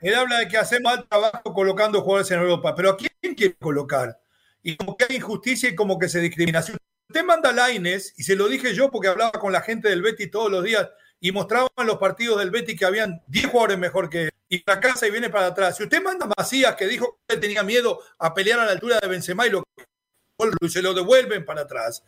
él 0.00 0.14
habla 0.14 0.38
de 0.38 0.48
que 0.48 0.56
hacemos 0.56 0.84
mal 0.84 1.08
trabajo 1.08 1.52
colocando 1.52 2.00
jugadores 2.00 2.30
en 2.30 2.40
Europa, 2.40 2.76
pero 2.76 2.90
¿a 2.90 2.96
quién 2.96 3.34
quiere 3.34 3.54
colocar? 3.54 4.20
Y 4.62 4.76
como 4.76 4.96
que 4.96 5.06
hay 5.10 5.16
injusticia 5.16 5.68
y 5.68 5.74
como 5.74 5.98
que 5.98 6.08
se 6.08 6.20
discrimina. 6.20 6.62
Usted 7.12 7.26
manda 7.26 7.50
a 7.50 7.52
Laines, 7.52 8.14
y 8.16 8.22
se 8.22 8.34
lo 8.34 8.48
dije 8.48 8.74
yo 8.74 8.90
porque 8.90 9.08
hablaba 9.08 9.32
con 9.32 9.52
la 9.52 9.60
gente 9.60 9.90
del 9.90 10.00
Betty 10.00 10.28
todos 10.28 10.50
los 10.50 10.64
días, 10.64 10.88
y 11.20 11.30
mostraban 11.30 11.68
los 11.86 11.98
partidos 11.98 12.38
del 12.38 12.50
Betty 12.50 12.74
que 12.74 12.86
habían 12.86 13.22
10 13.26 13.48
jugadores 13.48 13.78
mejor 13.78 14.08
que 14.08 14.22
él. 14.22 14.30
Y 14.48 14.62
casa 14.62 15.06
y 15.06 15.10
viene 15.10 15.28
para 15.28 15.48
atrás. 15.48 15.76
Si 15.76 15.82
usted 15.82 16.02
manda 16.02 16.24
a 16.24 16.32
Macías, 16.34 16.74
que 16.74 16.86
dijo 16.86 17.20
que 17.28 17.36
tenía 17.36 17.62
miedo 17.64 18.00
a 18.18 18.32
pelear 18.32 18.60
a 18.60 18.64
la 18.64 18.72
altura 18.72 18.98
de 18.98 19.08
Benzema 19.08 19.46
y 19.46 19.50
lo 19.50 19.62
se 20.70 20.80
lo 20.80 20.94
devuelven 20.94 21.44
para 21.44 21.62
atrás. 21.62 22.02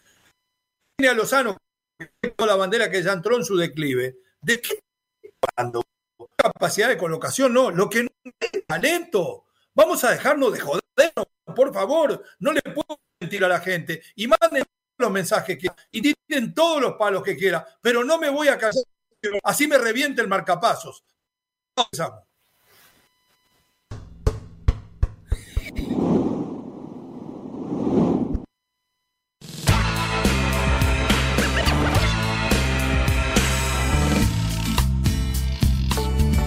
Tiene 0.97 1.13
a 1.13 1.15
Lozano, 1.15 1.59
con 2.35 2.49
la 2.49 2.57
bandera 2.57 2.91
que 2.91 3.03
ya 3.03 3.13
entró 3.13 3.37
en 3.37 3.45
su 3.45 3.59
declive. 3.59 4.17
¿De 4.41 4.59
qué 4.63 4.81
hablando? 5.55 5.83
Capacidad 6.35 6.89
de 6.89 6.97
colocación, 6.97 7.53
no. 7.53 7.71
Lo 7.71 7.91
que 7.91 8.05
no 8.05 8.11
es 8.41 8.67
talento. 8.67 9.45
Vamos 9.75 10.03
a 10.05 10.13
dejarnos 10.13 10.55
de 10.55 10.61
joder, 10.61 10.83
por 11.55 11.75
favor. 11.75 12.25
No 12.39 12.53
le 12.53 12.63
puedo 12.63 12.99
mentir 13.21 13.45
a 13.45 13.49
la 13.49 13.61
gente. 13.61 14.03
Y 14.15 14.29
manden 14.29 14.65
los 15.05 15.13
mensajes 15.13 15.59
que 15.59 15.69
y 15.93 16.01
tienen 16.27 16.53
todos 16.55 16.81
los 16.81 16.95
palos 16.95 17.23
que 17.23 17.37
quiera, 17.37 17.67
pero 17.81 18.03
no 18.03 18.19
me 18.19 18.31
voy 18.31 18.49
a 18.49 18.59
casar 18.59 18.83
Así 19.43 19.67
me 19.67 19.79
reviente 19.79 20.21
el 20.21 20.29
marcapasos. 20.29 21.05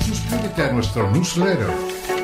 Suscríbete 0.05 0.64
a 0.64 0.72
nuestro 0.72 1.10
newsletter 1.12 1.70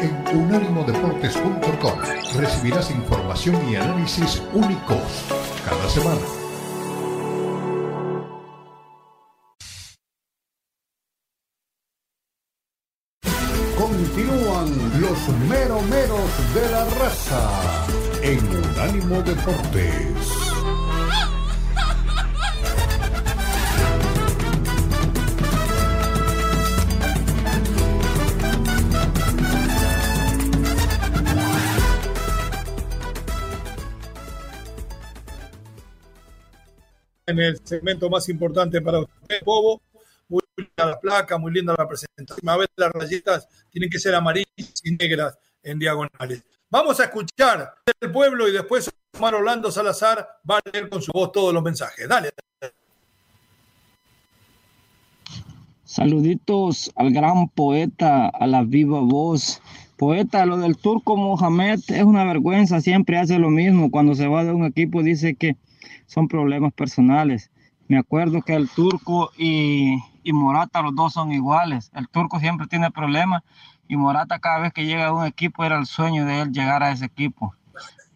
en 0.01 0.37
unánimodeportes.com. 0.37 1.99
Recibirás 2.35 2.91
información 2.91 3.69
y 3.69 3.75
análisis 3.75 4.41
únicos 4.53 5.42
cada 5.65 5.89
semana. 5.89 6.43
los 14.99 15.29
meromeros 15.49 16.53
de 16.53 16.71
la 16.71 16.85
raza 16.85 17.85
en 18.21 18.39
Unánimo 18.39 19.21
Deportes. 19.23 20.02
En 37.33 37.39
el 37.39 37.59
segmento 37.63 38.09
más 38.09 38.29
importante 38.29 38.81
para 38.81 38.99
usted, 38.99 39.41
Bobo. 39.43 39.81
Muy 40.29 40.41
linda 40.55 40.85
la 40.85 40.99
placa, 40.99 41.37
muy 41.37 41.51
linda 41.51 41.75
la 41.77 41.87
presentación. 41.87 42.47
A 42.47 42.57
ver, 42.57 42.69
las 42.75 42.91
rayitas 42.91 43.47
tienen 43.69 43.89
que 43.89 43.99
ser 43.99 44.15
amarillas 44.15 44.47
y 44.83 44.91
negras 44.95 45.37
en 45.61 45.79
diagonales. 45.79 46.43
Vamos 46.69 46.99
a 46.99 47.03
escuchar 47.03 47.73
el 47.99 48.11
pueblo 48.11 48.47
y 48.47 48.51
después 48.51 48.89
Omar 49.17 49.35
Orlando 49.35 49.71
Salazar 49.71 50.27
va 50.49 50.57
a 50.57 50.61
leer 50.71 50.89
con 50.89 51.01
su 51.01 51.11
voz 51.11 51.31
todos 51.31 51.53
los 51.53 51.61
mensajes. 51.61 52.07
Dale. 52.07 52.31
Saluditos 55.83 56.91
al 56.95 57.11
gran 57.11 57.49
poeta, 57.49 58.27
a 58.29 58.47
la 58.47 58.63
viva 58.63 59.01
voz. 59.01 59.61
Poeta, 59.97 60.45
lo 60.47 60.57
del 60.57 60.77
turco 60.77 61.15
Mohamed 61.15 61.79
es 61.89 62.03
una 62.03 62.25
vergüenza, 62.25 62.81
siempre 62.81 63.19
hace 63.19 63.37
lo 63.37 63.51
mismo. 63.51 63.91
Cuando 63.91 64.15
se 64.15 64.27
va 64.27 64.43
de 64.43 64.51
un 64.51 64.65
equipo 64.65 65.03
dice 65.03 65.35
que 65.35 65.55
son 66.05 66.27
problemas 66.27 66.73
personales. 66.73 67.51
Me 67.87 67.97
acuerdo 67.97 68.41
que 68.41 68.55
el 68.55 68.69
turco 68.69 69.31
y, 69.37 69.97
y 70.23 70.33
Morata, 70.33 70.81
los 70.81 70.95
dos 70.95 71.13
son 71.13 71.31
iguales. 71.31 71.91
El 71.93 72.07
turco 72.07 72.39
siempre 72.39 72.67
tiene 72.67 72.91
problemas 72.91 73.43
y 73.87 73.97
Morata 73.97 74.39
cada 74.39 74.59
vez 74.59 74.73
que 74.73 74.85
llega 74.85 75.07
a 75.07 75.13
un 75.13 75.25
equipo 75.25 75.63
era 75.63 75.77
el 75.77 75.85
sueño 75.85 76.25
de 76.25 76.41
él 76.41 76.51
llegar 76.51 76.83
a 76.83 76.91
ese 76.91 77.05
equipo. 77.05 77.53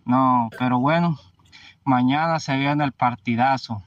No, 0.06 0.50
pero 0.58 0.80
bueno, 0.80 1.18
mañana 1.84 2.40
se 2.40 2.58
viene 2.58 2.84
el 2.84 2.94
partidazo. 2.94 3.84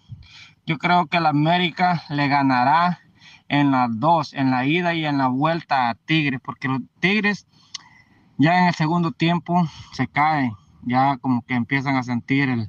Yo 0.66 0.78
creo 0.78 1.06
que 1.06 1.16
el 1.16 1.26
América 1.26 2.02
le 2.10 2.28
ganará 2.28 3.00
en 3.48 3.70
las 3.70 3.88
dos, 3.98 4.34
en 4.34 4.50
la 4.50 4.66
ida 4.66 4.94
y 4.94 5.04
en 5.04 5.18
la 5.18 5.28
vuelta 5.28 5.88
a 5.88 5.94
Tigres, 5.94 6.40
porque 6.44 6.68
los 6.68 6.82
Tigres 7.00 7.46
ya 8.38 8.60
en 8.60 8.68
el 8.68 8.74
segundo 8.74 9.12
tiempo 9.12 9.66
se 9.92 10.06
caen, 10.06 10.52
ya 10.82 11.16
como 11.16 11.42
que 11.42 11.54
empiezan 11.54 11.96
a 11.96 12.02
sentir 12.02 12.68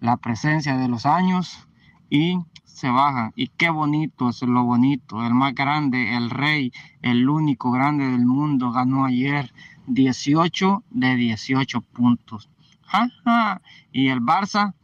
la 0.00 0.16
presencia 0.16 0.76
de 0.76 0.88
los 0.88 1.06
años 1.06 1.66
y 2.08 2.38
se 2.64 2.88
bajan. 2.88 3.32
Y 3.36 3.48
qué 3.48 3.70
bonito 3.70 4.30
es 4.30 4.42
lo 4.42 4.64
bonito, 4.64 5.24
el 5.24 5.34
más 5.34 5.54
grande, 5.54 6.16
el 6.16 6.30
rey, 6.30 6.72
el 7.02 7.28
único 7.28 7.70
grande 7.70 8.06
del 8.06 8.26
mundo, 8.26 8.72
ganó 8.72 9.04
ayer 9.04 9.52
18 9.86 10.84
de 10.90 11.16
18 11.16 11.80
puntos. 11.80 12.48
Y 13.92 14.08
el 14.08 14.20
Barça 14.20 14.74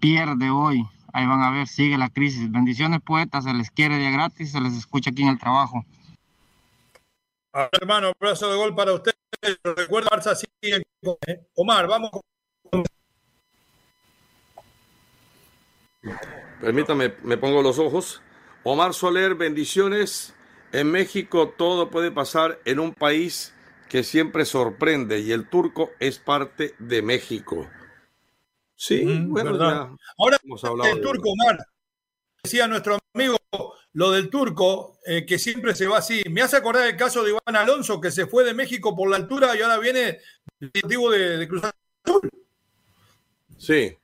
pierde 0.00 0.50
hoy 0.50 0.84
Ahí 1.12 1.26
van 1.26 1.42
a 1.42 1.50
ver, 1.50 1.66
sigue 1.66 1.96
la 1.96 2.10
crisis. 2.10 2.50
Bendiciones, 2.50 3.00
poetas, 3.00 3.44
se 3.44 3.54
les 3.54 3.70
quiere 3.70 3.96
de 3.96 4.10
gratis, 4.10 4.52
se 4.52 4.60
les 4.60 4.74
escucha 4.74 5.10
aquí 5.10 5.22
en 5.22 5.30
el 5.30 5.38
trabajo. 5.38 5.84
hermano, 7.72 8.12
abrazo 8.20 8.50
de 8.50 8.56
gol 8.56 8.74
para 8.74 8.92
ustedes. 8.92 9.18
Recuerda, 9.64 10.10
Barça 10.10 10.36
sigue. 10.36 10.82
Omar, 11.54 11.86
vamos. 11.86 12.10
Permítame, 16.60 17.14
me 17.22 17.36
pongo 17.36 17.62
los 17.62 17.78
ojos. 17.78 18.22
Omar 18.64 18.94
Soler, 18.94 19.34
bendiciones. 19.34 20.34
En 20.72 20.90
México 20.90 21.54
todo 21.56 21.90
puede 21.90 22.10
pasar 22.10 22.60
en 22.64 22.78
un 22.78 22.94
país 22.94 23.54
que 23.88 24.02
siempre 24.02 24.44
sorprende 24.44 25.20
y 25.20 25.32
el 25.32 25.48
turco 25.48 25.90
es 25.98 26.18
parte 26.18 26.74
de 26.78 27.00
México. 27.00 27.68
Sí, 28.76 29.02
bueno, 29.26 29.58
ya 29.58 29.90
Ahora, 30.18 30.38
el 30.92 31.00
turco, 31.00 31.30
Omar, 31.30 31.58
decía 32.42 32.68
nuestro 32.68 32.98
amigo 33.14 33.38
lo 33.94 34.10
del 34.12 34.30
turco, 34.30 34.98
eh, 35.06 35.24
que 35.26 35.38
siempre 35.38 35.74
se 35.74 35.88
va 35.88 35.98
así. 35.98 36.22
Me 36.30 36.42
hace 36.42 36.56
acordar 36.56 36.86
el 36.86 36.96
caso 36.96 37.24
de 37.24 37.30
Iván 37.30 37.56
Alonso, 37.56 38.00
que 38.00 38.10
se 38.10 38.26
fue 38.26 38.44
de 38.44 38.54
México 38.54 38.94
por 38.94 39.08
la 39.08 39.16
altura 39.16 39.56
y 39.56 39.62
ahora 39.62 39.78
viene 39.78 40.18
directivo 40.60 41.10
de, 41.10 41.38
de 41.38 41.48
Cruz 41.48 41.62
Azul. 41.64 42.30
Sí. 43.56 43.96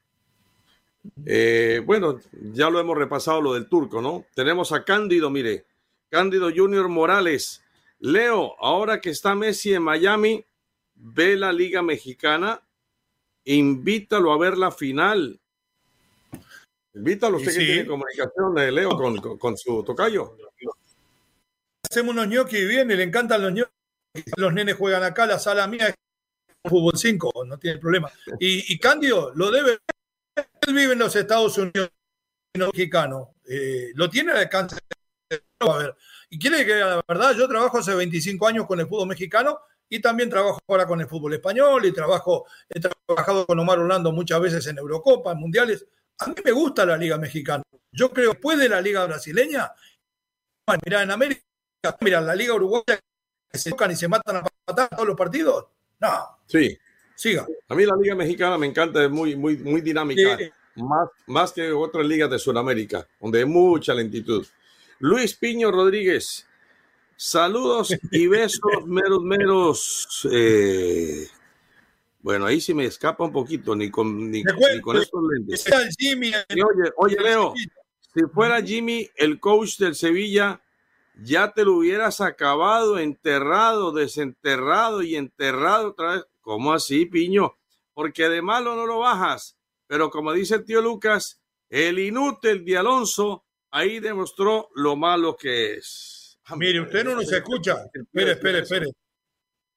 Eh, 1.27 1.83
bueno, 1.85 2.19
ya 2.53 2.71
lo 2.71 2.81
hemos 2.81 2.97
repasado 2.97 3.41
lo 3.41 3.55
del 3.55 3.69
turco, 3.69 4.01
¿no? 4.01 4.25
Tenemos 4.35 4.73
a 4.73 4.85
Cándido, 4.85 5.31
mire, 5.31 5.67
Cándido 6.09 6.51
Junior 6.55 6.89
Morales. 6.89 7.63
Leo, 7.99 8.55
ahora 8.61 9.01
que 9.01 9.11
está 9.11 9.35
Messi 9.35 9.75
en 9.75 9.83
Miami, 9.83 10.45
ve 10.95 11.37
la 11.37 11.53
Liga 11.53 11.83
Mexicana 11.83 12.61
invítalo 13.45 14.33
a 14.33 14.39
ver 14.39 14.57
la 14.57 14.71
final. 14.71 15.41
Invítalo, 16.95 17.39
usted 17.39 17.53
que 17.53 17.65
tiene 17.65 17.87
comunicación, 17.87 18.59
eh, 18.59 18.71
Leo, 18.71 18.91
con, 19.39 19.57
su 19.57 19.83
tocayo. 19.83 20.37
Hacemos 21.83 22.15
unos 22.15 22.29
ñoquis 22.29 22.61
y 22.61 22.67
viene, 22.67 22.97
le 22.97 23.03
encantan 23.03 23.43
los 23.43 23.53
ñoquis. 23.53 23.73
Los 24.37 24.53
nenes 24.53 24.77
juegan 24.77 25.03
acá, 25.03 25.27
la 25.27 25.39
sala 25.39 25.67
mía 25.67 25.89
es 25.89 25.95
fútbol 26.65 26.97
5, 26.97 27.45
no 27.47 27.59
tiene 27.59 27.79
problema. 27.79 28.11
Y, 28.39 28.73
y 28.73 28.79
Cándido 28.79 29.33
lo 29.35 29.51
debe. 29.51 29.79
Él 30.37 30.75
vive 30.75 30.93
en 30.93 30.99
los 30.99 31.15
Estados 31.17 31.59
Unidos 31.59 31.91
mexicano. 32.55 33.35
Eh, 33.47 33.93
lo 33.95 34.09
tiene 34.09 34.33
al 34.33 34.39
alcance. 34.39 34.79
A 35.61 35.77
ver. 35.79 35.97
Y 36.31 36.39
quiere 36.39 36.65
que, 36.65 36.75
la 36.75 37.03
verdad, 37.07 37.35
yo 37.35 37.49
trabajo 37.49 37.79
hace 37.79 37.95
25 37.95 38.47
años 38.47 38.67
con 38.67 38.81
el 38.81 38.87
fútbol 38.87 39.09
mexicano 39.09 39.61
y 39.89 40.01
también 40.01 40.31
trabajo 40.31 40.61
ahora 40.67 40.87
con 40.87 41.01
el 41.01 41.07
fútbol 41.07 41.35
español 41.35 41.85
y 41.85 41.93
trabajo, 41.93 42.47
he 42.69 42.81
trabajado 42.81 43.47
con 43.47 43.59
Omar 43.59 43.79
Orlando 43.79 44.13
muchas 44.13 44.41
veces 44.41 44.67
en 44.67 44.79
Eurocopa, 44.79 45.33
en 45.33 45.39
Mundiales. 45.39 45.87
A 46.19 46.27
mí 46.29 46.35
me 46.45 46.53
gusta 46.53 46.87
la 46.87 46.97
Liga 46.97 47.19
Mexicana. 47.19 47.63
Yo 47.93 48.11
creo 48.11 48.31
que 48.31 48.35
después 48.35 48.59
de 48.59 48.69
la 48.69 48.81
Liga 48.81 49.05
Brasileña, 49.07 49.73
mira, 50.85 51.03
en 51.03 51.11
América, 51.11 51.43
mira, 52.01 52.21
la 52.21 52.35
Liga 52.35 52.55
Uruguaya 52.55 52.99
que 53.49 53.59
se 53.59 53.71
tocan 53.71 53.91
y 53.91 53.97
se 53.97 54.09
matan 54.09 54.37
a 54.37 54.47
patar 54.65 54.89
todos 54.89 55.07
los 55.07 55.17
partidos. 55.17 55.67
No. 56.01 56.39
Sí. 56.47 56.77
Siga. 57.15 57.47
A 57.69 57.75
mí 57.75 57.85
la 57.87 57.97
Liga 57.97 58.15
Mexicana 58.15 58.59
me 58.59 58.67
encanta, 58.67 59.05
es 59.05 59.11
muy, 59.11 59.37
muy, 59.37 59.57
muy 59.59 59.81
dinámica. 59.81 60.39
Más, 60.77 61.09
más 61.27 61.53
que 61.53 61.71
otras 61.71 62.05
ligas 62.05 62.29
de 62.31 62.39
Sudamérica, 62.39 63.07
donde 63.21 63.39
hay 63.39 63.45
mucha 63.45 63.95
lentitud. 63.95 64.45
Luis 64.99 65.35
Piño 65.35 65.71
Rodríguez, 65.71 66.47
Saludos 67.17 67.95
y 68.11 68.27
besos, 68.27 68.87
meros, 68.87 69.23
meros. 69.23 70.29
Eh, 70.31 71.29
bueno, 72.21 72.47
ahí 72.47 72.61
sí 72.61 72.75
me 72.75 72.87
escapa 72.87 73.25
un 73.25 73.33
poquito, 73.33 73.77
ni 73.77 73.91
con, 73.91 74.31
ni, 74.31 74.43
con 74.81 74.97
estos 74.97 75.23
lentes. 75.31 75.65
oye, 75.71 76.93
oye, 76.97 77.17
Leo, 77.21 77.55
si 78.15 78.23
fuera 78.33 78.63
Jimmy 78.63 79.09
el 79.17 79.39
coach 79.39 79.79
del 79.79 79.95
Sevilla, 79.95 80.61
ya 81.23 81.53
te 81.53 81.65
lo 81.65 81.75
hubieras 81.75 82.21
acabado, 82.21 82.99
enterrado, 82.99 83.93
desenterrado 83.93 85.03
y 85.03 85.17
enterrado 85.17 85.91
otra 85.91 86.15
vez. 86.15 86.25
¿Cómo 86.45 86.75
así, 86.75 87.07
Piño? 87.07 87.57
Porque 87.95 88.29
de 88.29 88.43
malo 88.43 88.77
no 88.77 88.85
lo 88.85 88.99
bajas. 88.99 89.57
Pero 89.87 90.11
como 90.11 90.31
dice 90.33 90.57
el 90.57 90.65
tío 90.65 90.83
Lucas, 90.83 91.41
el 91.71 91.99
inútil 91.99 92.65
de 92.67 92.77
Alonso 92.77 93.47
ahí 93.71 93.99
demostró 93.99 94.69
lo 94.75 94.95
malo 94.95 95.37
que 95.37 95.75
es. 95.75 96.39
Ah, 96.45 96.55
Mire, 96.57 96.83
usted 96.83 97.03
no 97.03 97.15
nos 97.15 97.33
escucha. 97.33 97.87
Espere, 97.93 98.33
espere, 98.33 98.59
espere. 98.59 98.87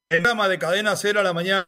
El 0.10 0.22
programa 0.22 0.50
de 0.50 0.60
Cadena 0.60 0.96
Cero 0.98 1.22
a 1.22 1.24
la 1.24 1.32
mañana, 1.32 1.66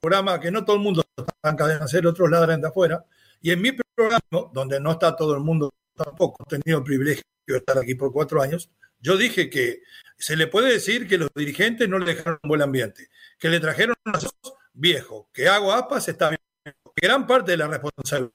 programa 0.00 0.38
que 0.38 0.52
no 0.52 0.64
todo 0.64 0.76
el 0.76 0.82
mundo 0.82 1.02
está 1.16 1.50
en 1.50 1.56
Cadena 1.56 1.88
Cero, 1.88 2.10
otros 2.10 2.30
ladran 2.30 2.60
de 2.60 2.68
afuera. 2.68 3.04
Y 3.40 3.50
en 3.50 3.60
mi 3.60 3.72
programa, 3.72 4.20
donde 4.52 4.78
no 4.78 4.92
está 4.92 5.16
todo 5.16 5.34
el 5.34 5.40
mundo 5.40 5.70
tampoco, 5.96 6.44
he 6.46 6.60
tenido 6.60 6.78
el 6.78 6.84
privilegio 6.84 7.24
de 7.48 7.56
estar 7.56 7.78
aquí 7.78 7.96
por 7.96 8.12
cuatro 8.12 8.40
años, 8.40 8.70
yo 9.04 9.18
dije 9.18 9.50
que 9.50 9.82
se 10.16 10.34
le 10.34 10.46
puede 10.46 10.72
decir 10.72 11.06
que 11.06 11.18
los 11.18 11.28
dirigentes 11.34 11.88
no 11.90 11.98
le 11.98 12.06
dejaron 12.06 12.40
un 12.42 12.48
buen 12.48 12.62
ambiente, 12.62 13.10
que 13.38 13.50
le 13.50 13.60
trajeron 13.60 13.94
a 14.02 14.12
nosotros 14.12 14.54
viejos, 14.72 15.26
que 15.30 15.46
hago 15.46 15.72
apas 15.72 16.08
está 16.08 16.30
bien, 16.30 16.40
que 16.64 17.06
gran 17.06 17.26
parte 17.26 17.50
de 17.50 17.58
la 17.58 17.68
responsabilidad. 17.68 18.32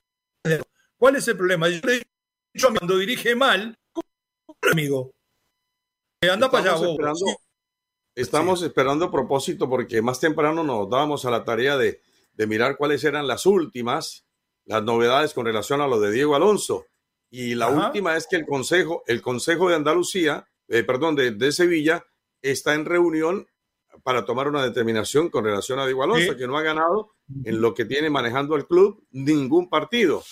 ¿Cuál 0.95 1.15
es 1.15 1.27
el 1.27 1.37
problema? 1.37 1.67
Yo 1.69 1.79
le 1.83 2.03
dicho 2.53 2.67
cuando 2.77 2.97
dirige 2.97 3.35
mal, 3.35 3.75
amigo, 4.71 5.11
Anda 6.21 6.51
para 6.51 6.75
allá, 6.75 6.87
esperando, 6.87 7.25
Estamos 8.13 8.61
esperando 8.61 9.05
a 9.05 9.11
propósito 9.11 9.67
porque 9.67 10.03
más 10.03 10.19
temprano 10.19 10.63
nos 10.63 10.87
dábamos 10.87 11.25
a 11.25 11.31
la 11.31 11.45
tarea 11.45 11.77
de, 11.77 12.01
mirar 12.45 12.77
cuáles 12.77 13.03
eran 13.03 13.25
las 13.25 13.47
últimas, 13.47 14.25
las 14.65 14.83
novedades 14.83 15.33
con 15.33 15.45
relación 15.45 15.81
a 15.81 15.87
lo 15.87 15.99
de 15.99 16.11
Diego 16.11 16.35
Alonso. 16.35 16.85
Y 17.31 17.55
la 17.55 17.69
última 17.69 18.15
es 18.17 18.27
que 18.27 18.35
el 18.35 18.45
Consejo, 18.45 19.03
el 19.07 19.21
Consejo 19.21 19.69
de 19.69 19.75
Andalucía, 19.75 20.48
eh, 20.69 20.83
perdón, 20.83 21.15
de, 21.15 21.51
Sevilla, 21.51 22.05
está 22.41 22.75
en 22.75 22.85
reunión 22.85 23.47
para 24.03 24.23
tomar 24.23 24.47
una 24.47 24.63
determinación 24.63 25.29
con 25.29 25.43
relación 25.43 25.79
a 25.79 25.85
Diego 25.85 26.03
Alonso, 26.03 26.37
que 26.37 26.47
no 26.47 26.57
ha 26.57 26.61
ganado 26.61 27.11
en 27.43 27.59
lo 27.59 27.73
que 27.73 27.85
tiene 27.85 28.09
manejando 28.09 28.55
el 28.55 28.67
club 28.67 29.03
ningún 29.11 29.67
partido. 29.67 30.23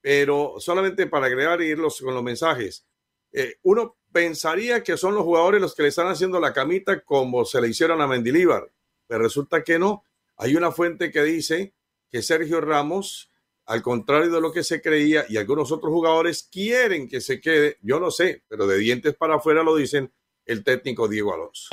Pero 0.00 0.54
solamente 0.58 1.06
para 1.06 1.26
agregar 1.26 1.60
y 1.60 1.66
irlos 1.66 2.00
con 2.00 2.14
los 2.14 2.22
mensajes, 2.22 2.86
eh, 3.32 3.56
uno 3.62 3.96
pensaría 4.12 4.82
que 4.82 4.96
son 4.96 5.14
los 5.14 5.24
jugadores 5.24 5.60
los 5.60 5.74
que 5.74 5.82
le 5.82 5.88
están 5.88 6.08
haciendo 6.08 6.40
la 6.40 6.52
camita 6.52 7.00
como 7.00 7.44
se 7.44 7.60
le 7.60 7.68
hicieron 7.68 8.00
a 8.00 8.06
Mendilíbar, 8.06 8.70
pero 9.06 9.22
resulta 9.22 9.62
que 9.64 9.78
no. 9.78 10.04
Hay 10.36 10.56
una 10.56 10.72
fuente 10.72 11.10
que 11.10 11.22
dice 11.22 11.74
que 12.10 12.22
Sergio 12.22 12.60
Ramos, 12.60 13.29
al 13.70 13.82
contrario 13.82 14.32
de 14.32 14.40
lo 14.40 14.50
que 14.50 14.64
se 14.64 14.82
creía, 14.82 15.26
y 15.28 15.36
algunos 15.36 15.70
otros 15.70 15.92
jugadores 15.92 16.42
quieren 16.50 17.08
que 17.08 17.20
se 17.20 17.40
quede, 17.40 17.78
yo 17.82 18.00
no 18.00 18.10
sé, 18.10 18.42
pero 18.48 18.66
de 18.66 18.76
dientes 18.78 19.14
para 19.14 19.36
afuera 19.36 19.62
lo 19.62 19.76
dicen 19.76 20.12
el 20.44 20.64
técnico 20.64 21.06
Diego 21.06 21.32
Alonso. 21.32 21.68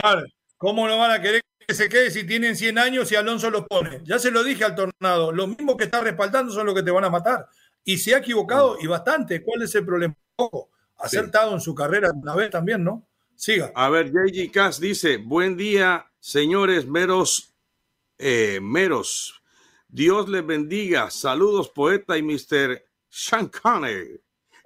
¿Cómo 0.58 0.88
no 0.88 0.96
van 1.00 1.10
a 1.10 1.20
querer 1.20 1.42
que 1.58 1.74
se 1.74 1.90
quede 1.90 2.12
si 2.12 2.24
tienen 2.24 2.56
100 2.56 2.78
años 2.78 3.12
y 3.12 3.16
Alonso 3.16 3.50
lo 3.50 3.66
pone? 3.66 4.02
Ya 4.04 4.20
se 4.20 4.30
lo 4.30 4.44
dije 4.44 4.64
al 4.64 4.76
tornado, 4.76 5.32
lo 5.32 5.48
mismo 5.48 5.76
que 5.76 5.86
está 5.86 6.00
respaldando 6.02 6.54
son 6.54 6.68
los 6.68 6.76
que 6.76 6.84
te 6.84 6.92
van 6.92 7.04
a 7.04 7.10
matar. 7.10 7.48
y 7.84 7.98
se 7.98 8.14
ha 8.14 8.20
equivocado 8.20 8.78
y 8.80 8.86
bastante. 8.86 9.42
¿Cuál 9.42 9.64
es 9.64 9.74
el 9.74 9.84
problema? 9.84 10.14
Ojo, 10.36 10.70
acertado 10.98 11.54
en 11.54 11.62
su 11.62 11.74
carrera 11.74 12.12
una 12.14 12.36
vez 12.36 12.52
también, 12.52 12.84
¿no? 12.84 13.08
Siga. 13.34 13.72
A 13.74 13.90
ver, 13.90 14.12
JG 14.12 14.52
Cass 14.52 14.80
dice, 14.80 15.18
buen 15.18 15.58
día, 15.58 16.06
señores 16.20 16.86
meros, 16.86 17.56
eh, 18.20 18.60
meros. 18.62 19.42
Dios 19.98 20.30
les 20.30 20.46
bendiga. 20.46 21.10
Saludos, 21.10 21.70
poeta 21.70 22.16
y 22.20 22.22
Mr. 22.22 22.86
Sean 23.10 23.48
Connery. 23.48 24.22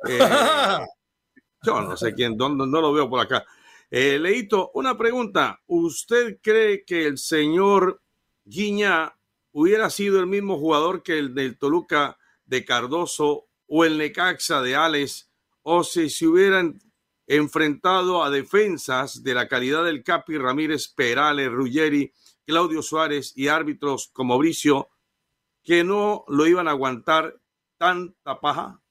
Eh, 0.06 0.20
yo 1.64 1.80
no 1.80 1.96
sé 1.96 2.14
quién, 2.14 2.36
no, 2.36 2.50
no 2.50 2.66
lo 2.82 2.92
veo 2.92 3.10
por 3.10 3.22
acá. 3.22 3.46
Eh, 3.90 4.20
Leito, 4.20 4.72
una 4.74 4.98
pregunta. 4.98 5.62
¿Usted 5.68 6.40
cree 6.42 6.84
que 6.84 7.06
el 7.06 7.18
señor 7.18 8.02
Guiña 8.44 9.16
hubiera 9.54 9.90
sido 9.90 10.20
el 10.20 10.28
mismo 10.28 10.60
jugador 10.60 11.02
que 11.02 11.18
el 11.18 11.34
del 11.34 11.58
Toluca 11.58 12.18
de 12.44 12.66
Cardoso 12.66 13.48
o 13.68 13.86
el 13.86 13.98
Necaxa 13.98 14.62
de 14.62 14.76
Alex 14.76 15.32
o 15.62 15.86
si 15.86 16.10
se 16.10 16.28
hubieran 16.28 16.78
enfrentado 17.26 18.22
a 18.22 18.30
defensas 18.30 19.24
de 19.24 19.34
la 19.34 19.48
calidad 19.48 19.86
del 19.86 20.04
Capi 20.04 20.38
Ramírez, 20.38 20.90
Perales, 20.90 21.50
Ruggeri, 21.50 22.12
Claudio 22.46 22.82
Suárez 22.82 23.32
y 23.38 23.48
árbitros 23.48 24.10
como 24.12 24.38
Bricio 24.38 24.90
que 25.64 25.84
no 25.84 26.26
lo 26.28 26.48
iban 26.48 26.68
a 26.68 26.72
aguantar 26.72 27.36
tanta 27.78 28.40
paja? 28.40 28.82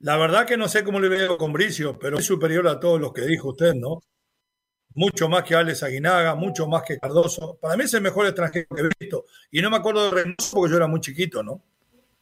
La 0.00 0.16
verdad 0.16 0.46
que 0.46 0.56
no 0.56 0.68
sé 0.68 0.82
cómo 0.82 0.98
le 0.98 1.10
veo 1.10 1.36
con 1.36 1.52
Bricio, 1.52 1.98
pero 1.98 2.18
es 2.18 2.24
superior 2.24 2.66
a 2.68 2.80
todos 2.80 3.00
los 3.00 3.12
que 3.12 3.22
dijo 3.22 3.50
usted, 3.50 3.74
¿no? 3.74 4.02
Mucho 4.94 5.28
más 5.28 5.44
que 5.44 5.54
Alex 5.54 5.82
Aguinaga, 5.82 6.34
mucho 6.34 6.66
más 6.66 6.82
que 6.82 6.98
Cardoso. 6.98 7.58
Para 7.60 7.76
mí 7.76 7.84
es 7.84 7.94
el 7.94 8.00
mejor 8.00 8.26
extranjero 8.26 8.66
que 8.74 8.82
he 8.82 8.88
visto. 8.98 9.26
Y 9.50 9.60
no 9.60 9.70
me 9.70 9.76
acuerdo 9.76 10.04
de 10.04 10.10
Reynoso 10.10 10.56
porque 10.56 10.70
yo 10.70 10.76
era 10.78 10.86
muy 10.86 11.00
chiquito, 11.00 11.42
¿no? 11.42 11.62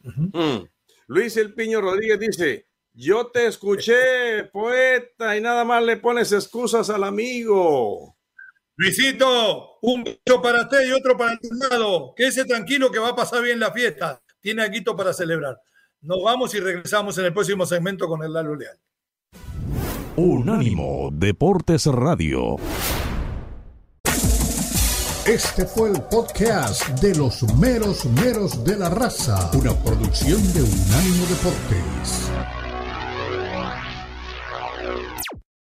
Mm. 0.03 0.65
Luis 1.07 1.37
El 1.37 1.55
Piño 1.55 1.81
Rodríguez 1.81 2.19
dice, 2.19 2.67
yo 2.93 3.29
te 3.29 3.47
escuché, 3.47 4.45
poeta, 4.53 5.37
y 5.37 5.41
nada 5.41 5.65
más 5.65 5.83
le 5.85 5.99
pones 5.99 6.33
excusas 6.33 6.91
al 6.91 7.05
amigo. 7.05 8.18
Luisito, 8.81 9.81
un 9.83 10.05
beso 10.05 10.41
para 10.41 10.63
usted 10.63 10.89
y 10.89 10.93
otro 10.93 11.17
para 11.17 11.37
tu 11.37 11.49
lado. 11.53 12.15
Quédese 12.17 12.45
tranquilo 12.45 12.93
que 12.93 13.01
va 13.01 13.09
a 13.09 13.17
pasar 13.17 13.43
bien 13.43 13.59
la 13.59 13.73
fiesta. 13.73 14.23
Tiene 14.41 14.63
aguito 14.63 14.95
para 14.95 15.13
celebrar. 15.13 15.61
Nos 16.01 16.23
vamos 16.23 16.55
y 16.55 16.61
regresamos 16.61 17.19
en 17.19 17.25
el 17.25 17.33
próximo 17.33 17.67
segmento 17.67 18.07
con 18.07 18.23
el 18.23 18.33
Lalo 18.33 18.55
Leal. 18.55 18.79
Unánimo 20.15 21.11
Deportes 21.13 21.87
Radio. 21.87 22.55
Este 25.27 25.67
fue 25.67 25.91
el 25.91 26.01
podcast 26.03 26.89
de 27.01 27.17
los 27.17 27.43
meros 27.57 28.05
meros 28.05 28.65
de 28.65 28.77
la 28.77 28.91
raza, 28.91 29.51
una 29.55 29.75
producción 29.83 30.41
de 30.53 30.63
Unánimo 30.63 31.27
Deportes. 31.27 32.58